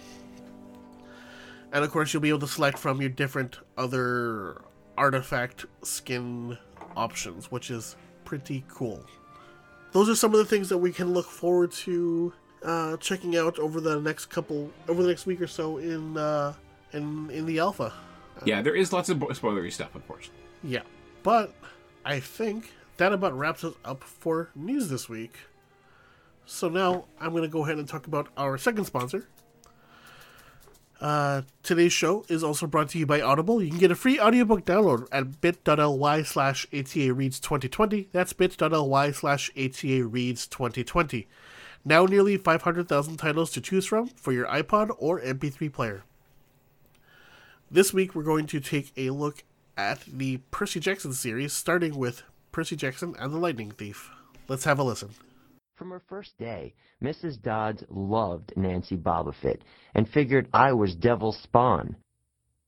And 1.72 1.84
of 1.84 1.90
course, 1.90 2.12
you'll 2.12 2.22
be 2.22 2.28
able 2.28 2.40
to 2.40 2.48
select 2.48 2.78
from 2.78 3.00
your 3.00 3.10
different 3.10 3.58
other 3.78 4.60
artifact 4.98 5.66
skin 5.82 6.58
options, 6.96 7.50
which 7.50 7.70
is 7.70 7.96
pretty 8.24 8.64
cool. 8.68 9.04
Those 9.92 10.08
are 10.08 10.14
some 10.14 10.32
of 10.32 10.38
the 10.38 10.44
things 10.44 10.68
that 10.68 10.78
we 10.78 10.92
can 10.92 11.12
look 11.14 11.26
forward 11.26 11.72
to 11.72 12.32
uh, 12.62 12.96
checking 12.98 13.36
out 13.36 13.58
over 13.58 13.80
the 13.80 14.00
next 14.00 14.26
couple, 14.26 14.70
over 14.88 15.02
the 15.02 15.08
next 15.08 15.26
week 15.26 15.40
or 15.40 15.46
so 15.46 15.78
in 15.78 16.16
uh, 16.16 16.52
in 16.92 17.30
in 17.30 17.46
the 17.46 17.58
alpha. 17.58 17.92
Yeah, 18.44 18.62
there 18.62 18.74
is 18.74 18.92
lots 18.92 19.08
of 19.08 19.18
spoilery 19.18 19.72
stuff, 19.72 19.94
unfortunately. 19.94 20.42
Yeah, 20.62 20.82
but 21.22 21.54
I 22.04 22.20
think 22.20 22.72
that 22.96 23.12
about 23.12 23.36
wraps 23.36 23.64
us 23.64 23.74
up 23.84 24.04
for 24.04 24.50
news 24.54 24.88
this 24.88 25.08
week. 25.08 25.34
So 26.46 26.68
now 26.68 27.04
I'm 27.20 27.30
going 27.30 27.42
to 27.42 27.48
go 27.48 27.64
ahead 27.64 27.78
and 27.78 27.88
talk 27.88 28.06
about 28.06 28.28
our 28.36 28.58
second 28.58 28.84
sponsor. 28.84 29.28
Uh, 31.00 31.42
today's 31.62 31.94
show 31.94 32.26
is 32.28 32.44
also 32.44 32.66
brought 32.66 32.90
to 32.90 32.98
you 32.98 33.06
by 33.06 33.22
Audible. 33.22 33.62
You 33.62 33.70
can 33.70 33.78
get 33.78 33.90
a 33.90 33.94
free 33.94 34.20
audiobook 34.20 34.66
download 34.66 35.06
at 35.10 35.40
bit.ly 35.40 36.22
slash 36.24 36.66
ATA 36.74 37.14
Reads 37.14 37.40
2020. 37.40 38.08
That's 38.12 38.34
bit.ly 38.34 39.10
slash 39.12 39.50
ATA 39.56 40.04
Reads 40.04 40.46
2020. 40.46 41.26
Now 41.84 42.04
nearly 42.04 42.36
500,000 42.36 43.16
titles 43.16 43.50
to 43.52 43.62
choose 43.62 43.86
from 43.86 44.08
for 44.08 44.32
your 44.32 44.46
iPod 44.46 44.90
or 44.98 45.20
MP3 45.20 45.72
player. 45.72 46.04
This 47.72 47.94
week 47.94 48.16
we're 48.16 48.24
going 48.24 48.48
to 48.48 48.58
take 48.58 48.92
a 48.96 49.10
look 49.10 49.44
at 49.76 50.00
the 50.04 50.38
Percy 50.50 50.80
Jackson 50.80 51.12
series, 51.12 51.52
starting 51.52 51.96
with 51.96 52.24
Percy 52.50 52.74
Jackson 52.74 53.14
and 53.16 53.32
the 53.32 53.38
Lightning 53.38 53.70
Thief. 53.70 54.10
Let's 54.48 54.64
have 54.64 54.80
a 54.80 54.82
listen. 54.82 55.10
From 55.76 55.90
her 55.90 56.02
first 56.08 56.36
day, 56.36 56.74
Mrs. 57.00 57.40
Dodds 57.40 57.84
loved 57.88 58.54
Nancy 58.56 58.96
Bobofit 58.96 59.60
and 59.94 60.08
figured 60.08 60.48
I 60.52 60.72
was 60.72 60.96
devil's 60.96 61.38
spawn. 61.38 61.94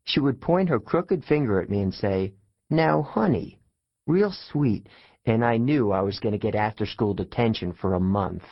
She 0.05 0.20
would 0.20 0.40
point 0.40 0.68
her 0.68 0.78
crooked 0.78 1.24
finger 1.24 1.61
at 1.61 1.68
me 1.68 1.80
and 1.80 1.92
say, 1.92 2.34
Now, 2.70 3.03
honey, 3.03 3.59
real 4.07 4.30
sweet, 4.53 4.88
and 5.26 5.44
I 5.44 5.57
knew 5.57 5.90
I 5.90 6.03
was 6.03 6.20
going 6.20 6.30
to 6.30 6.38
get 6.38 6.55
after-school 6.55 7.14
detention 7.14 7.72
for 7.72 7.94
a 7.94 8.00
month. 8.00 8.44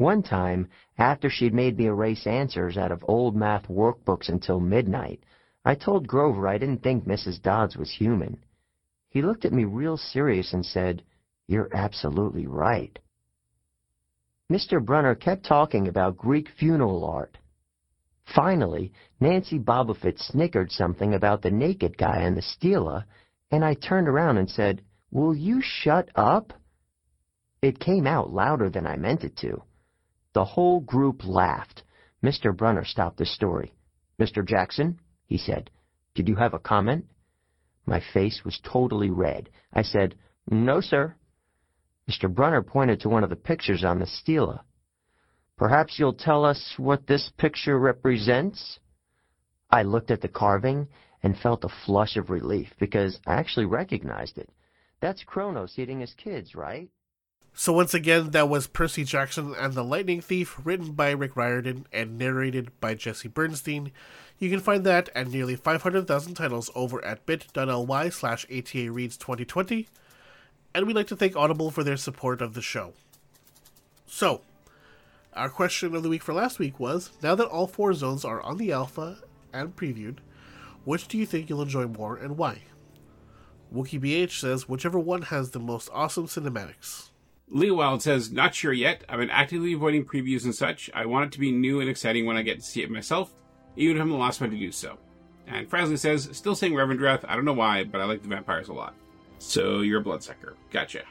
One 0.00 0.22
time, 0.22 0.68
after 0.96 1.28
she'd 1.28 1.52
made 1.52 1.76
me 1.76 1.84
erase 1.84 2.26
answers 2.26 2.78
out 2.78 2.90
of 2.90 3.04
old 3.06 3.36
math 3.36 3.68
workbooks 3.68 4.30
until 4.30 4.58
midnight, 4.58 5.22
I 5.62 5.74
told 5.74 6.08
Grover 6.08 6.48
I 6.48 6.56
didn't 6.56 6.82
think 6.82 7.04
Mrs. 7.04 7.42
Dodds 7.42 7.76
was 7.76 7.90
human. 7.90 8.42
He 9.10 9.20
looked 9.20 9.44
at 9.44 9.52
me 9.52 9.64
real 9.64 9.98
serious 9.98 10.54
and 10.54 10.64
said, 10.64 11.02
You're 11.46 11.68
absolutely 11.74 12.46
right. 12.46 12.98
Mr. 14.50 14.82
Brunner 14.82 15.14
kept 15.14 15.44
talking 15.44 15.86
about 15.86 16.16
Greek 16.16 16.48
funeral 16.48 17.04
art. 17.04 17.36
Finally, 18.24 18.94
Nancy 19.20 19.58
Bobofit 19.58 20.18
snickered 20.18 20.72
something 20.72 21.12
about 21.12 21.42
the 21.42 21.50
naked 21.50 21.98
guy 21.98 22.22
and 22.22 22.38
the 22.38 22.40
stela, 22.40 23.04
and 23.50 23.62
I 23.62 23.74
turned 23.74 24.08
around 24.08 24.38
and 24.38 24.48
said, 24.48 24.80
Will 25.10 25.34
you 25.34 25.60
shut 25.60 26.08
up? 26.16 26.54
It 27.60 27.78
came 27.78 28.06
out 28.06 28.32
louder 28.32 28.70
than 28.70 28.86
I 28.86 28.96
meant 28.96 29.24
it 29.24 29.36
to. 29.42 29.62
The 30.32 30.44
whole 30.44 30.80
group 30.80 31.24
laughed. 31.24 31.82
Mr. 32.22 32.56
Brunner 32.56 32.84
stopped 32.84 33.18
the 33.18 33.26
story. 33.26 33.74
Mr. 34.18 34.46
Jackson, 34.46 35.00
he 35.26 35.38
said, 35.38 35.70
did 36.14 36.28
you 36.28 36.36
have 36.36 36.54
a 36.54 36.58
comment? 36.58 37.06
My 37.86 38.00
face 38.12 38.44
was 38.44 38.60
totally 38.62 39.10
red. 39.10 39.50
I 39.72 39.82
said, 39.82 40.16
No, 40.50 40.80
sir. 40.80 41.14
Mr. 42.08 42.32
Brunner 42.32 42.62
pointed 42.62 43.00
to 43.00 43.08
one 43.08 43.22
of 43.22 43.30
the 43.30 43.36
pictures 43.36 43.84
on 43.84 44.00
the 44.00 44.06
stela. 44.06 44.64
Perhaps 45.56 45.98
you'll 45.98 46.14
tell 46.14 46.44
us 46.44 46.74
what 46.76 47.06
this 47.06 47.30
picture 47.38 47.78
represents? 47.78 48.80
I 49.70 49.82
looked 49.82 50.10
at 50.10 50.20
the 50.20 50.28
carving 50.28 50.88
and 51.22 51.38
felt 51.38 51.64
a 51.64 51.68
flush 51.86 52.16
of 52.16 52.30
relief 52.30 52.68
because 52.80 53.20
I 53.26 53.34
actually 53.34 53.66
recognized 53.66 54.38
it. 54.38 54.50
That's 55.00 55.22
Kronos 55.22 55.78
eating 55.78 56.00
his 56.00 56.14
kids, 56.14 56.54
right? 56.54 56.90
So 57.60 57.74
once 57.74 57.92
again, 57.92 58.30
that 58.30 58.48
was 58.48 58.66
Percy 58.66 59.04
Jackson 59.04 59.54
and 59.54 59.74
the 59.74 59.84
Lightning 59.84 60.22
Thief, 60.22 60.58
written 60.64 60.92
by 60.92 61.10
Rick 61.10 61.36
Riordan 61.36 61.86
and 61.92 62.16
narrated 62.16 62.70
by 62.80 62.94
Jesse 62.94 63.28
Bernstein. 63.28 63.92
You 64.38 64.48
can 64.48 64.60
find 64.60 64.82
that 64.84 65.10
and 65.14 65.30
nearly 65.30 65.56
500,000 65.56 66.32
titles 66.32 66.70
over 66.74 67.04
at 67.04 67.26
bit.ly 67.26 68.08
slash 68.08 68.46
ATA 68.50 68.90
Reads 68.90 69.18
2020. 69.18 69.88
and 70.74 70.86
we'd 70.86 70.96
like 70.96 71.08
to 71.08 71.16
thank 71.16 71.36
Audible 71.36 71.70
for 71.70 71.84
their 71.84 71.98
support 71.98 72.40
of 72.40 72.54
the 72.54 72.62
show. 72.62 72.94
So, 74.06 74.40
our 75.34 75.50
question 75.50 75.94
of 75.94 76.02
the 76.02 76.08
week 76.08 76.22
for 76.22 76.32
last 76.32 76.58
week 76.58 76.80
was 76.80 77.10
now 77.22 77.34
that 77.34 77.46
all 77.46 77.66
four 77.66 77.92
zones 77.92 78.24
are 78.24 78.40
on 78.40 78.56
the 78.56 78.72
alpha 78.72 79.18
and 79.52 79.76
previewed, 79.76 80.20
which 80.86 81.08
do 81.08 81.18
you 81.18 81.26
think 81.26 81.50
you'll 81.50 81.60
enjoy 81.60 81.86
more 81.86 82.16
and 82.16 82.38
why? 82.38 82.62
WookieBH 83.70 84.40
says 84.40 84.66
whichever 84.66 84.98
one 84.98 85.20
has 85.20 85.50
the 85.50 85.60
most 85.60 85.90
awesome 85.92 86.26
cinematics. 86.26 87.09
Lee 87.50 87.70
Wild 87.70 88.00
says, 88.00 88.30
not 88.30 88.54
sure 88.54 88.72
yet. 88.72 89.04
I've 89.08 89.18
been 89.18 89.30
actively 89.30 89.72
avoiding 89.72 90.04
previews 90.04 90.44
and 90.44 90.54
such. 90.54 90.88
I 90.94 91.06
want 91.06 91.26
it 91.26 91.32
to 91.32 91.40
be 91.40 91.50
new 91.50 91.80
and 91.80 91.90
exciting 91.90 92.24
when 92.24 92.36
I 92.36 92.42
get 92.42 92.60
to 92.60 92.64
see 92.64 92.82
it 92.82 92.90
myself, 92.90 93.34
even 93.76 93.96
if 93.96 94.02
I'm 94.02 94.10
the 94.10 94.16
last 94.16 94.40
one 94.40 94.50
to 94.50 94.56
do 94.56 94.70
so. 94.70 94.98
And 95.48 95.68
Frasley 95.68 95.98
says, 95.98 96.28
still 96.32 96.54
saying 96.54 96.74
Revendreth. 96.74 97.24
I 97.26 97.34
don't 97.34 97.44
know 97.44 97.52
why, 97.52 97.82
but 97.82 98.00
I 98.00 98.04
like 98.04 98.22
the 98.22 98.28
vampires 98.28 98.68
a 98.68 98.72
lot. 98.72 98.94
So 99.38 99.80
you're 99.80 100.00
a 100.00 100.02
bloodsucker. 100.02 100.54
Gotcha. 100.70 101.02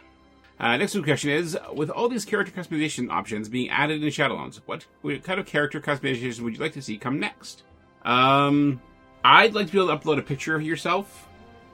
Uh, 0.60 0.78
next 0.78 0.98
question 1.04 1.30
is, 1.30 1.58
with 1.74 1.90
all 1.90 2.08
these 2.08 2.26
character 2.26 2.54
customization 2.54 3.10
options 3.10 3.50
being 3.50 3.70
added 3.70 4.04
in 4.04 4.10
Shadowlands, 4.10 4.62
what, 4.66 4.86
what 5.02 5.24
kind 5.24 5.40
of 5.40 5.46
character 5.46 5.82
customization 5.82 6.42
would 6.42 6.54
you 6.54 6.60
like 6.60 6.74
to 6.74 6.82
see 6.82 6.98
come 6.98 7.20
next? 7.20 7.64
Um, 8.04 8.82
I'd 9.24 9.54
like 9.54 9.68
to 9.68 9.72
be 9.74 9.78
able 9.80 9.88
to 9.88 9.98
upload 9.98 10.20
a 10.20 10.22
picture 10.22 10.56
of 10.56 10.62
yourself 10.62 11.28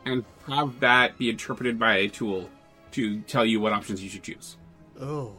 and 0.05 0.23
have 0.47 0.79
that 0.79 1.17
be 1.17 1.29
interpreted 1.29 1.77
by 1.77 1.97
a 1.97 2.07
tool 2.07 2.49
to 2.95 3.21
tell 3.21 3.45
you 3.45 3.59
what 3.59 3.73
options 3.73 4.03
you 4.03 4.09
should 4.09 4.23
choose. 4.23 4.57
Oh, 4.99 5.33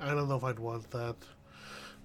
I 0.00 0.14
don't 0.14 0.28
know 0.28 0.36
if 0.36 0.44
I'd 0.44 0.58
want 0.58 0.90
that. 0.90 1.16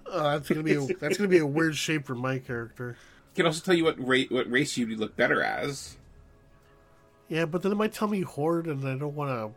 Uh, 0.06 0.38
that's 0.38 0.48
gonna 0.48 0.62
be 0.62 0.74
a, 0.74 0.80
that's 1.00 1.16
gonna 1.16 1.28
be 1.28 1.38
a 1.38 1.46
weird 1.46 1.76
shape 1.76 2.06
for 2.06 2.14
my 2.14 2.38
character. 2.38 2.90
It 2.90 3.36
can 3.36 3.46
also 3.46 3.62
tell 3.62 3.74
you 3.74 3.84
what 3.84 3.96
ra- 3.98 4.28
what 4.30 4.50
race 4.50 4.76
you 4.76 4.86
look 4.96 5.16
better 5.16 5.42
as. 5.42 5.96
Yeah, 7.28 7.44
but 7.44 7.62
then 7.62 7.72
it 7.72 7.76
might 7.76 7.92
tell 7.92 8.08
me 8.08 8.22
horde, 8.22 8.66
and 8.66 8.86
I 8.88 8.96
don't 8.96 9.14
want 9.14 9.30
to 9.30 9.54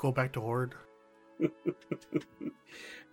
go 0.00 0.10
back 0.10 0.32
to 0.32 0.40
horde. 0.40 0.74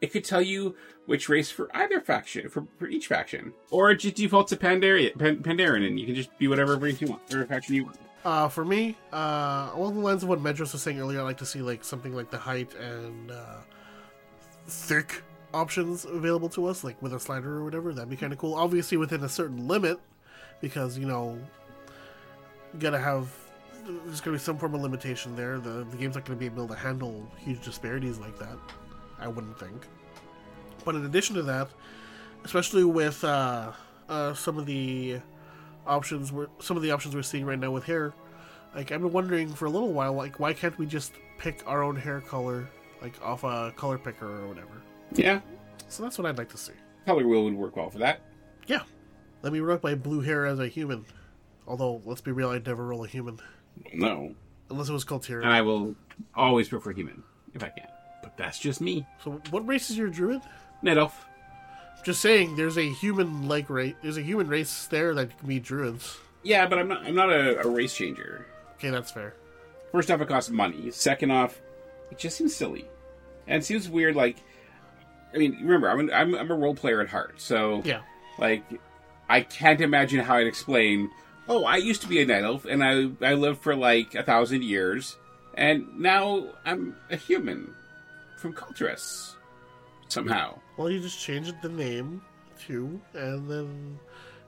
It 0.03 0.11
could 0.11 0.25
tell 0.25 0.41
you 0.41 0.75
which 1.05 1.29
race 1.29 1.49
for 1.49 1.73
either 1.73 2.01
faction, 2.01 2.49
for, 2.49 2.67
for 2.77 2.89
each 2.89 3.07
faction, 3.07 3.53
or 3.71 3.89
it 3.89 4.01
just 4.01 4.15
defaults 4.15 4.49
to 4.49 4.57
Pandarian, 4.57 5.17
Pan- 5.17 5.41
Pandaren, 5.41 5.87
and 5.87 5.97
you 5.97 6.05
can 6.05 6.13
just 6.13 6.37
be 6.37 6.49
whatever 6.49 6.75
race 6.75 6.99
you 6.99 7.07
want 7.07 7.33
or 7.33 7.45
faction 7.45 7.75
you 7.75 7.85
want. 7.85 7.97
Uh, 8.25 8.47
for 8.47 8.63
me, 8.63 8.95
uh, 9.11 9.71
along 9.73 9.95
the 9.95 9.99
lines 9.99 10.23
of 10.23 10.29
what 10.29 10.39
Medros 10.39 10.71
was 10.71 10.81
saying 10.81 10.99
earlier, 10.99 11.19
I 11.19 11.23
like 11.23 11.37
to 11.37 11.45
see 11.45 11.61
like 11.61 11.83
something 11.83 12.15
like 12.15 12.31
the 12.31 12.37
height 12.37 12.73
and 12.75 13.31
uh, 13.31 13.57
thick 14.67 15.21
options 15.53 16.05
available 16.05 16.47
to 16.49 16.65
us, 16.65 16.83
like 16.83 17.01
with 17.01 17.13
a 17.13 17.19
slider 17.19 17.57
or 17.57 17.63
whatever. 17.65 17.93
That'd 17.93 18.09
be 18.09 18.15
kind 18.15 18.31
of 18.31 18.39
cool. 18.39 18.55
Obviously, 18.55 18.97
within 18.97 19.23
a 19.23 19.29
certain 19.29 19.67
limit, 19.67 19.99
because 20.61 20.97
you 20.97 21.05
know, 21.05 21.37
you 22.73 22.79
gotta 22.79 22.99
have. 22.99 23.29
There's 24.05 24.21
gonna 24.21 24.37
be 24.37 24.41
some 24.41 24.57
form 24.57 24.73
of 24.75 24.81
limitation 24.81 25.35
there. 25.35 25.59
The 25.59 25.85
the 25.91 25.97
game's 25.97 26.15
not 26.15 26.23
gonna 26.23 26.39
be 26.39 26.45
able 26.45 26.69
to 26.69 26.75
handle 26.75 27.29
huge 27.37 27.61
disparities 27.63 28.19
like 28.19 28.39
that. 28.39 28.57
I 29.19 29.27
wouldn't 29.27 29.59
think. 29.59 29.85
But 30.85 30.95
in 30.95 31.05
addition 31.05 31.35
to 31.35 31.43
that, 31.43 31.69
especially 32.45 32.85
with 32.85 33.21
uh, 33.25 33.73
uh, 34.07 34.33
some 34.33 34.57
of 34.57 34.65
the 34.65 35.19
options 35.85 36.31
we're 36.31 36.47
some 36.59 36.77
of 36.77 36.83
the 36.83 36.91
options 36.91 37.15
we're 37.15 37.21
seeing 37.21 37.45
right 37.45 37.59
now 37.59 37.71
with 37.71 37.83
hair 37.83 38.13
like 38.75 38.91
i've 38.91 39.01
been 39.01 39.11
wondering 39.11 39.49
for 39.53 39.65
a 39.65 39.69
little 39.69 39.91
while 39.93 40.13
like 40.13 40.39
why 40.39 40.53
can't 40.53 40.77
we 40.77 40.85
just 40.85 41.13
pick 41.37 41.61
our 41.67 41.83
own 41.83 41.95
hair 41.95 42.21
color 42.21 42.67
like 43.01 43.13
off 43.21 43.43
a 43.43 43.73
color 43.75 43.97
picker 43.97 44.25
or 44.25 44.47
whatever? 44.47 44.81
Yeah, 45.13 45.41
so 45.89 46.03
that's 46.03 46.17
what 46.17 46.25
i'd 46.25 46.37
like 46.37 46.49
to 46.49 46.57
see. 46.57 46.71
Color 47.05 47.27
wheel 47.27 47.43
would 47.43 47.53
work 47.53 47.75
well 47.75 47.89
for 47.89 47.97
that. 47.99 48.21
yeah. 48.65 48.81
Let 49.41 49.51
me 49.51 49.59
rock 49.59 49.83
my 49.83 49.93
blue 49.93 50.21
hair 50.21 50.45
as 50.45 50.57
a 50.59 50.69
human. 50.69 51.05
Although 51.67 52.01
let's 52.05 52.21
be 52.21 52.31
real 52.31 52.49
i'd 52.51 52.65
never 52.65 52.85
roll 52.85 53.03
a 53.03 53.07
human. 53.07 53.39
No, 53.93 54.33
unless 54.69 54.87
it 54.87 54.93
was 54.93 55.03
called 55.03 55.27
and 55.29 55.45
I 55.45 55.61
will 55.61 55.95
always 56.33 56.69
prefer 56.69 56.93
human 56.93 57.21
if 57.53 57.61
I 57.61 57.69
can, 57.69 57.87
but 58.23 58.37
that's 58.37 58.57
just 58.57 58.79
me. 58.79 59.05
so 59.23 59.41
what 59.51 59.67
race 59.67 59.89
is 59.89 59.97
your 59.97 60.07
druid? 60.07 60.41
Net 60.81 60.97
elf. 60.97 61.25
Just 62.03 62.21
saying 62.21 62.55
there's 62.55 62.77
a 62.77 62.89
human 62.89 63.47
like 63.47 63.69
race 63.69 63.95
there's 64.01 64.17
a 64.17 64.21
human 64.21 64.47
race 64.47 64.87
there 64.87 65.13
that 65.15 65.37
can 65.37 65.47
be 65.47 65.59
druids 65.59 66.17
Yeah, 66.43 66.67
but 66.67 66.79
I'm 66.79 66.87
not. 66.87 67.03
I'm 67.03 67.15
not 67.15 67.29
a, 67.31 67.61
a 67.61 67.67
race 67.67 67.95
changer. 67.95 68.45
okay 68.75 68.89
that's 68.89 69.11
fair 69.11 69.35
First 69.91 70.09
off, 70.09 70.21
it 70.21 70.27
costs 70.27 70.49
money. 70.49 70.89
Second 70.89 71.29
off, 71.31 71.61
it 72.09 72.17
just 72.17 72.35
seems 72.37 72.55
silly, 72.55 72.87
and 73.45 73.61
it 73.61 73.65
seems 73.65 73.87
weird. 73.87 74.15
Like, 74.15 74.37
I 75.33 75.37
mean, 75.37 75.59
remember, 75.61 75.87
I'm 75.87 75.99
an, 75.99 76.11
I'm, 76.11 76.33
I'm 76.33 76.49
a 76.49 76.55
role 76.55 76.73
player 76.73 76.99
at 76.99 77.09
heart, 77.09 77.39
so 77.39 77.83
yeah 77.85 78.01
like, 78.37 78.63
I 79.29 79.41
can't 79.41 79.81
imagine 79.81 80.19
how 80.19 80.35
I'd 80.37 80.47
explain. 80.47 81.09
Oh, 81.47 81.65
I 81.65 81.77
used 81.77 82.01
to 82.01 82.07
be 82.07 82.21
a 82.21 82.25
night 82.25 82.43
elf, 82.43 82.65
and 82.65 82.83
I 82.83 83.11
I 83.25 83.33
lived 83.35 83.61
for 83.61 83.75
like 83.75 84.15
a 84.15 84.23
thousand 84.23 84.63
years, 84.63 85.17
and 85.55 85.99
now 85.99 86.47
I'm 86.65 86.95
a 87.11 87.15
human 87.15 87.73
from 88.37 88.53
Kul 88.53 88.73
Tiras 88.73 89.35
somehow. 90.07 90.59
Well 90.77 90.89
you 90.89 90.99
just 90.99 91.19
change 91.19 91.53
the 91.61 91.69
name 91.69 92.21
to 92.67 92.99
and 93.13 93.49
then 93.49 93.99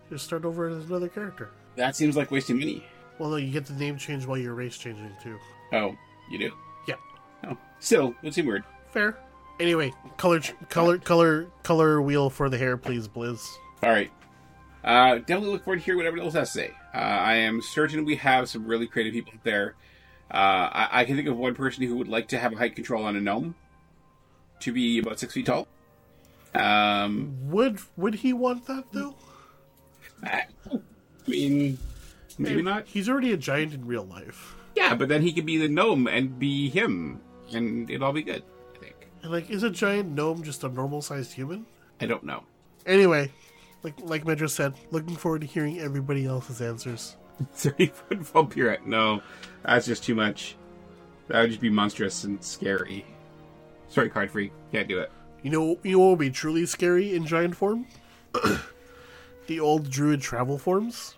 just 0.09 0.25
start 0.25 0.45
over 0.45 0.69
as 0.69 0.85
another 0.85 1.07
character 1.07 1.49
That 1.75 1.95
seems 1.95 2.15
like 2.15 2.31
wasting 2.31 2.59
money. 2.59 2.83
Well, 3.17 3.29
no, 3.29 3.37
you 3.37 3.51
get 3.51 3.65
the 3.65 3.73
name 3.73 3.97
change 3.97 4.25
while 4.25 4.37
you're 4.37 4.53
race 4.53 4.77
changing 4.77 5.11
too. 5.23 5.37
Oh, 5.71 5.95
you 6.29 6.37
do? 6.37 6.51
Yeah. 6.87 6.95
Oh, 7.45 7.57
still, 7.79 8.09
it 8.09 8.15
would 8.23 8.33
seem 8.33 8.45
weird. 8.45 8.63
Fair. 8.91 9.17
Anyway, 9.59 9.93
color, 10.17 10.41
color, 10.69 10.97
color, 10.97 11.47
color 11.63 12.01
wheel 12.01 12.29
for 12.29 12.49
the 12.49 12.57
hair, 12.57 12.75
please, 12.75 13.07
Blizz. 13.07 13.47
All 13.81 13.89
right. 13.89 14.11
Uh, 14.83 15.15
definitely 15.19 15.49
look 15.51 15.63
forward 15.63 15.77
to 15.79 15.83
hear 15.83 15.95
what 15.95 16.05
everyone 16.05 16.25
else 16.27 16.35
has 16.35 16.51
to 16.51 16.59
say. 16.59 16.71
Uh, 16.93 16.97
I 16.97 17.35
am 17.35 17.61
certain 17.61 18.05
we 18.05 18.17
have 18.17 18.49
some 18.49 18.65
really 18.65 18.85
creative 18.85 19.13
people 19.13 19.33
there. 19.43 19.75
Uh, 20.29 20.35
I, 20.71 20.89
I 20.91 21.05
can 21.05 21.15
think 21.15 21.27
of 21.27 21.37
one 21.37 21.55
person 21.55 21.83
who 21.83 21.95
would 21.97 22.07
like 22.07 22.27
to 22.29 22.37
have 22.37 22.53
a 22.53 22.57
height 22.57 22.75
control 22.75 23.03
on 23.05 23.15
a 23.15 23.21
gnome 23.21 23.55
to 24.59 24.73
be 24.73 24.99
about 24.99 25.19
six 25.19 25.33
feet 25.33 25.45
tall. 25.45 25.67
Um, 26.55 27.35
Would 27.49 27.79
would 27.97 28.15
he 28.15 28.33
want 28.33 28.65
that 28.67 28.85
though? 28.91 29.15
I, 30.23 30.45
mean, 31.27 31.77
maybe 32.37 32.61
not. 32.61 32.87
He's 32.87 33.09
already 33.09 33.33
a 33.33 33.37
giant 33.37 33.73
in 33.73 33.85
real 33.85 34.05
life. 34.05 34.55
Yeah, 34.75 34.95
but 34.95 35.09
then 35.09 35.21
he 35.21 35.33
could 35.33 35.45
be 35.45 35.57
the 35.57 35.67
gnome 35.67 36.07
and 36.07 36.39
be 36.39 36.69
him, 36.69 37.21
and 37.53 37.89
it'd 37.89 38.01
all 38.01 38.13
be 38.13 38.23
good. 38.23 38.43
I 38.75 38.79
think. 38.79 38.95
And 39.21 39.31
like, 39.31 39.49
is 39.49 39.63
a 39.63 39.69
giant 39.69 40.11
gnome 40.11 40.43
just 40.43 40.63
a 40.63 40.69
normal 40.69 41.01
sized 41.01 41.33
human? 41.33 41.65
I 41.99 42.05
don't 42.05 42.23
know. 42.23 42.43
Anyway, 42.85 43.31
like 43.83 43.95
like 44.01 44.25
Medra 44.25 44.49
said, 44.49 44.73
looking 44.91 45.15
forward 45.15 45.41
to 45.41 45.47
hearing 45.47 45.79
everybody 45.79 46.25
else's 46.25 46.61
answers. 46.61 47.17
Thirty 47.53 47.87
foot 47.87 48.19
vampire. 48.19 48.79
No, 48.85 49.21
that's 49.63 49.85
just 49.85 50.03
too 50.03 50.15
much. 50.15 50.55
That 51.27 51.41
would 51.41 51.49
just 51.49 51.61
be 51.61 51.69
monstrous 51.69 52.23
and 52.23 52.43
scary. 52.43 53.05
Sorry, 53.87 54.09
card 54.09 54.31
free. 54.31 54.51
Can't 54.71 54.87
do 54.87 54.99
it. 54.99 55.11
You 55.45 55.51
know, 55.51 55.77
you 55.83 55.91
know 55.91 55.99
what 55.99 56.09
would 56.09 56.19
be 56.19 56.31
truly 56.31 56.65
scary 56.65 57.13
in 57.13 57.27
giant 57.27 57.55
form? 57.55 57.85
the 59.45 59.59
old 59.59 59.91
druid 59.91 60.19
travel 60.19 60.57
forms. 60.57 61.17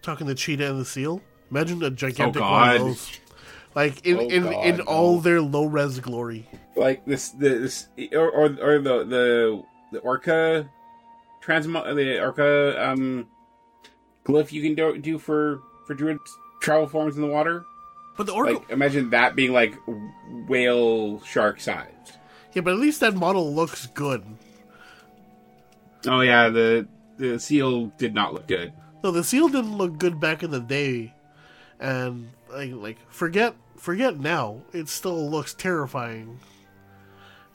Talking 0.00 0.26
the 0.26 0.34
cheetah 0.34 0.70
and 0.70 0.80
the 0.80 0.84
seal. 0.86 1.20
Imagine 1.50 1.82
a 1.82 1.90
gigantic 1.90 2.40
one 2.40 2.50
God. 2.50 2.76
of 2.76 2.82
those. 2.86 3.20
Like 3.74 4.06
in 4.06 4.16
Oh, 4.16 4.28
in, 4.28 4.42
God, 4.44 4.64
in 4.64 4.76
no. 4.78 4.84
all 4.84 5.20
their 5.20 5.42
low 5.42 5.66
res 5.66 6.00
glory. 6.00 6.48
Like 6.74 7.04
this, 7.04 7.28
this, 7.32 7.88
or 8.14 8.30
or, 8.30 8.44
or 8.62 8.78
the 8.78 9.04
the 9.04 9.62
the 9.92 9.98
orca 9.98 10.70
transmo 11.44 11.94
the 11.94 12.18
orca 12.18 12.82
um 12.82 13.26
glyph 14.24 14.52
you 14.52 14.62
can 14.62 14.74
do, 14.74 14.96
do 14.96 15.18
for 15.18 15.60
for 15.86 15.92
druid 15.92 16.16
travel 16.62 16.86
forms 16.86 17.16
in 17.16 17.20
the 17.20 17.28
water. 17.28 17.66
But 18.16 18.24
the 18.24 18.32
orca, 18.32 18.54
Like 18.54 18.70
imagine 18.70 19.10
that 19.10 19.36
being 19.36 19.52
like 19.52 19.74
whale 20.48 21.20
shark 21.24 21.60
sized. 21.60 22.16
Yeah, 22.52 22.62
but 22.62 22.72
at 22.72 22.78
least 22.78 23.00
that 23.00 23.14
model 23.14 23.54
looks 23.54 23.86
good. 23.86 24.24
Oh 26.06 26.20
yeah, 26.20 26.48
the 26.48 26.88
the 27.18 27.38
seal 27.38 27.86
did 27.98 28.14
not 28.14 28.32
look 28.32 28.46
good. 28.46 28.72
No, 29.02 29.10
the 29.10 29.24
seal 29.24 29.48
didn't 29.48 29.76
look 29.76 29.98
good 29.98 30.20
back 30.20 30.42
in 30.42 30.50
the 30.50 30.60
day, 30.60 31.14
and 31.78 32.30
like, 32.52 32.72
like 32.72 32.98
forget 33.10 33.54
forget 33.76 34.18
now. 34.18 34.62
It 34.72 34.88
still 34.88 35.30
looks 35.30 35.54
terrifying. 35.54 36.40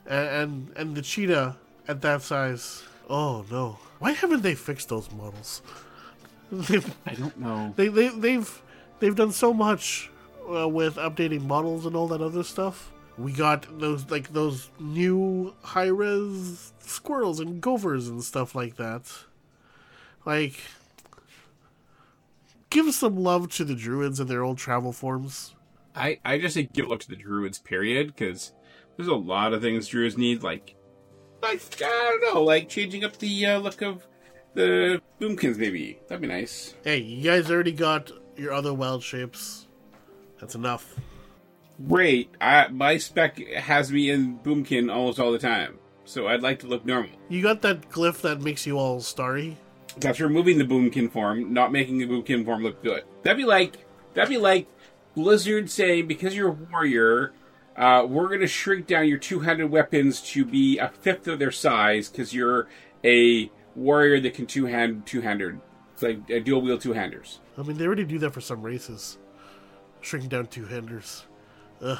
And, 0.06 0.28
and 0.28 0.72
and 0.76 0.96
the 0.96 1.02
cheetah 1.02 1.56
at 1.88 2.00
that 2.02 2.22
size. 2.22 2.82
Oh 3.10 3.44
no! 3.50 3.78
Why 3.98 4.12
haven't 4.12 4.42
they 4.42 4.54
fixed 4.54 4.88
those 4.88 5.10
models? 5.12 5.62
I 7.06 7.14
don't 7.14 7.38
know. 7.38 7.72
they 7.76 7.88
they 7.88 8.08
they've 8.08 8.62
they've 9.00 9.16
done 9.16 9.32
so 9.32 9.52
much 9.52 10.10
uh, 10.48 10.68
with 10.68 10.96
updating 10.96 11.42
models 11.42 11.86
and 11.86 11.96
all 11.96 12.08
that 12.08 12.22
other 12.22 12.44
stuff. 12.44 12.92
We 13.18 13.32
got 13.32 13.78
those 13.78 14.10
like 14.10 14.32
those 14.32 14.70
new 14.78 15.54
high 15.62 15.88
res 15.88 16.72
squirrels 16.80 17.40
and 17.40 17.60
gophers 17.60 18.08
and 18.08 18.22
stuff 18.22 18.54
like 18.54 18.76
that. 18.76 19.10
Like, 20.26 20.60
give 22.68 22.92
some 22.92 23.16
love 23.16 23.50
to 23.52 23.64
the 23.64 23.74
druids 23.74 24.20
and 24.20 24.28
their 24.28 24.42
old 24.42 24.58
travel 24.58 24.92
forms. 24.92 25.54
I, 25.94 26.18
I 26.24 26.38
just 26.38 26.54
say 26.54 26.68
give 26.72 26.88
love 26.88 26.98
to 27.00 27.08
the 27.08 27.16
druids, 27.16 27.58
period, 27.58 28.08
because 28.08 28.52
there's 28.96 29.08
a 29.08 29.14
lot 29.14 29.54
of 29.54 29.62
things 29.62 29.88
druids 29.88 30.18
need, 30.18 30.42
like, 30.42 30.74
like 31.42 31.62
I 31.80 32.18
don't 32.20 32.34
know, 32.34 32.42
like 32.42 32.68
changing 32.68 33.04
up 33.04 33.16
the 33.18 33.46
uh, 33.46 33.58
look 33.58 33.80
of 33.82 34.06
the 34.54 35.00
boomkins, 35.20 35.56
maybe. 35.56 36.00
That'd 36.08 36.20
be 36.20 36.28
nice. 36.28 36.74
Hey, 36.84 36.98
you 36.98 37.22
guys 37.22 37.50
already 37.50 37.72
got 37.72 38.10
your 38.36 38.52
other 38.52 38.74
wild 38.74 39.02
shapes. 39.02 39.68
That's 40.40 40.54
enough. 40.54 40.96
Great. 41.88 42.30
I, 42.40 42.68
my 42.68 42.96
spec 42.96 43.38
has 43.38 43.92
me 43.92 44.10
in 44.10 44.38
Boomkin 44.38 44.92
almost 44.92 45.20
all 45.20 45.32
the 45.32 45.38
time, 45.38 45.78
so 46.04 46.26
I'd 46.26 46.42
like 46.42 46.60
to 46.60 46.66
look 46.66 46.86
normal. 46.86 47.10
You 47.28 47.42
got 47.42 47.62
that 47.62 47.90
glyph 47.90 48.22
that 48.22 48.40
makes 48.40 48.66
you 48.66 48.78
all 48.78 49.00
starry? 49.00 49.58
That's 49.98 50.20
removing 50.20 50.58
the 50.58 50.64
Boomkin 50.64 51.10
form, 51.10 51.52
not 51.52 51.72
making 51.72 51.98
the 51.98 52.06
Boomkin 52.06 52.44
form 52.44 52.62
look 52.62 52.82
good. 52.82 53.04
That'd 53.22 53.38
be 53.38 53.44
like 53.44 53.76
that'd 54.14 54.30
be 54.30 54.38
like 54.38 54.68
Blizzard 55.14 55.70
saying 55.70 56.06
because 56.06 56.34
you're 56.34 56.48
a 56.48 56.52
warrior, 56.52 57.32
uh, 57.76 58.06
we're 58.08 58.28
going 58.28 58.40
to 58.40 58.46
shrink 58.46 58.86
down 58.86 59.08
your 59.08 59.18
two-handed 59.18 59.70
weapons 59.70 60.20
to 60.32 60.44
be 60.44 60.78
a 60.78 60.88
fifth 60.88 61.26
of 61.28 61.38
their 61.38 61.52
size 61.52 62.08
because 62.08 62.34
you're 62.34 62.68
a 63.04 63.50
warrior 63.74 64.20
that 64.20 64.34
can 64.34 64.46
two-hand 64.46 65.06
two-handed. 65.06 65.60
It's 65.92 66.02
like 66.02 66.28
a 66.30 66.40
dual 66.40 66.60
wield 66.60 66.80
two-handers. 66.80 67.40
I 67.56 67.62
mean, 67.62 67.78
they 67.78 67.86
already 67.86 68.04
do 68.04 68.18
that 68.18 68.32
for 68.32 68.42
some 68.42 68.62
races. 68.62 69.18
Shrinking 70.02 70.28
down 70.28 70.46
two 70.46 70.66
handers. 70.66 71.24
Ugh. 71.82 71.98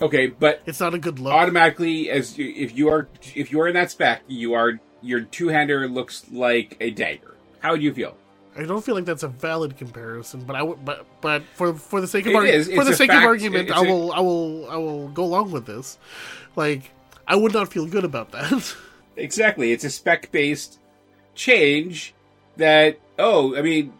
Okay, 0.00 0.28
but 0.28 0.62
It's 0.66 0.78
not 0.80 0.94
a 0.94 0.98
good 0.98 1.18
look. 1.18 1.32
automatically, 1.32 2.08
as 2.10 2.38
you, 2.38 2.52
if 2.56 2.76
you 2.76 2.88
are 2.88 3.08
if 3.34 3.50
you 3.50 3.60
are 3.60 3.66
in 3.68 3.74
that 3.74 3.90
spec, 3.90 4.22
you 4.28 4.54
are 4.54 4.78
your 5.02 5.22
two-hander 5.22 5.88
looks 5.88 6.24
like 6.30 6.76
a 6.80 6.90
dagger. 6.90 7.34
How 7.60 7.72
would 7.72 7.82
you 7.82 7.92
feel? 7.92 8.16
I 8.56 8.62
don't 8.64 8.84
feel 8.84 8.94
like 8.94 9.04
that's 9.04 9.22
a 9.24 9.28
valid 9.28 9.76
comparison, 9.76 10.40
but 10.42 10.54
I 10.56 10.62
would, 10.62 10.84
but 10.84 11.04
but 11.20 11.42
for 11.54 11.74
for 11.74 12.00
the 12.00 12.06
sake 12.06 12.26
of 12.26 12.32
argu- 12.32 12.74
for 12.74 12.84
the 12.84 12.94
sake 12.94 13.10
fact. 13.10 13.22
of 13.22 13.26
argument, 13.26 13.68
It's 13.70 13.78
I 13.78 13.84
a- 13.84 13.88
will 13.92 14.12
I 14.12 14.20
will 14.20 14.70
I 14.70 14.76
will 14.76 15.08
go 15.08 15.24
along 15.24 15.50
with 15.50 15.66
this. 15.66 15.98
Like 16.56 16.90
I 17.26 17.34
would 17.36 17.52
not 17.52 17.72
feel 17.72 17.86
good 17.86 18.04
about 18.04 18.30
that. 18.32 18.74
Exactly. 19.16 19.72
It's 19.72 19.82
a 19.82 19.90
spec 19.90 20.30
based 20.30 20.78
change 21.34 22.14
that 22.56 23.00
oh, 23.18 23.56
I 23.56 23.62
mean 23.62 23.92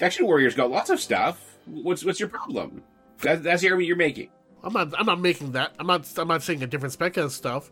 Action 0.00 0.24
Warrior's 0.24 0.54
got 0.54 0.70
lots 0.70 0.88
of 0.88 0.98
stuff. 0.98 1.58
What's 1.66 2.04
what's 2.06 2.18
your 2.20 2.30
problem? 2.30 2.82
That, 3.20 3.42
that's 3.42 3.60
the 3.60 3.68
argument 3.68 3.86
you're 3.88 3.96
making. 3.98 4.30
I'm 4.62 4.72
not 4.72 4.92
I'm 4.98 5.06
not 5.06 5.20
making 5.20 5.52
that. 5.52 5.72
I'm 5.78 5.86
not 5.86 6.06
I'm 6.18 6.28
not 6.28 6.42
saying 6.42 6.62
a 6.62 6.66
different 6.66 6.92
spec 6.92 7.16
has 7.16 7.34
stuff. 7.34 7.70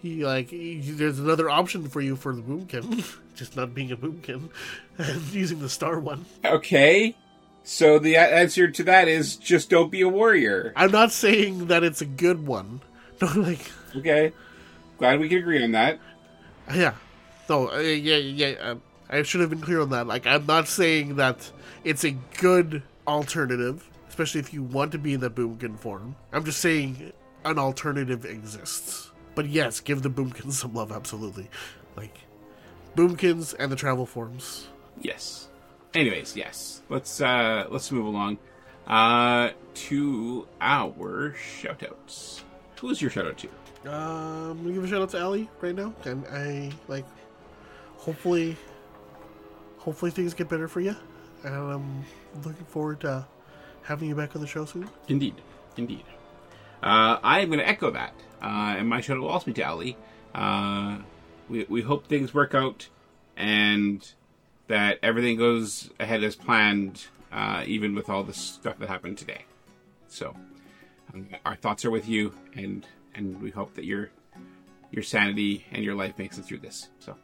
He 0.00 0.24
like 0.24 0.50
he, 0.50 0.80
there's 0.80 1.18
another 1.18 1.50
option 1.50 1.88
for 1.88 2.00
you 2.00 2.16
for 2.16 2.34
the 2.34 2.42
boomkin, 2.42 3.16
just 3.34 3.56
not 3.56 3.74
being 3.74 3.90
a 3.92 3.96
boomkin 3.96 4.50
and 4.98 5.22
using 5.32 5.58
the 5.58 5.68
star 5.68 5.98
one. 5.98 6.26
Okay. 6.44 7.16
So 7.64 7.98
the 7.98 8.16
answer 8.16 8.68
to 8.68 8.82
that 8.84 9.08
is 9.08 9.36
just 9.36 9.68
don't 9.68 9.90
be 9.90 10.00
a 10.00 10.08
warrior. 10.08 10.72
I'm 10.74 10.90
not 10.90 11.12
saying 11.12 11.66
that 11.66 11.84
it's 11.84 12.00
a 12.00 12.06
good 12.06 12.46
one. 12.46 12.80
No, 13.20 13.26
like 13.34 13.72
Okay. 13.96 14.32
Glad 14.98 15.18
we 15.18 15.28
can 15.28 15.38
agree 15.38 15.64
on 15.64 15.72
that. 15.72 15.98
Yeah. 16.72 16.94
No, 17.48 17.72
uh, 17.72 17.78
yeah, 17.78 18.16
yeah. 18.16 18.54
Um, 18.60 18.82
I 19.08 19.22
should 19.22 19.40
have 19.40 19.50
been 19.50 19.60
clear 19.60 19.80
on 19.80 19.90
that. 19.90 20.06
Like, 20.06 20.26
I'm 20.26 20.46
not 20.46 20.68
saying 20.68 21.16
that 21.16 21.50
it's 21.82 22.04
a 22.04 22.12
good 22.38 22.82
alternative, 23.06 23.87
especially 24.18 24.40
if 24.40 24.52
you 24.52 24.64
want 24.64 24.90
to 24.90 24.98
be 24.98 25.14
in 25.14 25.20
the 25.20 25.30
Boomkin 25.30 25.78
form. 25.78 26.16
I'm 26.32 26.44
just 26.44 26.58
saying 26.58 27.12
an 27.44 27.56
alternative 27.56 28.24
exists. 28.24 29.12
But 29.36 29.46
yes, 29.46 29.78
give 29.78 30.02
the 30.02 30.10
Boomkins 30.10 30.54
some 30.54 30.74
love, 30.74 30.90
absolutely. 30.90 31.48
Like, 31.96 32.18
Boomkins 32.96 33.54
and 33.56 33.70
the 33.70 33.76
travel 33.76 34.06
forms. 34.06 34.66
Yes. 35.00 35.46
Anyways, 35.94 36.36
yes. 36.36 36.82
Let's 36.88 37.20
uh 37.20 37.66
let's 37.70 37.92
move 37.92 38.06
along. 38.06 38.38
Uh 38.88 39.50
to 39.74 40.48
our 40.60 41.36
shoutouts. 41.60 42.42
Who 42.80 42.90
is 42.90 43.00
your 43.00 43.12
shout 43.12 43.26
out 43.26 43.38
to? 43.38 43.48
Um, 43.88 44.58
I'm 44.66 44.74
give 44.74 44.82
a 44.82 44.88
shout 44.88 45.02
out 45.02 45.10
to 45.10 45.22
Ali 45.22 45.48
right 45.60 45.76
now. 45.76 45.94
And 46.04 46.26
I, 46.26 46.72
like, 46.88 47.06
hopefully, 47.96 48.56
hopefully 49.76 50.10
things 50.10 50.34
get 50.34 50.48
better 50.48 50.66
for 50.66 50.80
you. 50.80 50.96
And 51.44 51.54
I'm 51.54 52.04
looking 52.42 52.66
forward 52.66 53.00
to 53.02 53.24
having 53.88 54.08
you 54.08 54.14
back 54.14 54.36
on 54.36 54.42
the 54.42 54.46
show 54.46 54.66
soon. 54.66 54.88
Indeed. 55.08 55.34
Indeed. 55.76 56.04
Uh, 56.82 57.18
I 57.22 57.40
am 57.40 57.48
going 57.48 57.58
to 57.58 57.66
echo 57.66 57.90
that. 57.90 58.12
Uh, 58.42 58.76
and 58.78 58.88
my 58.88 58.98
out 58.98 59.08
will 59.18 59.28
also 59.28 59.46
be 59.46 59.54
to 59.54 59.62
Ali. 59.62 59.96
Uh, 60.34 60.98
we, 61.48 61.64
we 61.68 61.80
hope 61.80 62.06
things 62.06 62.34
work 62.34 62.54
out 62.54 62.88
and 63.36 64.12
that 64.66 64.98
everything 65.02 65.38
goes 65.38 65.90
ahead 65.98 66.22
as 66.22 66.36
planned, 66.36 67.06
uh, 67.32 67.64
even 67.66 67.94
with 67.94 68.10
all 68.10 68.22
the 68.22 68.34
stuff 68.34 68.78
that 68.78 68.88
happened 68.88 69.16
today. 69.16 69.44
So, 70.08 70.36
um, 71.14 71.28
our 71.46 71.56
thoughts 71.56 71.84
are 71.84 71.90
with 71.90 72.08
you, 72.08 72.34
and 72.54 72.86
and 73.14 73.40
we 73.40 73.50
hope 73.50 73.74
that 73.74 73.84
your 73.84 74.10
your 74.90 75.02
sanity 75.02 75.64
and 75.72 75.82
your 75.82 75.94
life 75.94 76.18
makes 76.18 76.38
it 76.38 76.44
through 76.44 76.58
this. 76.58 76.88
So, 76.98 77.16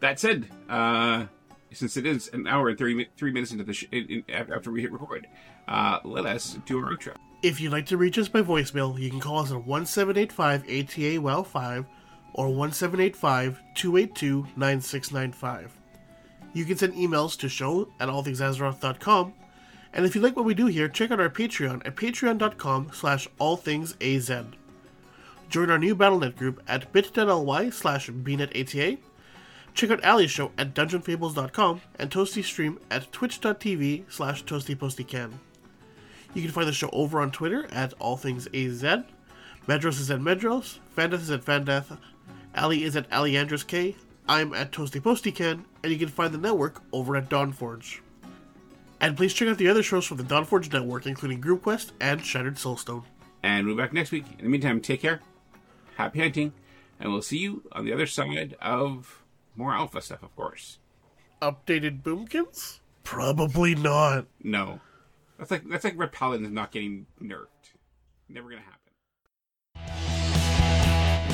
that 0.00 0.18
said, 0.18 0.48
uh, 0.68 1.26
since 1.72 1.96
it 1.96 2.06
is 2.06 2.28
an 2.32 2.46
hour 2.46 2.68
and 2.68 2.78
30 2.78 3.08
three 3.16 3.32
minutes 3.32 3.52
into 3.52 3.64
the 3.64 3.72
sh- 3.72 3.86
in, 3.92 4.06
in, 4.06 4.24
after 4.30 4.70
we 4.70 4.82
hit 4.82 4.92
record, 4.92 5.26
uh, 5.66 5.98
let 6.04 6.26
us 6.26 6.58
do 6.66 6.78
our 6.78 6.92
outro. 6.92 7.14
If 7.42 7.60
you'd 7.60 7.72
like 7.72 7.86
to 7.86 7.96
reach 7.96 8.18
us 8.18 8.28
by 8.28 8.42
voicemail, 8.42 8.98
you 8.98 9.10
can 9.10 9.20
call 9.20 9.38
us 9.38 9.52
at 9.52 9.64
1785 9.64 10.64
ATA 10.64 11.20
WOW 11.20 11.42
5 11.42 11.86
or 12.34 12.48
1785 12.48 13.60
282 13.74 14.46
9695. 14.56 15.76
You 16.52 16.64
can 16.64 16.76
send 16.76 16.94
emails 16.94 17.38
to 17.38 17.48
show 17.48 17.88
at 18.00 18.08
allthingsazeroth.com. 18.08 19.34
And 19.92 20.04
if 20.04 20.14
you 20.14 20.20
like 20.20 20.36
what 20.36 20.44
we 20.44 20.54
do 20.54 20.66
here, 20.66 20.88
check 20.88 21.10
out 21.10 21.20
our 21.20 21.30
Patreon 21.30 21.86
at 21.86 21.96
patreon.com 21.96 22.90
slash 22.92 23.28
allthingsaz. 23.40 24.52
Join 25.48 25.70
our 25.70 25.78
new 25.78 25.94
Battle.net 25.94 26.36
group 26.36 26.62
at 26.68 26.92
bit.ly 26.92 27.70
slash 27.70 28.10
bnetata. 28.10 28.98
Check 29.78 29.90
out 29.92 30.04
Ali's 30.04 30.32
show 30.32 30.50
at 30.58 30.74
dungeonfables.com 30.74 31.80
and 32.00 32.10
Toasty 32.10 32.42
stream 32.42 32.80
at 32.90 33.12
twitch.tv 33.12 34.10
slash 34.10 34.42
toastypostycan. 34.42 35.34
You 36.34 36.42
can 36.42 36.50
find 36.50 36.66
the 36.66 36.72
show 36.72 36.90
over 36.92 37.20
on 37.20 37.30
Twitter 37.30 37.68
at 37.70 37.96
allthingsaz. 38.00 39.04
Medros 39.68 40.00
is 40.00 40.10
at 40.10 40.18
Medros, 40.18 40.78
Fandeath 40.96 41.20
is 41.20 41.30
at 41.30 41.44
Fandeath, 41.44 41.96
Ali 42.56 42.82
is 42.82 42.96
at 42.96 43.08
Aliandros 43.10 43.64
K, 43.64 43.94
I'm 44.28 44.52
at 44.52 44.72
Toasty 44.72 45.00
Postycan, 45.00 45.62
and 45.84 45.92
you 45.92 45.98
can 46.00 46.08
find 46.08 46.34
the 46.34 46.38
network 46.38 46.82
over 46.92 47.14
at 47.14 47.28
Dawnforge. 47.28 48.00
And 49.00 49.16
please 49.16 49.32
check 49.32 49.46
out 49.46 49.58
the 49.58 49.68
other 49.68 49.84
shows 49.84 50.04
from 50.04 50.16
the 50.16 50.24
Dawnforge 50.24 50.72
network, 50.72 51.06
including 51.06 51.40
Group 51.40 51.62
Quest 51.62 51.92
and 52.00 52.26
Shattered 52.26 52.56
Soulstone. 52.56 53.04
And 53.44 53.64
we'll 53.64 53.76
be 53.76 53.82
back 53.82 53.92
next 53.92 54.10
week. 54.10 54.24
In 54.40 54.44
the 54.44 54.50
meantime, 54.50 54.80
take 54.80 55.02
care, 55.02 55.20
happy 55.94 56.18
hunting, 56.18 56.52
and 56.98 57.12
we'll 57.12 57.22
see 57.22 57.38
you 57.38 57.62
on 57.70 57.84
the 57.84 57.92
other 57.92 58.06
side 58.06 58.56
of 58.60 59.22
more 59.58 59.74
alpha 59.74 60.00
stuff, 60.00 60.22
of 60.22 60.34
course. 60.36 60.78
Updated 61.42 62.02
Boomkins? 62.02 62.78
Probably 63.02 63.74
not. 63.74 64.26
No, 64.42 64.80
that's 65.36 65.50
like 65.50 65.68
that's 65.68 65.84
like 65.84 65.98
Red 65.98 66.12
Paladins 66.12 66.52
not 66.52 66.70
getting 66.70 67.06
nerfed. 67.22 67.74
Never 68.28 68.50
gonna 68.50 68.62
happen. 68.62 68.78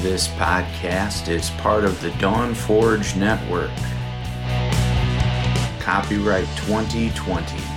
This 0.03 0.29
podcast 0.29 1.29
is 1.29 1.51
part 1.51 1.85
of 1.85 2.01
the 2.01 2.11
Dawn 2.13 2.55
Forge 2.55 3.15
Network. 3.17 3.71
Copyright 5.81 6.47
2020. 6.57 7.74